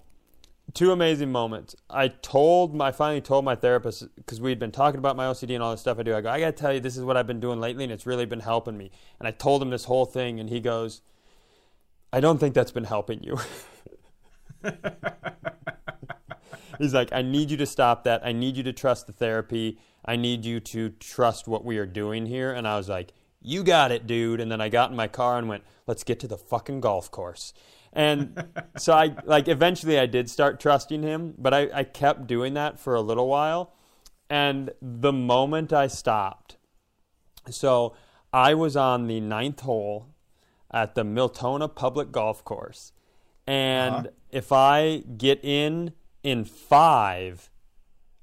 two 0.73 0.91
amazing 0.91 1.31
moments. 1.31 1.75
I 1.89 2.07
told 2.07 2.73
my, 2.73 2.87
I 2.87 2.91
finally 2.91 3.21
told 3.21 3.45
my 3.45 3.55
therapist 3.55 4.07
because 4.15 4.41
we'd 4.41 4.59
been 4.59 4.71
talking 4.71 4.97
about 4.97 5.15
my 5.15 5.25
OCD 5.25 5.53
and 5.53 5.63
all 5.63 5.71
the 5.71 5.77
stuff 5.77 5.99
I 5.99 6.03
do. 6.03 6.15
I 6.15 6.21
go, 6.21 6.29
I 6.29 6.39
gotta 6.39 6.51
tell 6.51 6.73
you, 6.73 6.79
this 6.79 6.97
is 6.97 7.03
what 7.03 7.15
I've 7.15 7.27
been 7.27 7.39
doing 7.39 7.59
lately, 7.59 7.83
and 7.83 7.93
it's 7.93 8.07
really 8.07 8.25
been 8.25 8.39
helping 8.39 8.77
me. 8.77 8.91
And 9.19 9.27
I 9.27 9.31
told 9.31 9.61
him 9.61 9.69
this 9.69 9.85
whole 9.85 10.05
thing, 10.05 10.39
and 10.39 10.49
he 10.49 10.59
goes, 10.59 11.01
I 12.11 12.19
don't 12.19 12.39
think 12.39 12.55
that's 12.55 12.71
been 12.71 12.85
helping 12.85 13.23
you. 13.23 13.37
He's 16.79 16.93
like, 16.93 17.11
I 17.11 17.21
need 17.21 17.51
you 17.51 17.57
to 17.57 17.65
stop 17.65 18.05
that. 18.05 18.25
I 18.25 18.31
need 18.31 18.55
you 18.55 18.63
to 18.63 18.73
trust 18.73 19.07
the 19.07 19.13
therapy. 19.13 19.79
I 20.05 20.15
need 20.15 20.45
you 20.45 20.59
to 20.61 20.89
trust 20.89 21.47
what 21.47 21.65
we 21.65 21.77
are 21.77 21.85
doing 21.85 22.25
here. 22.25 22.53
And 22.53 22.67
I 22.67 22.77
was 22.77 22.87
like, 22.87 23.13
You 23.41 23.63
got 23.63 23.91
it, 23.91 24.07
dude. 24.07 24.39
And 24.39 24.51
then 24.51 24.61
I 24.61 24.69
got 24.69 24.89
in 24.89 24.95
my 24.95 25.07
car 25.07 25.37
and 25.37 25.49
went, 25.49 25.63
Let's 25.87 26.03
get 26.03 26.19
to 26.21 26.27
the 26.27 26.37
fucking 26.37 26.81
golf 26.81 27.11
course. 27.11 27.53
And 27.91 28.45
so 28.77 28.93
I 28.93 29.15
like 29.25 29.47
eventually 29.47 29.99
I 29.99 30.05
did 30.05 30.29
start 30.29 30.59
trusting 30.59 31.03
him, 31.03 31.33
but 31.37 31.53
I, 31.53 31.69
I 31.73 31.83
kept 31.83 32.27
doing 32.27 32.53
that 32.53 32.79
for 32.79 32.95
a 32.95 33.01
little 33.01 33.27
while. 33.27 33.73
And 34.29 34.71
the 34.81 35.11
moment 35.11 35.73
I 35.73 35.87
stopped, 35.87 36.57
so 37.49 37.95
I 38.31 38.53
was 38.53 38.77
on 38.77 39.07
the 39.07 39.19
ninth 39.19 39.61
hole 39.61 40.07
at 40.71 40.93
the 40.95 41.03
Miltona 41.03 41.67
Public 41.67 42.11
Golf 42.11 42.43
Course. 42.43 42.93
And 43.49 43.95
uh-huh. 43.95 44.07
if 44.29 44.51
I 44.51 45.03
get 45.17 45.43
in 45.43 45.93
in 46.21 46.45
five, 46.45 47.49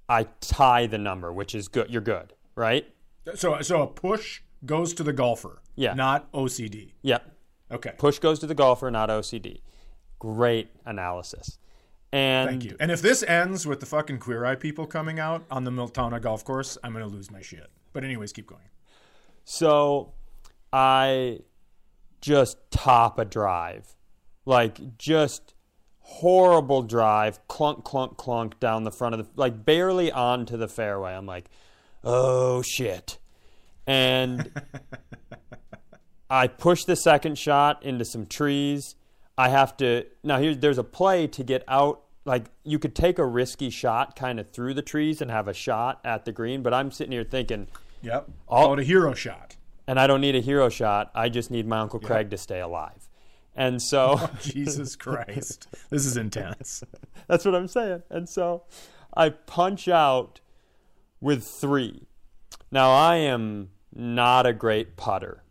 I 0.09 0.29
tie 0.41 0.87
the 0.87 0.99
number, 0.99 1.33
which 1.33 1.53
is 1.53 1.67
good. 1.67 1.91
You're 1.91 2.01
good, 2.01 2.35
right? 2.55 2.87
So, 3.35 3.61
so 3.61 3.83
a 3.83 3.89
push 3.89 4.43
goes 4.65 4.95
to 4.95 5.03
the 5.03 5.13
golfer. 5.13 5.63
Yeah. 5.75 5.95
Not 5.95 6.31
OCD. 6.31 6.93
Yep. 7.03 7.29
Okay. 7.73 7.93
Push 7.99 8.21
goes 8.21 8.39
to 8.39 8.47
the 8.47 8.55
golfer, 8.55 8.89
not 8.89 9.09
OCD. 9.09 9.63
Great 10.21 10.69
analysis. 10.85 11.59
And 12.13 12.49
Thank 12.49 12.65
you. 12.65 12.77
And 12.79 12.93
if 12.93 13.03
this 13.03 13.25
ends 13.25 13.67
with 13.67 13.81
the 13.81 13.87
fucking 13.87 14.21
queer 14.21 14.45
eye 14.45 14.55
people 14.55 14.87
coming 14.87 15.19
out 15.19 15.45
on 15.51 15.65
the 15.65 15.73
Miltona 15.73 16.21
golf 16.21 16.45
course, 16.45 16.79
I'm 16.85 16.93
gonna 16.93 17.09
lose 17.09 17.33
my 17.33 17.43
shit. 17.43 17.69
But 17.93 18.05
anyways, 18.05 18.33
keep 18.33 18.47
going. 18.47 18.71
So 19.45 20.13
I 20.73 21.41
just 22.21 22.59
top 22.71 23.19
a 23.19 23.25
drive. 23.25 23.96
Like 24.47 24.97
just 24.97 25.53
horrible 26.01 26.83
drive, 26.83 27.47
clunk, 27.49 27.85
clunk, 27.85 28.17
clunk 28.17 28.59
down 28.61 28.85
the 28.85 28.93
front 28.93 29.15
of 29.15 29.19
the 29.19 29.27
like 29.35 29.65
barely 29.65 30.11
onto 30.13 30.57
the 30.57 30.69
fairway. 30.69 31.13
I'm 31.15 31.27
like, 31.27 31.51
oh 32.05 32.63
shit. 32.63 33.19
And 33.89 34.51
I 36.31 36.47
push 36.49 36.85
the 36.85 36.97
second 36.97 37.39
shot 37.39 37.83
into 37.85 38.05
some 38.05 38.27
trees. 38.27 38.95
I 39.39 39.49
have 39.51 39.77
to 39.79 40.07
now 40.25 40.39
here's 40.39 40.59
there's 40.59 40.79
a 40.79 40.85
play 40.85 41.27
to 41.29 41.45
get 41.45 41.63
out 41.69 42.03
like 42.25 42.47
you 42.65 42.79
could 42.79 42.95
take 42.95 43.19
a 43.19 43.25
risky 43.27 43.71
shot 43.71 44.17
kind 44.17 44.41
of 44.41 44.51
through 44.51 44.75
the 44.75 44.83
trees 44.83 45.21
and 45.21 45.31
have 45.31 45.47
a 45.47 45.53
shot 45.55 46.01
at 46.05 46.25
the 46.25 46.33
green, 46.33 46.63
but 46.63 46.73
I'm 46.75 46.91
sitting 46.91 47.13
here 47.13 47.25
thinking 47.25 47.67
Yep. 48.03 48.29
All- 48.49 48.65
Call 48.67 48.73
it 48.75 48.81
a 48.81 48.85
hero 48.85 49.15
shot. 49.15 49.57
and 49.89 49.99
I 50.01 50.07
don't 50.07 50.21
need 50.21 50.37
a 50.37 50.41
hero 50.41 50.69
shot. 50.69 51.11
I 51.15 51.29
just 51.29 51.51
need 51.51 51.67
my 51.67 51.79
Uncle 51.81 51.99
Craig 52.01 52.31
to 52.31 52.37
stay 52.39 52.61
alive. 52.61 53.06
And 53.57 53.81
so 53.81 54.17
oh, 54.21 54.31
Jesus 54.43 54.95
Christ. 54.95 55.67
This 55.91 56.05
is 56.05 56.17
intense. 56.17 56.85
that's 57.27 57.45
what 57.45 57.55
I'm 57.55 57.69
saying. 57.69 58.03
And 58.11 58.29
so 58.29 58.65
I 59.17 59.31
punch 59.31 59.89
out 59.89 60.41
with 61.21 61.45
three. 61.45 62.07
Now 62.71 62.91
I 62.91 63.17
am 63.17 63.71
not 63.95 64.47
a 64.47 64.53
great 64.53 64.97
putter. 64.97 65.43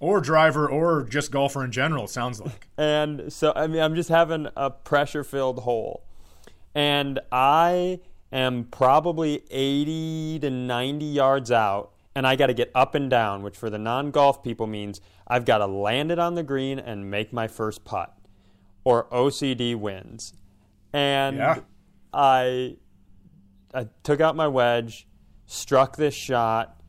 Or 0.00 0.22
driver, 0.22 0.66
or 0.66 1.02
just 1.02 1.30
golfer 1.30 1.62
in 1.62 1.72
general, 1.72 2.04
it 2.04 2.10
sounds 2.10 2.40
like. 2.40 2.68
And 2.78 3.30
so, 3.30 3.52
I 3.54 3.66
mean, 3.66 3.82
I'm 3.82 3.94
just 3.94 4.08
having 4.08 4.48
a 4.56 4.70
pressure 4.70 5.22
filled 5.22 5.58
hole. 5.58 6.04
And 6.74 7.20
I 7.30 8.00
am 8.32 8.64
probably 8.64 9.42
80 9.50 10.38
to 10.38 10.48
90 10.48 11.04
yards 11.04 11.50
out, 11.50 11.92
and 12.14 12.26
I 12.26 12.36
got 12.36 12.46
to 12.46 12.54
get 12.54 12.70
up 12.74 12.94
and 12.94 13.10
down, 13.10 13.42
which 13.42 13.58
for 13.58 13.68
the 13.68 13.78
non 13.78 14.10
golf 14.10 14.42
people 14.42 14.66
means 14.66 15.02
I've 15.30 15.44
got 15.44 15.58
to 15.58 15.66
land 15.66 16.10
it 16.10 16.18
on 16.18 16.34
the 16.34 16.42
green 16.42 16.78
and 16.78 17.10
make 17.10 17.32
my 17.32 17.46
first 17.46 17.84
putt, 17.84 18.14
or 18.84 19.04
OCD 19.10 19.76
wins. 19.76 20.34
And 20.92 21.36
Yeah. 21.36 21.60
I, 22.12 22.76
I 23.72 23.86
took 24.02 24.20
out 24.20 24.34
my 24.34 24.48
wedge, 24.48 25.06
struck 25.46 25.96
this 25.96 26.14
shot, 26.14 26.82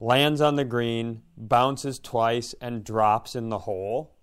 lands 0.00 0.40
on 0.40 0.56
the 0.56 0.64
green, 0.64 1.22
bounces 1.36 2.00
twice, 2.00 2.54
and 2.60 2.82
drops 2.82 3.36
in 3.36 3.48
the 3.48 3.60
hole. 3.60 4.16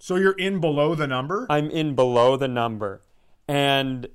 So 0.00 0.16
you're 0.16 0.32
in 0.32 0.58
below 0.58 0.94
the 0.94 1.06
number? 1.06 1.46
I'm 1.50 1.70
in 1.70 1.94
below 1.94 2.36
the 2.36 2.48
number. 2.48 3.02
And 3.46 4.08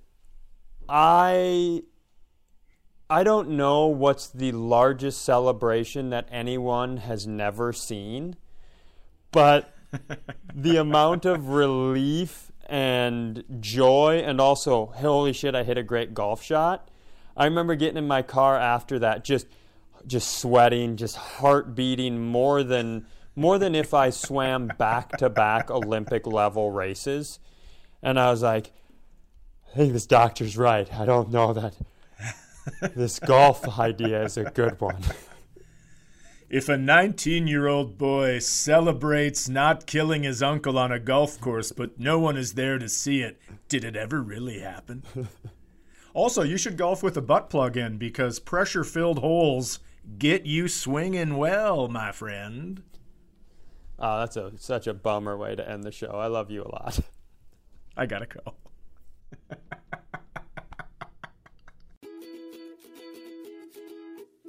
I 0.90 1.84
I 3.10 3.24
don't 3.24 3.50
know 3.50 3.86
what's 3.88 4.28
the 4.30 4.52
largest 4.54 5.22
celebration 5.22 6.10
that 6.10 6.28
anyone 6.32 6.98
has 6.98 7.28
never 7.28 7.72
seen, 7.74 8.38
but 9.34 9.74
the 10.56 10.78
amount 10.78 11.26
of 11.26 11.50
relief 11.50 12.52
and 12.68 13.44
joy 13.60 14.24
and 14.26 14.40
also 14.40 14.86
holy 14.96 15.34
shit 15.34 15.54
I 15.54 15.64
hit 15.64 15.78
a 15.78 15.84
great 15.84 16.14
golf 16.14 16.42
shot. 16.42 16.90
I 17.36 17.46
remember 17.46 17.76
getting 17.76 17.98
in 17.98 18.08
my 18.08 18.22
car 18.22 18.58
after 18.58 19.00
that 19.00 19.26
just 19.26 19.48
just 20.06 20.38
sweating, 20.38 20.98
just 20.98 21.16
heart 21.16 21.76
beating 21.76 22.26
more 22.26 22.64
than 22.64 23.06
more 23.36 23.58
than 23.58 23.76
if 23.76 23.94
I 23.94 24.10
swam 24.12 24.68
back 24.78 25.18
to 25.18 25.30
back 25.30 25.72
Olympic 25.72 26.28
level 26.28 26.72
races. 26.72 27.40
And 28.02 28.20
I 28.20 28.30
was 28.30 28.44
like, 28.44 28.72
I 29.72 29.78
think 29.78 29.94
this 29.94 30.06
doctor's 30.06 30.56
right. 30.58 30.92
I 30.94 31.06
don't 31.06 31.32
know 31.32 31.54
that 31.54 31.76
this 32.96 33.20
golf 33.20 33.80
idea 33.80 34.24
is 34.24 34.38
a 34.38 34.44
good 34.44 34.80
one. 34.80 35.02
If 36.54 36.70
a 36.70 36.78
19 36.78 37.48
year 37.48 37.66
old 37.66 37.98
boy 37.98 38.38
celebrates 38.38 39.50
not 39.50 39.88
killing 39.88 40.22
his 40.22 40.44
uncle 40.44 40.78
on 40.78 40.92
a 40.92 41.00
golf 41.00 41.42
course, 41.42 41.72
but 41.72 42.00
no 42.00 42.20
one 42.20 42.38
is 42.38 42.54
there 42.54 42.78
to 42.78 42.88
see 42.88 43.24
it, 43.24 43.40
did 43.68 43.84
it 43.84 43.96
ever 43.96 44.22
really 44.22 44.60
happen? 44.60 45.02
also, 46.14 46.44
you 46.44 46.58
should 46.58 46.78
golf 46.78 47.02
with 47.02 47.18
a 47.18 47.24
butt 47.24 47.50
plug 47.50 47.76
in 47.76 47.98
because 47.98 48.40
pressure 48.40 48.84
filled 48.84 49.18
holes 49.18 49.80
get 50.20 50.46
you 50.46 50.68
swinging 50.68 51.38
well, 51.38 51.88
my 51.88 52.12
friend. 52.12 52.84
Oh, 53.98 54.20
that's 54.20 54.38
a 54.38 54.52
such 54.60 54.86
a 54.86 54.94
bummer 54.94 55.36
way 55.36 55.56
to 55.56 55.68
end 55.68 55.84
the 55.84 55.92
show. 55.92 56.12
I 56.12 56.28
love 56.28 56.52
you 56.52 56.62
a 56.62 56.70
lot. 56.70 57.00
I 57.98 58.06
gotta 58.06 58.28
go. 58.28 58.54